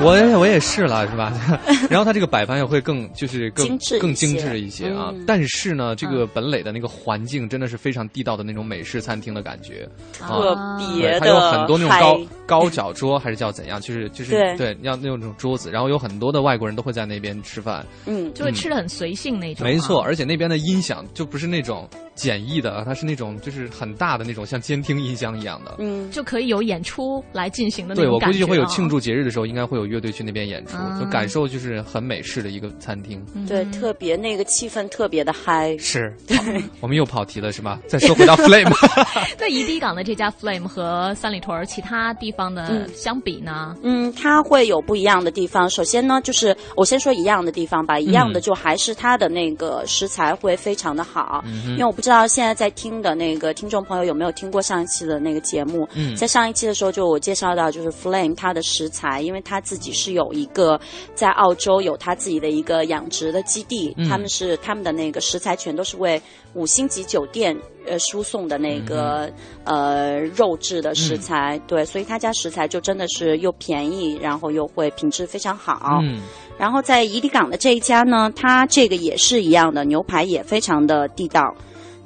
[0.00, 1.32] 我 我也是了，是吧？
[1.90, 3.66] 然后它这个摆盘也会更就是更
[4.00, 5.12] 更精致一些啊。
[5.26, 10.56] 但是呢，这个本垒的那个环境真的是非常地道的那种美式餐厅的感觉，特
[10.96, 11.20] 别的。
[11.20, 13.80] 它有很多那种高高脚桌，还是叫怎样？
[13.80, 15.70] 就是就是对，要那种桌子。
[15.70, 19.66] 然后有很多的外国人都会在那边吃饭，嗯，就会吃的很随性那种。
[19.66, 21.88] 没错，而且那边的音响就不是那种。
[22.18, 33.24] 简易的，它是那种就是很大的那种像监听音箱一样的，嗯，就可以有演出来进行的那种对我估计会有庆祝节日的时候，应该会有乐队去那边演出，就感受就是很美式的一个餐厅。
[33.46, 35.76] 对，特别那个气氛特别的嗨。
[35.78, 36.12] 是，
[36.80, 37.78] 我们又跑题了是吧？
[37.86, 38.74] 再说回到 Flame。
[39.38, 43.76] 那怡迪港的这家 Flame 和三里屯其他地方的相比呢？
[43.84, 45.70] 嗯，它会有不一样的地方。
[45.70, 52.18] 首先呢，就是我先说一样的地方吧，一样的就还是它的那个食材会非常的好，因为我不知道。
[52.18, 55.86] 知道现在在听的那个听众朋友有没有听过上一期的那个节目？
[55.94, 60.80] 嗯，在上一期的时候，就我介绍到，就是 Flame 它的食材，因为他自己是有一个
[61.14, 66.18] 在澳洲有他自己的一个养殖的基地，他们是他们的那个食材全都是为
[66.54, 67.54] 五星级酒店
[67.86, 69.30] 呃输送的那个
[69.64, 75.98] 呃肉质的食材，对，所以他家食材就真的是又便宜，然后又会品质非常好。
[76.02, 76.22] 嗯，
[76.58, 81.54] 然后在怡迪港的这一家呢，它这个也是一样的，牛排也非常的地道。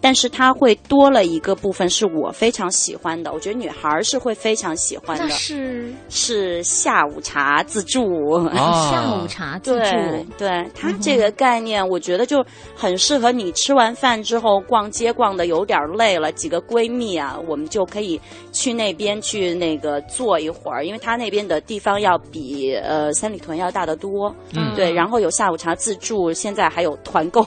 [0.03, 3.33] 但是它会多了一个部分，是我非常喜欢的。
[3.33, 8.03] 我觉得女孩是会非常喜欢的，是是下午茶自助。
[8.53, 18.20] 下午茶自助，对它这个概念，我觉得就很适合你吃完饭之后逛街逛的有点累了，几个闺蜜啊，我们就可以
[18.53, 24.35] 去那边去那个坐一会儿，因为它那边的地方要比呃三里屯要大得多。
[24.53, 27.45] 嗯，对，然后有下午茶自助，现在还有团购。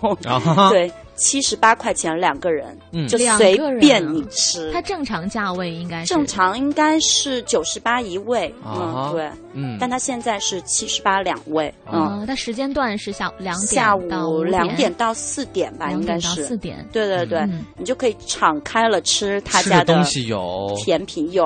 [0.70, 0.90] 对。
[1.16, 2.78] 七十八块钱两个人，
[3.08, 4.72] 就随便你吃。
[4.72, 6.08] 它正常价位应该是。
[6.08, 16.44] 正常应该是九十八一位，嗯，对，嗯，但它现在是七十八两位，嗯，它时间段是下午两点下午两点到四点吧，应该是。
[16.44, 20.68] 四点，对对对，你就可以敞开了吃他家的东西有。
[20.76, 21.46] 甜品有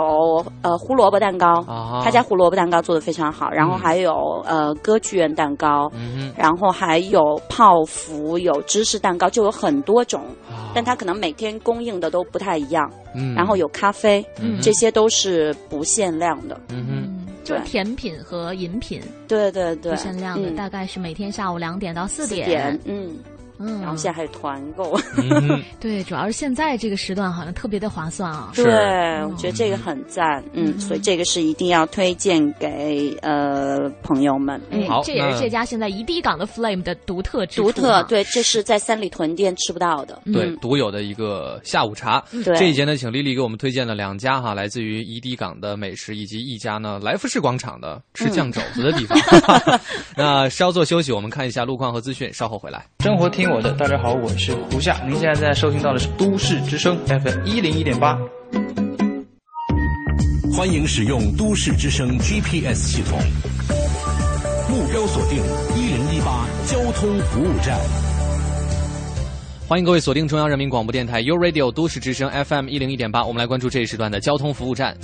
[0.63, 1.63] 呃胡萝卜蛋糕，
[2.03, 4.11] 他家胡萝卜蛋糕做的非常好，然后还有
[4.47, 5.91] 呃歌剧院蛋糕，
[6.35, 9.51] 然后还有泡芙有芝士蛋糕，就有。
[9.59, 10.23] 很多种，
[10.73, 12.89] 但它可能每天供应的都不太一样。
[13.13, 14.25] 嗯，然后有咖啡，
[14.61, 16.57] 这些都是不限量的。
[16.69, 17.08] 嗯哼，
[17.49, 22.79] 就是甜品和饮品，对对对，不限量的，大概是每天下午两点到四点。
[22.85, 23.17] 嗯。
[23.59, 24.97] 嗯，然后现在还有团购，
[25.79, 28.51] 对，主要是现在这个时段好像特别的划算啊。
[28.55, 28.65] 对，
[29.25, 34.61] 我觉得这个很赞，嗯，所以这个是一定要推荐给呃朋友们。
[34.87, 42.23] 好，这也是这家现在一地港的 Flame 的独特之独特，对，这是在三里屯店吃不到的，对，独有的一个下午茶。
[42.31, 49.19] 对，这一节呢，请丽丽给我们推荐了两家哈，来自于一地港的美食，以及一家呢来福士广场的吃酱肘子的地方。
[50.15, 52.85] 那稍作休息，我们看一下路况和资讯，稍后回来。
[53.03, 53.48] 生活听。
[53.51, 54.95] 我的大家好，我是胡夏。
[55.07, 58.17] 您现在在收听到的是都市之声 FM 一零一点八。
[60.55, 63.17] 欢迎使用都市之声 GPS 系统，
[64.69, 65.39] 目标锁定
[65.75, 67.79] 一零一八交通服务站。
[69.69, 73.23] 欢迎各位锁定中央人民广播电台 u Radio 都市之声 FM 一零一点八。
[73.23, 74.97] 我们来关注这一时段的交通服务站。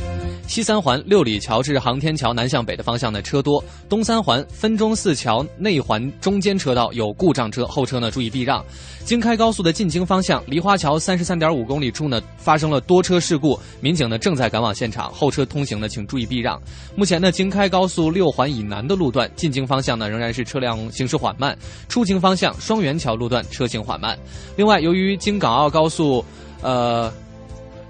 [0.47, 8.63] 西三环六里桥至航天桥南向北的方向呢车多，东三环分钟寺桥内环中间车道有故障车，后车呢注意避让。
[9.03, 16.59] 京开高速的进京方向梨花桥三十三点五公里处呢发生了多车事故，民警呢正在赶往现场，后车通行呢请注意避让。
[16.95, 24.15] 目前呢京开高速六环以南的路段进京方向呢仍然是车辆行驶缓慢，出京方向双元桥路段车行缓慢。
[24.55, 26.23] 另外由于京港澳高速，
[26.61, 27.11] 呃。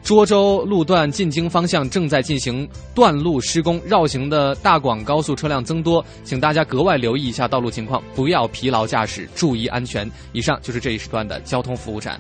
[0.06, 10.08] 涿州路段进京方向正在进行断路施工，绕行的大广高速车辆增多，请大家格外留意一下道路情况，不要疲劳驾驶，注意安全。
[10.32, 12.20] 以上就是这一时段的交通服务站。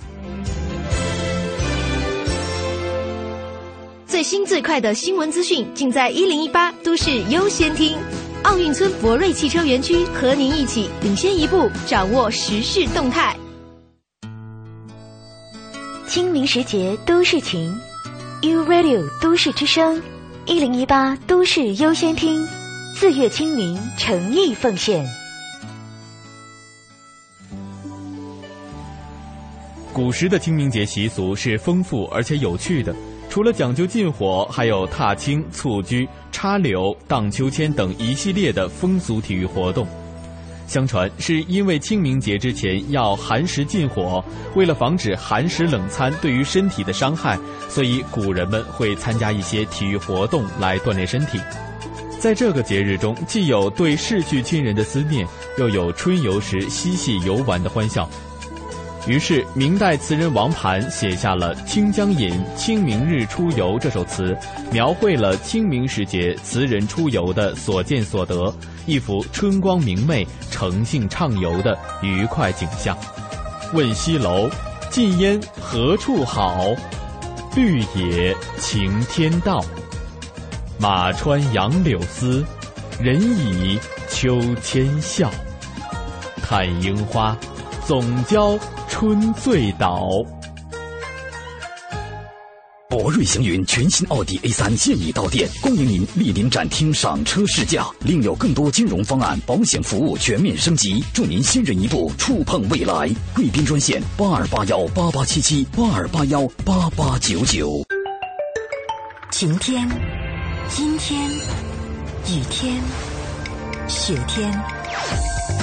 [4.08, 7.96] 最新最快的新闻资讯，尽在一零一八都市优先听。
[8.42, 13.38] 奥运村博瑞汽车园区和您一起领先一步，掌握时事动态。
[16.16, 17.78] 清明时节都市情
[18.42, 20.02] ，U Radio 都市之声，
[20.46, 22.42] 一零一八都市优先听，
[22.96, 25.06] 四月清明，诚意奉献。
[29.92, 32.96] 古时的清明节习俗是丰富而且有趣的，
[33.30, 39.86] 除了讲究禁火，还有踏青、蹴鞠、插柳、荡秋千等一系列的风俗体育活动。
[40.68, 44.24] 相传是因为清明节之前要寒食禁火，
[44.56, 47.38] 为了防止寒食冷餐对于身体的伤害，
[47.70, 51.40] 所以古人们会参加一些体育活动来锻炼身体。
[52.20, 55.28] 在这个节日中，既有对逝去亲人的思念，
[55.60, 58.10] 又有春游时嬉戏游玩的欢笑。
[59.07, 64.36] 于是，明代词人王盘写下了《清江引·清明日出游》这首词，
[64.72, 68.52] 描绘了清明时节词人出游的所见所得，
[68.88, 72.98] 一幅春光明媚、诚信畅游的愉快景象。
[73.73, 74.49] 问西楼，
[74.90, 76.65] 禁烟何处好？
[77.56, 79.64] 绿野晴天道。
[80.80, 82.44] 马穿杨柳丝，
[82.99, 83.80] 人倚
[84.10, 85.30] 秋千笑。
[86.41, 87.38] 看樱花，
[87.86, 88.57] 总教。
[89.06, 90.10] 春醉倒。
[92.90, 97.88] 博瑞祥云全新奥迪 A 三现已到店，恭迎您莅临展厅赏车试驾。
[97.99, 103.07] 另有更多金融方案、保险服务全面升级，祝您新人一步触碰未来。
[103.36, 107.84] 贵宾专线八二八幺八八七七八二八幺八八九九。
[109.30, 109.88] 晴天、
[110.80, 112.82] 阴天、雨天、
[113.88, 114.52] 雪天，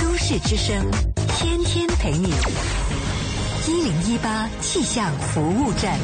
[0.01, 0.89] 都市之声，
[1.37, 2.33] 天天陪你。
[3.83, 5.99] 零一八气象服务站，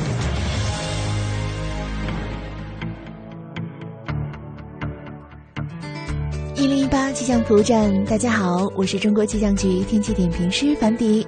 [6.56, 11.24] 一零一八气象服务站，大家好，我是中国气象局天气点评师樊迪，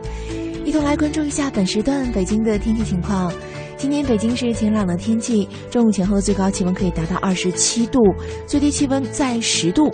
[0.65, 3.33] 一同来关注一下本时段北京的天气情况。
[3.77, 8.01] 今天北京是晴朗的天气，中午前后最高气温可以达到二十七度，
[8.49, 9.89] 最低气温在十度。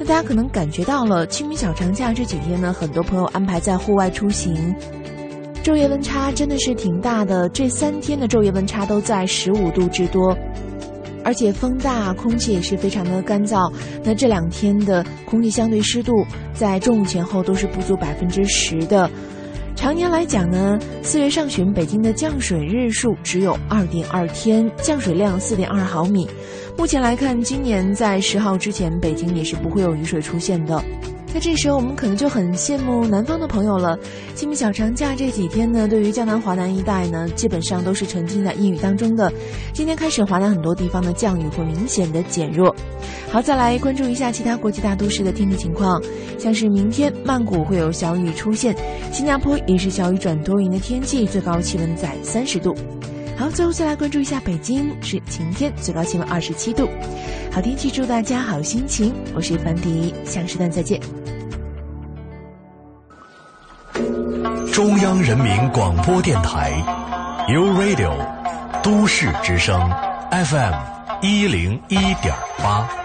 [0.00, 4.74] 那大家可能感觉到了，清明小长假这几天呢，很多朋友安排在户外出行。
[5.62, 10.36] 昼夜温差真的是挺大的，这三天的昼夜温差都在十五度之多，
[11.24, 13.72] 而且风大，空气也是非常的干燥。
[14.02, 19.08] 那这两天的空气相对湿度在中午前后都是不足百分之十的。
[19.76, 26.28] 常年来讲呢，四月上旬北京的降水日数只有二点二天，降水量四点二毫米。
[26.76, 30.82] 目前来看，今年在十号之前，北京也是不会有雨水出现的。
[31.34, 33.98] 那这时候我们可能就很羡慕南方的朋友了。
[34.34, 39.32] 清明小长假这几天呢，对于江南华南一带呢，基本上都是沉浸在阴雨当中的。
[39.72, 42.74] 今天开始，华南很多地方的降雨会明显的减弱。
[43.30, 46.02] 好，再来关注一下其他国际大都市的天气情况，
[46.38, 48.76] 像是明天曼谷会有小雨出现，
[49.10, 52.74] 新加坡也是小雨转多云的天气，最高气温在三十度。
[53.42, 56.88] 好，最后再来关注一下北京，是晴天，最高气温二十七度。
[57.50, 59.12] 好天气，祝大家好心情。
[59.34, 61.00] 我是樊迪，下个时段再见。
[64.72, 66.70] 中央人民广播电台
[67.48, 68.14] ，U Radio，
[68.80, 69.90] 都市之声
[70.30, 70.74] ，FM
[71.20, 73.01] 一零一点八。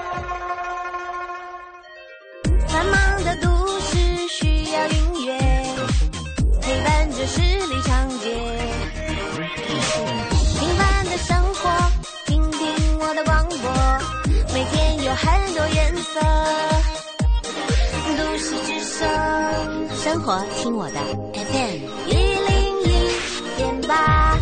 [20.09, 20.99] 生活听我的
[21.33, 24.39] FM 一零一点八。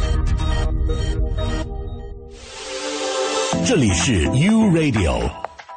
[3.65, 5.27] 这里是 U Radio，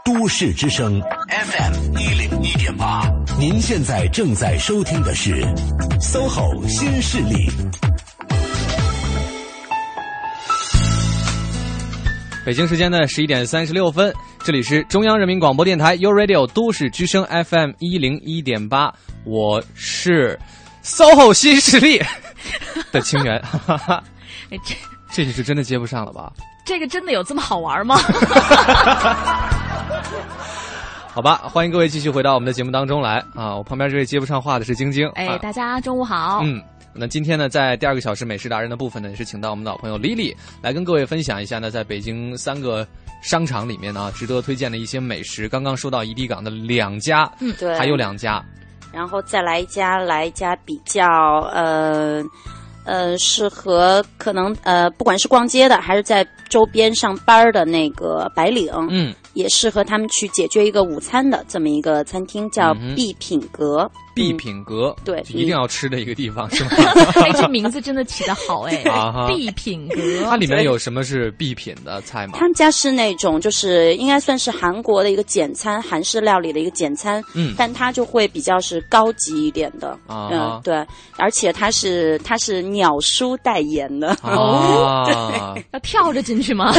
[0.05, 1.01] 都市之声
[1.31, 3.10] FM 一零一点八。
[3.39, 5.43] 您现在正在收听的是
[6.02, 7.51] SOHO 新势力。
[12.44, 14.12] 北京时间的十一点三十六分，
[14.49, 18.91] 这里是中央人民广播电台 u Radio 都市之声 FM 一零一点八，
[19.25, 20.41] 我是
[20.83, 22.01] SOHO 新势力
[22.91, 23.39] 的清源，
[24.49, 24.75] 这
[25.12, 26.33] 这你是真的接不上了吧？
[26.65, 27.97] 这个真的有这么好玩吗？
[31.12, 33.55] 好吧，欢迎各位继续回到我们的节目当中来啊！
[33.55, 36.41] 我旁边这位接不上话的是晶晶，哎，啊大家中午好。
[36.43, 36.59] 嗯，
[36.95, 42.89] 那今天呢，在第二个小时美食达人的部分呢，也是请到我们的老朋友 Lily 来跟各位分享一下呢，在北京三个
[43.20, 45.49] 商场里面呢，值得推荐的一些美食。
[45.49, 48.45] 刚刚说到怡迪港的两家，嗯对还有两家，
[48.93, 51.07] 然后再来一家，来一家比较
[51.53, 52.23] 呃
[52.85, 63.90] 呃适合可能呃不管是逛街的还是在周边上班的那个白领，嗯，也适合他们去解决一个午餐的这么一个餐厅，叫必品阁。
[64.19, 66.70] 必品阁，对，一定要吃的一个地方， 是吗？
[67.15, 68.82] 哎，这名字真的起得好哎！
[69.28, 72.35] 必品阁，它里面有什么是必品的菜吗？
[72.39, 80.85] 他们家是那种，就是应该算是韩国的一个简餐，韩式料理的一个简餐，嗯，但它就会比较是高级一点的，嗯，对，
[81.16, 86.73] 而且它是它是鸟叔代言的 哦，对，要跳着进去吗？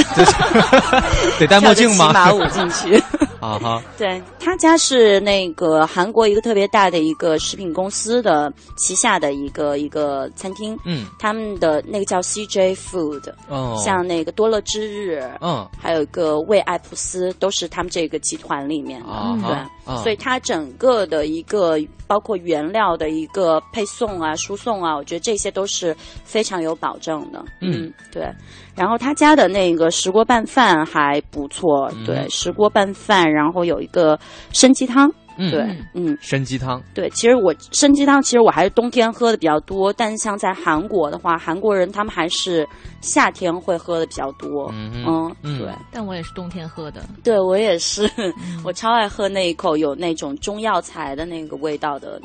[1.39, 2.07] 得戴墨镜吗？
[2.07, 3.01] 骑马舞进去
[3.39, 7.37] 啊哈，对他家是那个韩国一个特别大的一个。
[7.39, 19.57] 食品公司的旗下的一个一个餐厅，嗯，他们的那个叫 CJ Food，哦，像那个多乐之日，嗯，还有一个味爱普斯，都是他们这个集团里面的，对，
[19.97, 28.27] 所以它整个的一个包括原料的一个配送啊、输送啊，我觉得这些都是非常有保证的，嗯，对。
[28.75, 34.17] 然后他家的那个石锅拌饭还不错，对，石锅拌饭，然后有一个
[34.53, 35.11] 参鸡汤。
[35.49, 36.81] 对，嗯，参鸡汤。
[36.93, 39.93] 对，其实我参鸡汤，其实我还是冬天喝的比较多。
[39.93, 42.67] 但是像在韩国的话，韩国人他们还是
[43.01, 44.69] 夏天会喝的比较多。
[44.73, 45.03] 嗯
[45.43, 45.69] 嗯，对。
[45.91, 47.01] 但我也是冬天喝的。
[47.23, 48.09] 对我也是，
[48.63, 52.19] 我超爱喝那一口有那种中药材的那个味道的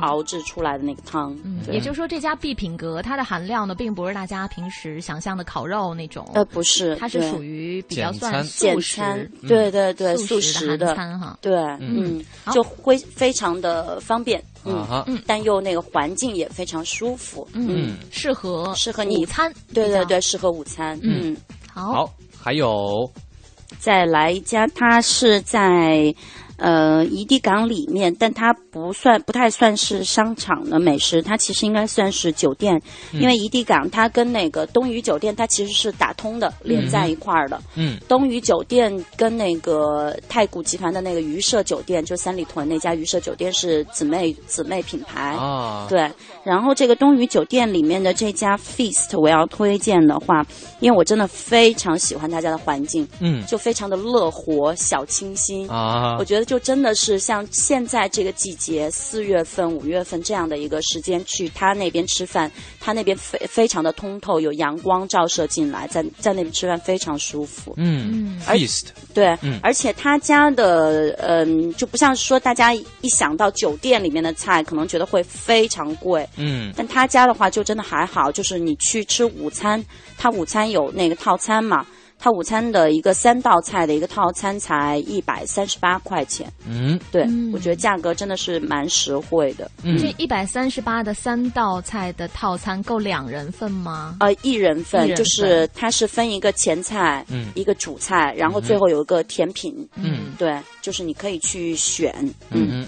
[0.00, 1.36] 熬制出来的那个汤。
[1.70, 6.28] 也就是说，这家必品阁它的含量呢，并不是大家平时想象的烤肉那种。
[6.34, 9.28] 呃，不是，它是属于比较算简餐。
[9.48, 11.38] 对对对，素食的餐哈。
[11.40, 12.22] 对，嗯。
[12.62, 21.36] 会非常的方便，嗯嗯，但又那个环境也非常舒服，嗯，适合适合你午餐，对对对，适合午餐，嗯，
[21.72, 23.10] 好，还有
[23.78, 26.14] 再来一家，它是在。
[26.60, 32.78] 呃，怡地港里面，但它不算，不太算是商场的美食，它其实应该算是酒店，
[33.12, 37.58] 因为怡地港它跟那个东宇酒店它其实是打通的，连在一块儿的。
[37.76, 45.86] 嗯，东宇酒店跟那个太古集团的那个鱼舍酒店，就三里屯那家鱼舍酒店是姊妹姊妹品牌啊。
[45.88, 46.12] 对，
[46.44, 50.44] 然后这个东宇酒店里面的这家 Feast，我要推荐的话，
[50.80, 56.49] 因为我真的非常喜欢他家的环境，嗯，就非常的乐活小清新啊，我觉得。
[56.50, 62.50] 就真的是像现在这个季节，四月份、五月份这样的一个时间去他那边吃饭，
[62.80, 67.72] 他那边非非常的通透，有阳光照射进来，在在那边吃饭非常舒服。
[67.76, 76.28] 嗯，feast 对，而且他家的嗯就不像说大家一想到酒店里面的菜，可能觉得会非常贵。
[76.36, 79.80] 嗯，但他家的话就真的还好，就是你去吃午餐，
[80.18, 81.86] 他午餐有那个套餐嘛。
[82.22, 89.70] 它午餐的一个三道菜的一个套餐才一百三十八块钱，嗯，对，我觉得价格真的是蛮实惠的。
[89.82, 94.18] 这一百三十八的三道菜的套餐够两人份吗？
[94.20, 102.14] 呃，一人份，就是它是分一个前菜，嗯，一个主菜，然后最后有一个甜品，嗯，对，就是你可以去选，
[102.50, 102.86] 嗯，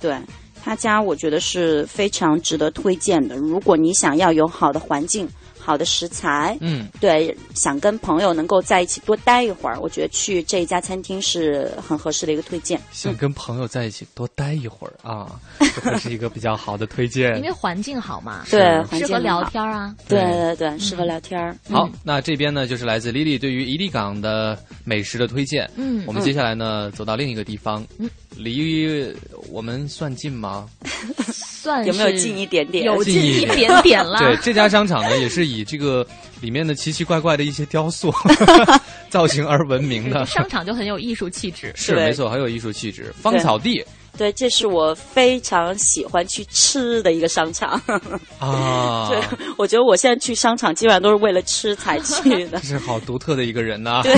[0.00, 0.18] 对
[0.60, 3.36] 他家我觉得是非常值得推荐的。
[3.36, 5.28] 如果你想要有好的环境。
[5.64, 12.80] 好的食材，嗯，对，想跟朋友能够在一起多待一会儿，我觉得去这一家餐厅是很合适的一个推荐。
[12.90, 15.40] 想跟朋友在一起多待一会儿啊，
[15.84, 17.36] 这是一个比较好的推荐。
[17.36, 21.56] 因为环境好嘛，对，适合聊天啊，对对对，适合聊天。
[21.70, 25.70] 好，那这边呢就是来自 Lily 对于伊利港的美食的推荐。
[25.76, 27.86] 嗯，我们接下来呢走到另一个地方，
[28.36, 29.14] 离
[29.48, 30.68] 我们算近吗？
[31.62, 32.84] 算有没有近一点点？
[32.84, 34.18] 有近一点点了。
[34.20, 36.04] 对，这家商场呢也是以这个
[36.40, 38.12] 里面的奇奇怪怪的一些雕塑
[39.08, 40.26] 造型而闻名的。
[40.26, 43.14] 商场就很有艺术气质，是没错，很有艺术气质。
[43.22, 43.84] 芳草地。
[44.18, 47.80] 对，这是我非常喜欢去吃的一个商场
[48.38, 49.08] 啊！
[49.10, 49.18] 对，
[49.56, 52.58] 我觉得我现在去商场基本上都是为了吃才 去的。
[52.60, 54.02] 这是好独特的一个人呐！
[54.02, 54.14] 对，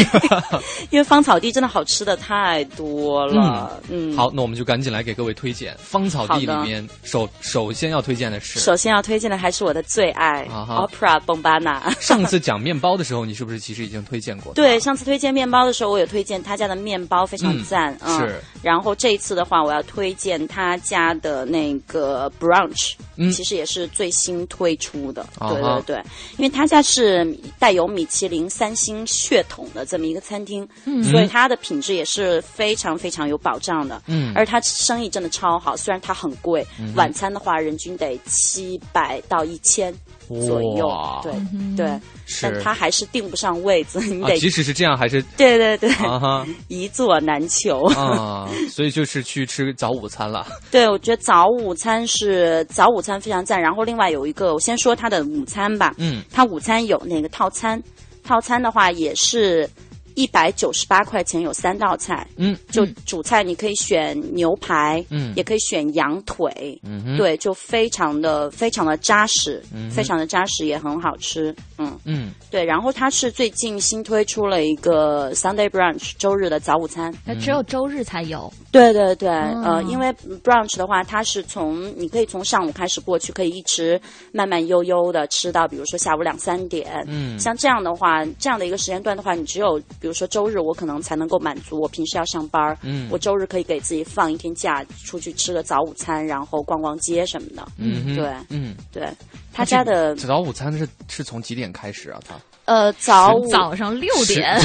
[0.91, 3.81] 因为芳草地真的好吃的太多了。
[3.89, 11.95] 嗯，好，那我们就赶紧来给各位推荐芳草地里面首首先要推荐的是，首先要推荐的还是我的最爱 Opera Bombana。
[12.01, 14.53] 上次讲面包的时候，你是不是其实已经推荐过？
[14.55, 17.97] 对，上次推荐面包的时候，我有推荐他家的面包非常赞。
[18.19, 19.84] 是，然后这一次的话，我要。
[19.85, 22.95] 推荐他家的那个 brunch，
[23.33, 25.97] 其实也是最新推出的，对对对，
[26.37, 27.25] 因为他家是
[27.59, 30.69] 带有米其林三星血统的这么一个餐厅，
[31.11, 34.03] 所以它的品质也是非常非常有保障的。
[34.07, 39.95] 嗯，而它生意真的超好，虽然它很贵，晚餐的话人均得七百到一千。
[40.29, 40.89] 左右，
[41.23, 41.33] 对
[41.77, 42.01] 对，
[42.43, 47.83] 但他还是订不上位子，你得即使是这样，还是对对对，啊哈， 一座难求。
[47.95, 50.47] 啊，所以就是去吃早午餐了。
[50.71, 53.61] 对，我觉得早午餐是早午餐非常赞。
[53.61, 57.83] 然后另外有一个，我先说他的午餐吧，嗯，他午餐有那个套餐，
[58.23, 59.69] 套餐的话也是。
[60.15, 71.99] 一百九十八块钱有三道菜，嗯，就主菜你可以选牛排，嗯，也可以选羊腿，嗯，对，就非常的非常的扎实，嗯，非常的扎实也很好吃，嗯。
[72.05, 80.13] 嗯，对，然后它是最近新推出了一个 Sunday brunch 周日的早午餐，那只有周日才有，对对对，呃，因为
[80.43, 84.01] brunch 的话，它是从你可以从上午开始过去，可以一直
[84.33, 89.81] 慢慢悠悠的吃到，比如说下午两三点，嗯，像这样的话，这样的一个时间段的话，你只有。
[90.05, 97.67] 比如说周日，我可能才能够满足我平时要上班嗯，我周日可以给自己放一天假，出去吃个早午餐，然后逛逛街什么的。
[97.79, 99.09] 嗯，对，嗯，对。
[99.51, 102.21] 他家的早午餐是是从几点开始啊？
[102.29, 104.59] 他呃，早早上六点。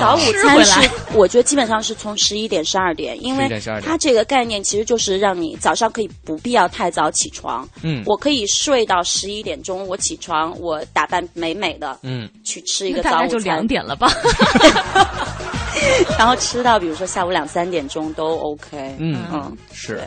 [0.00, 3.48] 早午餐是，我觉得基本上是从十一点、十二点，因为
[3.84, 7.68] 它这个概念其实就是让你早上可以不必要太早起床。
[7.82, 14.10] 嗯，我可以睡到十一点钟，我起床，我打扮美美的，嗯，去吃一个早午餐，就两点了吧。
[16.18, 18.96] 然后吃到比如说下午两三点钟都 OK。
[18.98, 20.02] 嗯嗯，是。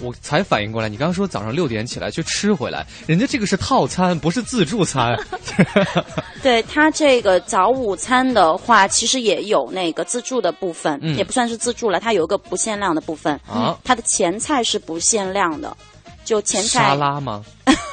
[0.00, 5.16] 我才反应过来，你刚刚说早上六点起来去吃回来，人家这个是套餐，不是自助餐。
[6.42, 13.34] 对他这个早午餐的话，其实也有那个自助的部分，嗯、也不算是自助了，它有一个不限量的部分。
[13.46, 15.74] 啊，它的前菜是不限量的，
[16.24, 17.44] 就前菜沙拉吗？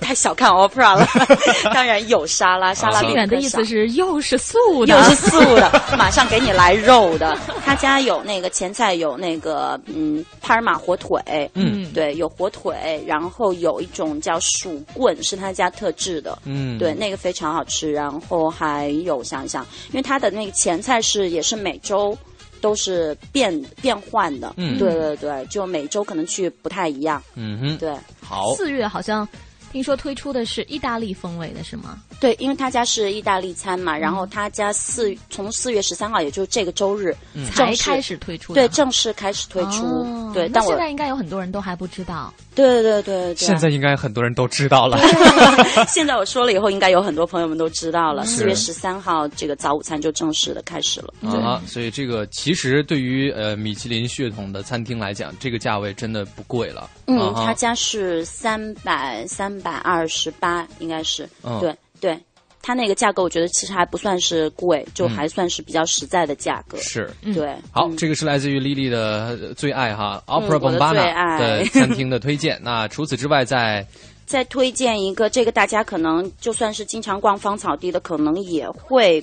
[0.00, 1.06] 太小看 opera 了，
[1.74, 7.36] 当然有沙拉，沙拉远的意思是又是素的，又是素的，马上给你来肉的。
[7.64, 17.92] 他家有那个前菜，有那个嗯帕尔马火腿，嗯，对，有火腿，然后有一种叫薯棍，是他家特制的，嗯，对，那个非常好吃。
[17.92, 22.16] 然后还有想想，因为他的那个前菜是也是每周。
[22.60, 29.26] 都是变变换的，嗯，对对对，就每周可能去不太一样，嗯哼，对，好，四月好像
[29.72, 31.98] 听说推出的是意大利风味的是吗？
[32.18, 37.16] 对，因为他家是意大利餐嘛，然后他家四从四月十三号，也就是这个周日
[37.52, 44.98] 才开始推出，对，正式开始推出，对，但现在应该有很多人都还不知道，对对对对，现在应该很多人都知道了，
[45.88, 61.28] 现在我说了以后，应该有很多朋友们都知道了，四月十三号这个早午餐就正式的开始了，啊，所以这个其实对于呃米其林血统的餐厅来讲，这个价位真的不贵了，嗯，他家是三百三百二十八，应该是，
[61.60, 61.74] 对。
[62.00, 62.18] 对，
[62.62, 66.78] 它那个价格我觉得其实还不算是贵，就还算是比较实在的价格。
[66.78, 67.54] 是，对。
[67.72, 72.58] 好，这个是来自于丽丽的最爱哈，Opera Bombana 的 餐厅的推荐。
[72.62, 73.86] 那除此之外，在
[74.24, 79.22] 再推荐一个，这个大家可能就算是经常逛芳草地的，可能也会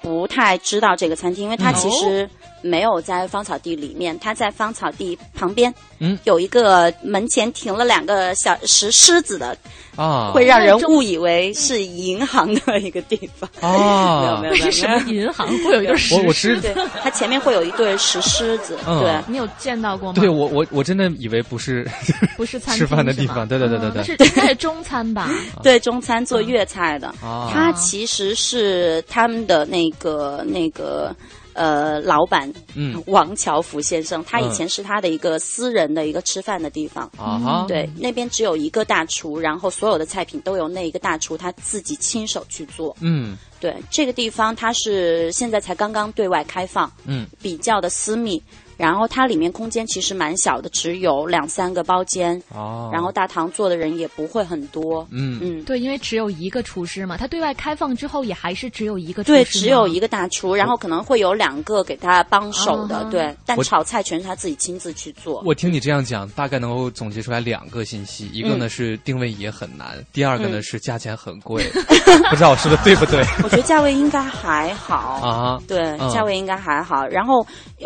[0.00, 2.26] 不太知道这个餐厅，因为它其实。
[2.62, 9.56] 没有在芳草地里面，它在芳草地旁边，嗯，有一个门前停了两个小石狮子的
[9.96, 14.40] 啊，会让人误以为是银行的一个地方啊。
[14.42, 16.74] 没有没有，为什么银行会有一对石狮子？
[17.02, 18.76] 它前面会有一对石狮子。
[18.84, 20.14] 对，你有见到过吗？
[20.20, 21.88] 对我我我真的以为不是
[22.36, 25.30] 不是餐吃饭的地方，对对对对对，是应该是中餐吧？
[25.62, 31.14] 对，中餐做粤菜的，它其实是他们的那个那个。
[31.58, 37.10] 呃，老板，嗯，王乔福先生，他以前是他的一个私人的一个吃饭的地方。
[37.16, 48.40] 啊，对，那边只有一个大厨，然后所有的菜品都由那一个大厨他自己亲手去做，嗯，对，这个地方它是现在才刚刚对外开放，嗯，比较的私密。
[48.78, 52.42] 然后它里面空间其实蛮小的，只有两三个包间。
[52.54, 52.88] 哦。
[52.90, 55.06] 然后大堂坐的人也不会很多。
[55.10, 55.62] 嗯嗯。
[55.64, 59.22] 对，因为只有一个厨师嘛，它对外开放之后也还是只有一个。
[59.24, 63.36] 对，只有一个大厨，然后可能会有两个给他帮手的，对。
[63.44, 65.42] 但炒菜全是他自己亲自去做。
[65.44, 71.68] 我听你这样讲，大概能够总结出来两个信息：一个呢是定位也很难，第二个呢是价钱很贵。
[72.30, 73.20] 不知道我说的对不对？
[73.42, 75.60] 我觉得价位应该还好啊。
[75.66, 77.04] 对，价位应该还好。
[77.08, 77.44] 然后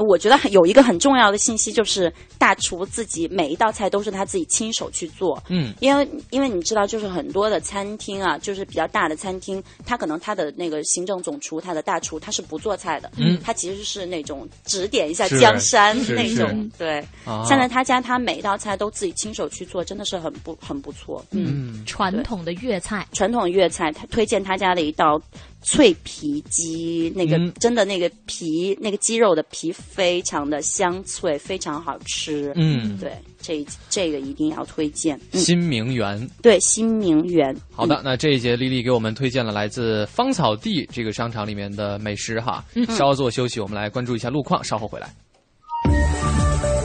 [0.09, 1.73] 我觉得有一个很重要的信息。
[1.73, 17.03] 就是大厨自己每一道菜都是他自己亲手去做，嗯，因为因为你知道，就是很多的餐厅啊，就是比较大的餐厅，他可能他的那个行政总厨，他的大厨他是不做菜的，嗯，他其实是那种指点一下江山那种， 对。
[17.47, 25.21] 现在他家他每一道菜都自己亲手去做，真的是很不很不错，嗯，传统的粤菜，传统粤菜，他推荐他家的一道。
[25.65, 32.51] 脆皮鸡，那个真的那个皮，那个鸡肉的皮非常的香脆，非常好吃。
[32.57, 33.13] 嗯，对，
[33.43, 35.21] 这这个一定要推荐。
[35.33, 37.55] 新名园，对，新名园。
[37.71, 42.65] 好的，那这一节丽丽给我们推荐了来自芳草地这个商场里面的美食哈。
[42.89, 45.11] 稍作休息，我们来关注一下路况，稍后回来。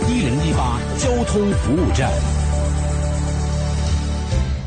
[0.09, 2.11] 一零一八交通服务站。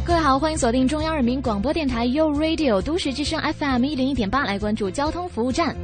[0.07, 0.31] 各位好。
[0.31, 5.77] 好，欢迎锁定中央人民广播电台 u Radio 都市之声 FM 一零一点八，来关注交通服务站。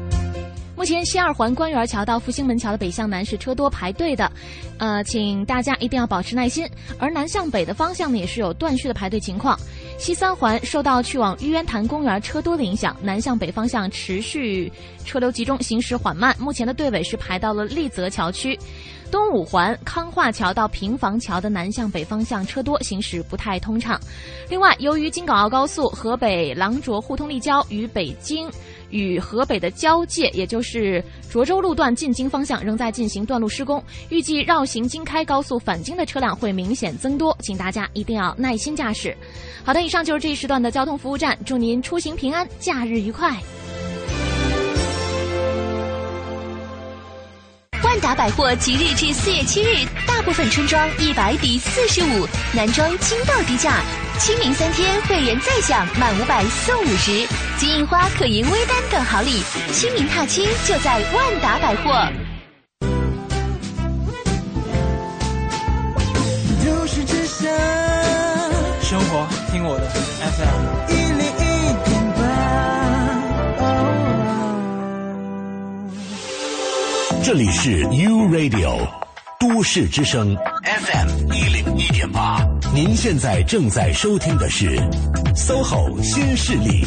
[0.76, 4.30] 目前西二环官园桥到复兴门桥的北向南是车多排队的，
[4.76, 6.68] 呃，请大家一定要保持耐心。
[6.98, 9.58] 而南向北的方向呢，也是有断续的排队情况。
[9.96, 14.70] 西三环受到去往玉渊潭公园车多的影响，南向北方向持续
[15.02, 16.36] 车流集中，行驶缓慢。
[16.38, 18.58] 目前的队尾是排到了立泽桥区。
[19.08, 23.98] 东五环康化桥到平房桥的南向北方向车多，行驶不太通畅。
[24.50, 28.50] 另外，由于京港澳高速河北廊卓互通立交与北京。
[28.90, 39.16] 与河北的交界，也就是涿州路段进京方向仍在进行段路施工，预计绕行京开高速返京的车辆会明显增多，请大家一定要耐心驾驶。
[39.64, 43.36] 好的，以上就是这一时段的交通服务站，祝您出行平安，假日愉快。
[47.96, 53.80] 万达百货即日至四月七日，大部分春装一百抵四十五，男装惊到低价。
[54.18, 59.42] 清明三天，会员再享满五百送五十，金银花、可赢微单等好礼，
[59.72, 62.06] 清明踏青就在万达百货。
[66.66, 67.50] 都市之声，
[68.82, 71.05] 生活听我的 FM
[77.26, 78.88] 这里是 U Radio
[79.40, 82.38] 都市之声 FM 一零一点八。
[82.72, 84.78] 您现在正在收听的是
[85.34, 86.84] SOHO 新势力。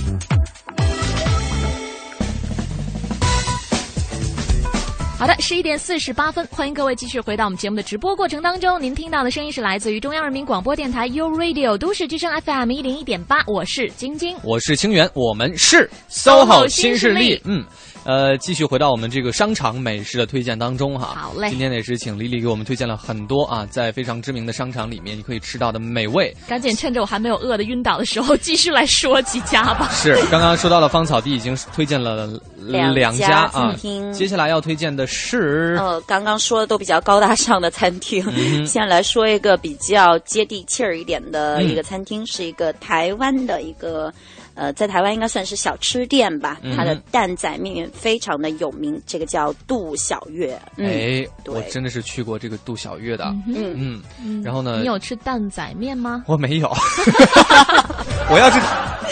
[5.18, 8.82] 好的，十一点四十八分，欢迎各位继续回到我们节目的直播过程当中。
[8.82, 17.62] 您听到的声音是来自于中央人民广播电台 U Radio 都市之声 FM 一零一点八，我是晶晶，我是清源，我们是 SOHO 新势力，嗯。
[18.06, 21.14] 呃，继续回到我们这个商场美食的推荐当中哈。
[21.16, 21.50] 好嘞。
[21.50, 26.36] 今天也是请丽丽给我们推荐了很多啊，在非常知名的商场里面你可以吃到的美味。
[26.48, 29.90] 赶紧趁着我还没有饿的晕倒的时候，继续来说几家吧。
[29.92, 33.76] 是，刚刚说到了芳草地，已经推荐了两家啊。
[34.14, 38.24] 接下来要推荐的是，呃，刚刚说的都比较高大上的餐厅，
[38.66, 44.12] 现在来说一个比较接地气儿一点的一个餐厅，是一个台湾的一个。
[44.60, 50.60] 呃，在台湾应该算是小吃店吧，它的蛋仔面非常的有名，这个叫杜小月。
[50.76, 54.80] 哎，我真的是去过这个杜小月的，嗯嗯，然后呢？
[54.82, 56.26] 你有吃蛋仔面吗？
[56.28, 56.68] 我没有，
[58.30, 58.60] 我要是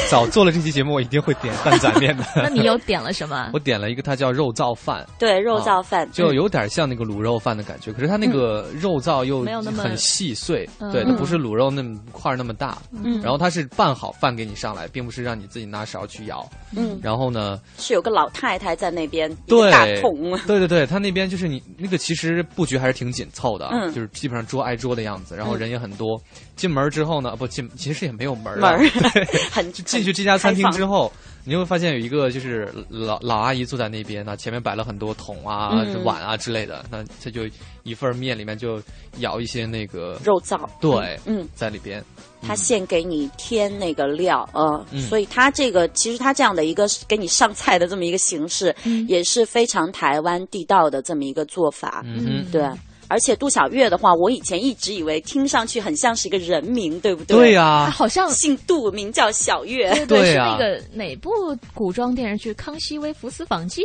[0.10, 2.26] 早做了这期节目，我一定会点蛋仔面的。
[2.36, 3.50] 那你又点了什么？
[3.56, 5.08] 我点了一个，它叫肉燥饭。
[5.18, 12.78] 对，肉燥饭就有点像那个卤肉饭的感觉，可是它那个肉燥又没有那么很细碎，对，它不是卤肉那么块那么大。
[12.92, 15.37] 嗯，然后它是拌好饭给你上来，并不是让。
[15.40, 26.20] 你自己拿勺去舀，嗯，然后呢，是有个老太太在那边，对，大桶，对对对，他那边就是你那个其实布局还是挺紧凑的，嗯，就是基本上桌挨桌的样子，然后人也很多。
[26.56, 28.90] 进门之后呢，不进，其实也没有门门，
[29.52, 31.12] 很进去这家餐厅之后。
[31.48, 37.44] 你会发现有一个就是老老阿姨坐在那边，那前面摆了很多桶啊、碗啊之类的，那他就
[37.84, 38.82] 一份面里面就
[39.20, 42.04] 舀一些那个肉燥，对，嗯，在里边，
[42.42, 48.76] 他现给你添那个料，呃，所以他这个其实他这样的一个给你上菜的这么一个形式，
[49.08, 52.62] 也是非常台湾地道的这么一个做法，嗯，对。
[53.08, 57.38] 而且杜小月的话，我以前一直以为听上去很像是一个人名，对不对？
[57.38, 59.90] 对呀，好像姓杜，名叫小月。
[60.06, 61.30] 对对，是那个哪部
[61.74, 63.82] 古装电视剧《康熙微服私访记》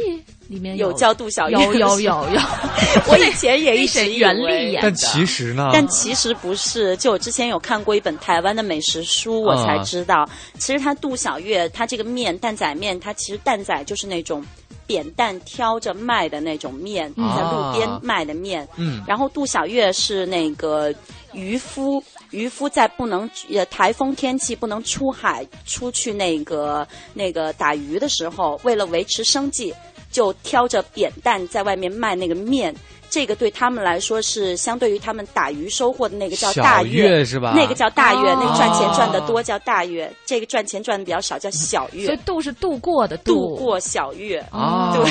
[0.49, 1.57] 里面有叫杜小月？
[1.57, 2.41] 有有有有，
[3.09, 5.71] 我以前也一直袁立演但其实呢？
[5.73, 6.97] 但其实不是。
[6.97, 10.29] 就我之前有看过一本台湾的美食书，我才知道，
[10.59, 14.45] 其实他杜小月，他这个面蛋仔面，他其实蛋仔就是那种。
[14.93, 18.69] 扁担挑着卖的那种面，在路边卖的面。
[18.77, 20.95] 嗯，然后杜小月是那个
[21.33, 29.73] 渔夫，渔夫在不能呃台风天气不能出海出去那个那个打鱼的时候，为了维持生计，
[30.11, 32.75] 就挑着扁担在外面卖那个面。
[33.13, 37.53] 这个对他们来说是相对于他们打鱼收获的那个叫大月是吧？
[37.55, 42.07] 那个叫大月，那个赚钱赚的多叫大月，这个赚钱赚的比较少叫小月。
[42.07, 44.95] 所以度是度过的度过小月啊。
[44.95, 45.11] 对，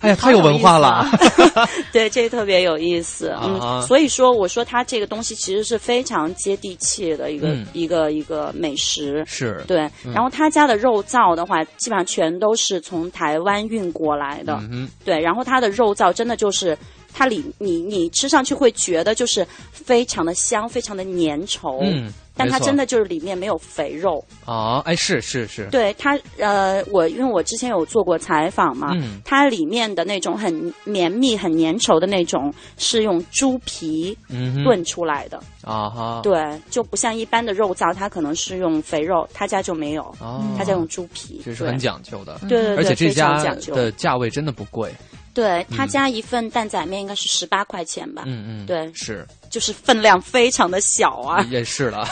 [0.00, 1.06] 哎呀， 太有文化了。
[1.92, 3.36] 对，这个特别有意思。
[3.42, 9.22] 嗯，所以说我说它这个东西其实是非常接地气的一个一个一个美食。
[9.26, 9.80] 是对，
[10.14, 14.58] 然后他家的肉燥的话，基本上全都是从台湾运过来的。
[14.72, 16.74] 嗯对，然后它的肉燥真的就是。
[17.12, 21.80] 它里你你吃上去会觉得就是非常的香，非常的粘稠。
[21.82, 24.82] 嗯，但它真的就是里面没有肥肉哦！
[24.86, 34.16] 哎，是是是，对它呃，我因为我之前有做过采访嘛，嗯，它里面的那种很绵密、很粘稠的那种是用猪皮
[34.64, 44.90] 炖出来的啊哈，对，就不像一般的肉燥，它可能是用肥肉，他家就没有，哦，他家用猪皮，这是很讲究的，对对对，而且这家究的价位真的不贵。
[45.32, 48.24] 对他家一份蛋仔面应该是十八块钱吧？
[48.26, 51.42] 嗯嗯，对，是，就是分量非常的小啊。
[51.50, 52.06] 也是了。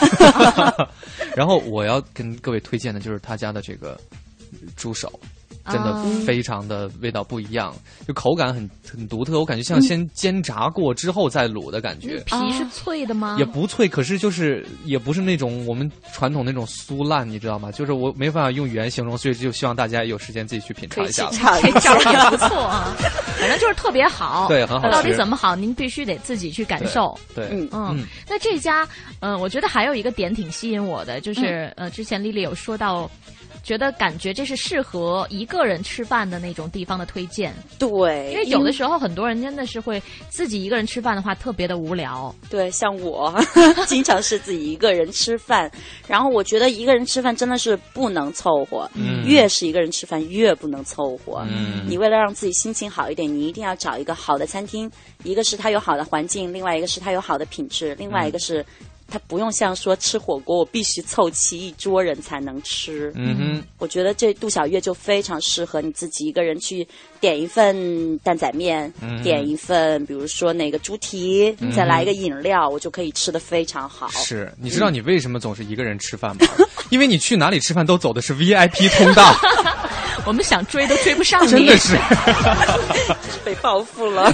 [1.35, 3.99] 然后我要跟各位推荐的就是他家的这个
[4.75, 5.19] 猪手。
[5.71, 5.93] 真的
[6.25, 7.73] 非常的味道不一样，
[8.07, 12.21] 就口感很很独特，我感觉像先煎炸过之后再卤的感觉。
[12.25, 13.35] 皮是脆的吗？
[13.39, 17.71] 也不脆，可是就是也不是那种我们传统那种酥烂，你知道吗？
[17.71, 21.29] 就是我没办法用语言形容，所以就希望大家有时间自己去品尝一下。
[21.31, 22.95] 尝一下也不错啊，
[23.39, 24.47] 反正就是特别好。
[24.47, 24.89] 对，很好。
[24.89, 25.55] 到底怎么好？
[25.55, 27.17] 您必须得自己去感受。
[27.35, 28.03] 对，嗯嗯。
[28.27, 28.87] 那这家，
[29.19, 33.09] 嗯，我觉得还有一个点挺吸引我的，就是呃，之前丽丽有说到。
[33.69, 43.31] 觉得感觉这是适合一个人吃饭的那种地方的推荐，对，因为有的时候很多人真的是会自己一个人吃饭的话特别的无聊，对，像我
[43.85, 45.71] 经常是自己一个人吃饭，
[46.07, 54.89] 然后我觉得一个人吃饭真的是不能凑合，嗯，越是一个人吃饭越不能凑合，嗯，你为了让自己心情好一点，你一定要找一个好的餐厅，
[55.23, 58.65] 一个是它有好的环境，另外一个是它有好的品质，另外一个是。
[59.09, 63.11] 他不用像说吃火锅，我必须凑齐一桌人才能吃。
[63.15, 66.87] 嗯哼，我觉得这杜小月就非常适合你自己一个人去
[67.19, 74.07] 点一份蛋仔面，嗯点一份比如说那个猪蹄，再来一个饮料，我就可以吃的非常好。
[74.09, 76.45] 是，你知道你为什么总是一个人吃饭吗？
[76.89, 79.35] 因为你去哪里吃饭都走的是 VIP 通道。
[80.25, 81.97] 我们想追都追不上你，真的是
[83.43, 84.31] 被报复了。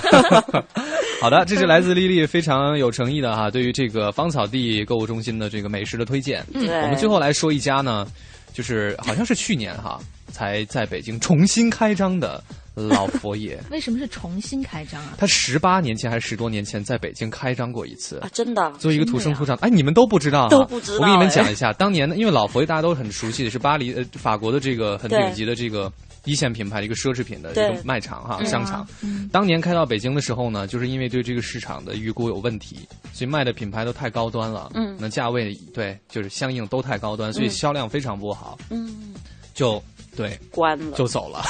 [1.25, 6.45] 好的，这是来自丽丽非常有诚意的哈， 对于这个芳草地购物中心的这个美食的推荐。
[6.53, 8.05] 嗯，我们最后来说一家呢，
[8.53, 12.43] 就是好像是去年哈才在北京重新开张的
[12.75, 13.59] 老佛爷。
[13.71, 15.15] 为什么是重新开张啊？
[15.17, 18.29] 他十八年前还是十多年前在北京开张过一次啊？
[18.31, 18.71] 真的？
[18.73, 20.47] 作为一个土生土长，哎，你们都不知道？
[20.49, 20.99] 都不知道。
[20.99, 25.91] 我给你们讲一下，当年呢，因为老佛爷大家都很熟悉的是巴黎呃法国的这个很顶级的这个。
[26.25, 28.85] 一线品牌的一个奢侈品的一个卖场哈商场，
[29.31, 32.77] 当年开到北京的时候呢，就是因为对这个市场的预估有问题，
[33.13, 39.13] 所以卖的品牌都太高端了，嗯，那价位对就是相应都太高端，所以销量非常不好，嗯，
[39.53, 39.81] 就
[40.15, 40.97] 对关了。
[40.97, 41.43] 就走了。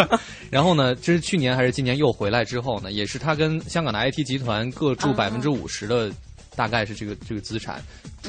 [0.50, 6.10] 然后呢，这是去年还是今年又回来之后呢，也是他跟香港的 IT 集团各注百分之五十的。
[6.54, 7.82] 大概是这个这个资产，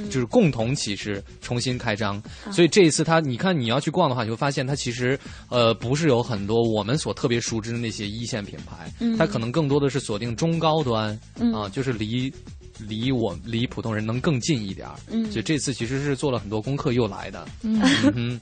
[0.09, 2.21] 就是共同其实重新开张，
[2.51, 5.19] 所以这一次他，你看你要去逛的话，你会发现它其实
[5.49, 11.19] 呃不是有很多我们所特别熟知的那些一线品牌，它可能更多的是锁定中高端
[11.53, 12.33] 啊，就是离
[12.79, 14.95] 离我离普通人能更近一点儿，
[15.29, 18.39] 所以这次其实是做了很多功课又来的，嗯。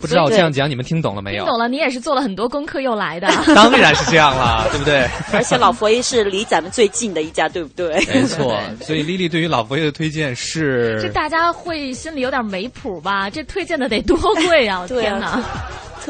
[0.00, 1.44] 不知道我这样讲你们听懂了没有？
[1.44, 3.28] 听懂了，你也是做了很多功课又来的。
[3.54, 5.06] 当然是这样了， 对不对？
[5.32, 7.94] 而且老佛爷是离咱们最近的一家，对不对？
[8.12, 13.28] 没错，所以丽丽对于老佛爷的推荐是，这大家会心里有点没谱吧？
[13.28, 14.16] 这推荐的得多
[14.46, 14.86] 贵啊！
[14.88, 15.42] 天哪！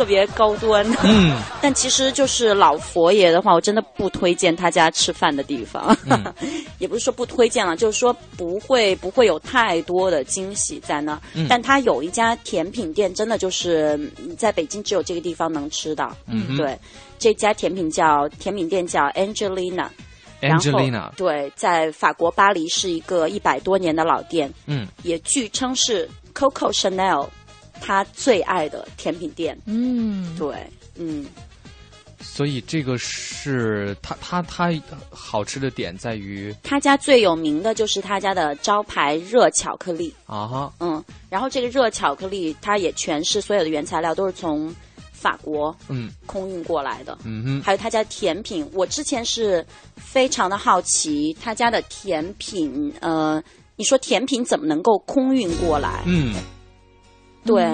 [0.01, 5.95] 特别高端，嗯， 但其实就是老佛爷的话，我真的不推荐他家吃饭的地方，
[6.81, 11.21] 也不是说不推荐了，就是说不会不会有太多的惊喜在那儿。
[11.51, 16.17] 但他有一家甜品店，真的就是在北京只有这个地方能吃到。
[16.27, 16.79] 嗯，对，
[17.19, 27.29] 这家甜品叫甜品店叫 Angelina，Angelina，对，在法国巴黎是一个一百多年的老店，嗯，也据称是 Coco Chanel。
[27.81, 30.55] 他最爱的甜品店，嗯，对，
[30.97, 31.27] 嗯，
[32.21, 34.73] 所以这个是他他他
[35.11, 40.15] 好吃的点在于，他家最有名的就是他家的招牌热巧克力。
[40.27, 44.75] 啊哈，嗯，然后这个热巧克力，它也全是所有的原材料都是从
[45.13, 46.11] 法国嗯。
[46.27, 49.67] 空运过来的，嗯哼，还有他家甜品，我之前是
[49.97, 53.43] 非常的好奇他家的甜品，呃，
[53.77, 56.03] 你说甜品怎么能够空运过来？
[56.07, 56.35] 嗯。
[57.45, 57.65] 对，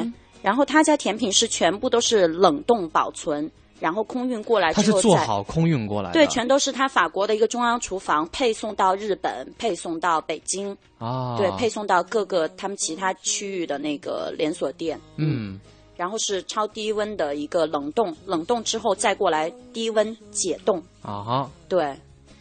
[0.42, 15.60] 然后他家甜品是全部都是冷冻保存，然后空运过来之后，他是做好空运过来，对，全都是他法国的一个中央厨房配送到日本，配送到北京啊，对，配送到各个他们其他区域的那个连锁店，嗯，
[15.96, 20.82] 然后是超低温的一个冷冻，冷冻之后再过来低温解冻。
[21.02, 21.94] 啊哈，对。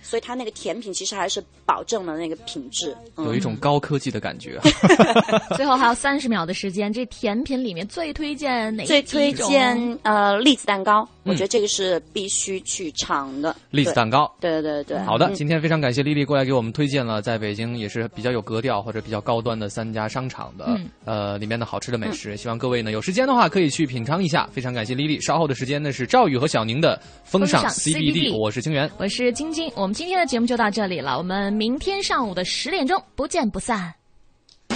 [0.07, 4.60] 所以它那个甜品其实还是保证了那个品质，有一种高科技的感觉。
[5.57, 8.86] 最后还有三十秒的时间，这甜品里面最推荐哪？
[8.86, 13.56] 最推荐呃栗子蛋糕，我觉得这个是必须去尝的。
[13.72, 14.99] 栗子蛋糕，对对对。
[14.99, 22.38] 好的，今天非常感谢丽丽过来给我们推荐了在北京也是比较有格调或者比较高端的三家商场的呃里面的好吃的美食。
[22.38, 24.48] 希望各位呢有时间的话可以去品尝一下。
[24.53, 25.19] 非常感谢丽丽。
[25.19, 29.95] 稍后的时间呢是赵宇和小宁的风尚 CBD，我是清源，我是晶晶，我们。
[29.96, 33.96] 今天的节目就到这里了，我们明天上午的十点钟不见不散。